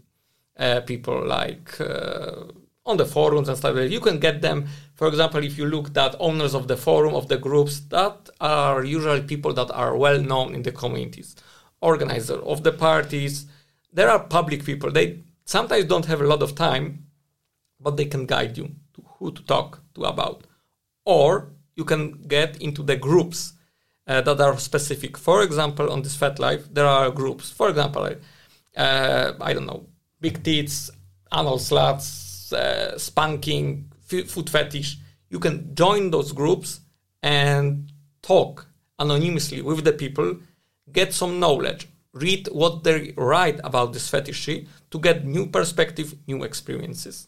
uh, 0.57 0.81
people 0.81 1.25
like. 1.25 1.79
Uh, 1.79 2.45
on 2.85 2.97
the 2.97 3.05
forums 3.05 3.47
and 3.47 3.57
stuff 3.57 3.73
like 3.73 3.83
that. 3.83 3.91
You 3.91 3.99
can 3.99 4.19
get 4.19 4.41
them. 4.41 4.67
For 4.95 5.07
example, 5.07 5.43
if 5.43 5.57
you 5.57 5.65
look 5.65 5.95
at 5.97 6.15
owners 6.19 6.53
of 6.53 6.67
the 6.67 6.77
forum 6.77 7.15
of 7.15 7.27
the 7.27 7.37
groups, 7.37 7.79
that 7.89 8.29
are 8.41 8.83
usually 8.83 9.21
people 9.21 9.53
that 9.53 9.71
are 9.71 9.95
well 9.95 10.19
known 10.19 10.53
in 10.53 10.63
the 10.63 10.71
communities, 10.71 11.35
organizer 11.81 12.39
of 12.41 12.63
the 12.63 12.71
parties. 12.71 13.45
There 13.93 14.09
are 14.09 14.19
public 14.19 14.65
people. 14.65 14.91
They 14.91 15.19
sometimes 15.45 15.85
don't 15.85 16.05
have 16.05 16.21
a 16.21 16.27
lot 16.27 16.41
of 16.41 16.55
time, 16.55 17.05
but 17.79 17.95
they 17.95 18.05
can 18.05 18.25
guide 18.25 18.57
you 18.57 18.71
to 18.95 19.03
who 19.17 19.31
to 19.31 19.43
talk 19.43 19.81
to 19.95 20.03
about. 20.03 20.45
Or 21.05 21.49
you 21.75 21.85
can 21.85 22.23
get 22.27 22.61
into 22.61 22.83
the 22.83 22.95
groups 22.95 23.53
uh, 24.07 24.21
that 24.21 24.41
are 24.41 24.57
specific. 24.57 25.17
For 25.17 25.43
example, 25.43 25.91
on 25.91 26.01
this 26.01 26.17
FetLife, 26.17 26.73
there 26.73 26.87
are 26.87 27.11
groups. 27.11 27.51
For 27.51 27.69
example, 27.69 28.09
uh, 28.75 29.33
I 29.39 29.53
don't 29.53 29.65
know, 29.65 29.85
big 30.19 30.43
tits, 30.43 30.89
anal 31.31 31.57
sluts, 31.57 32.51
uh, 32.53 32.97
spanking, 32.97 33.91
f- 34.11 34.27
food 34.27 34.49
fetish, 34.49 34.97
you 35.29 35.39
can 35.39 35.73
join 35.75 36.11
those 36.11 36.31
groups 36.31 36.81
and 37.21 37.91
talk 38.21 38.67
anonymously 38.99 39.61
with 39.61 39.83
the 39.83 39.93
people, 39.93 40.37
get 40.91 41.13
some 41.13 41.39
knowledge, 41.39 41.87
read 42.13 42.47
what 42.51 42.83
they 42.83 43.13
write 43.17 43.59
about 43.63 43.93
this 43.93 44.09
fetishy 44.09 44.67
to 44.91 44.99
get 44.99 45.25
new 45.25 45.47
perspective, 45.47 46.15
new 46.27 46.43
experiences. 46.43 47.27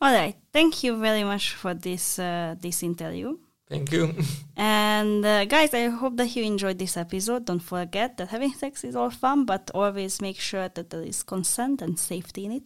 All 0.00 0.12
right, 0.12 0.36
thank 0.52 0.82
you 0.82 0.96
very 0.96 1.24
much 1.24 1.54
for 1.54 1.72
this 1.74 2.18
uh, 2.18 2.56
this 2.60 2.82
interview. 2.82 3.38
Thank 3.68 3.92
you. 3.92 4.14
and 4.56 5.24
uh, 5.24 5.44
guys, 5.46 5.72
I 5.72 5.88
hope 5.88 6.16
that 6.18 6.36
you 6.36 6.44
enjoyed 6.44 6.78
this 6.78 6.96
episode. 6.96 7.46
Don't 7.46 7.60
forget 7.60 8.18
that 8.18 8.28
having 8.28 8.52
sex 8.52 8.84
is 8.84 8.94
all 8.94 9.10
fun, 9.10 9.46
but 9.46 9.70
always 9.74 10.20
make 10.20 10.38
sure 10.38 10.68
that 10.68 10.90
there 10.90 11.02
is 11.02 11.22
consent 11.22 11.80
and 11.80 11.98
safety 11.98 12.44
in 12.44 12.52
it. 12.52 12.62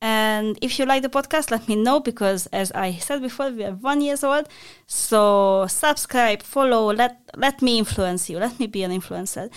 And 0.00 0.58
if 0.62 0.78
you 0.78 0.86
like 0.86 1.02
the 1.02 1.08
podcast, 1.08 1.50
let 1.50 1.68
me 1.68 1.74
know 1.74 2.00
because, 2.00 2.46
as 2.46 2.70
I 2.72 2.94
said 2.94 3.20
before, 3.20 3.50
we 3.50 3.64
are 3.64 3.72
one 3.72 4.00
years 4.00 4.22
old. 4.22 4.48
So 4.86 5.66
subscribe, 5.68 6.42
follow, 6.42 6.92
let 6.92 7.18
let 7.36 7.62
me 7.62 7.78
influence 7.78 8.30
you. 8.30 8.38
Let 8.38 8.58
me 8.58 8.66
be 8.66 8.82
an 8.84 8.92
influencer. 8.92 9.50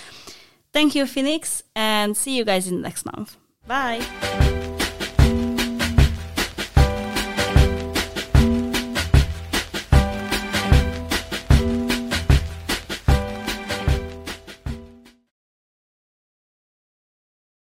Thank 0.74 0.96
you, 0.96 1.06
Phoenix, 1.06 1.64
and 1.76 2.16
see 2.16 2.38
you 2.38 2.46
guys 2.46 2.68
in 2.68 2.76
the 2.78 2.82
next 2.82 3.06
month. 3.06 3.38
Bye. 3.68 4.71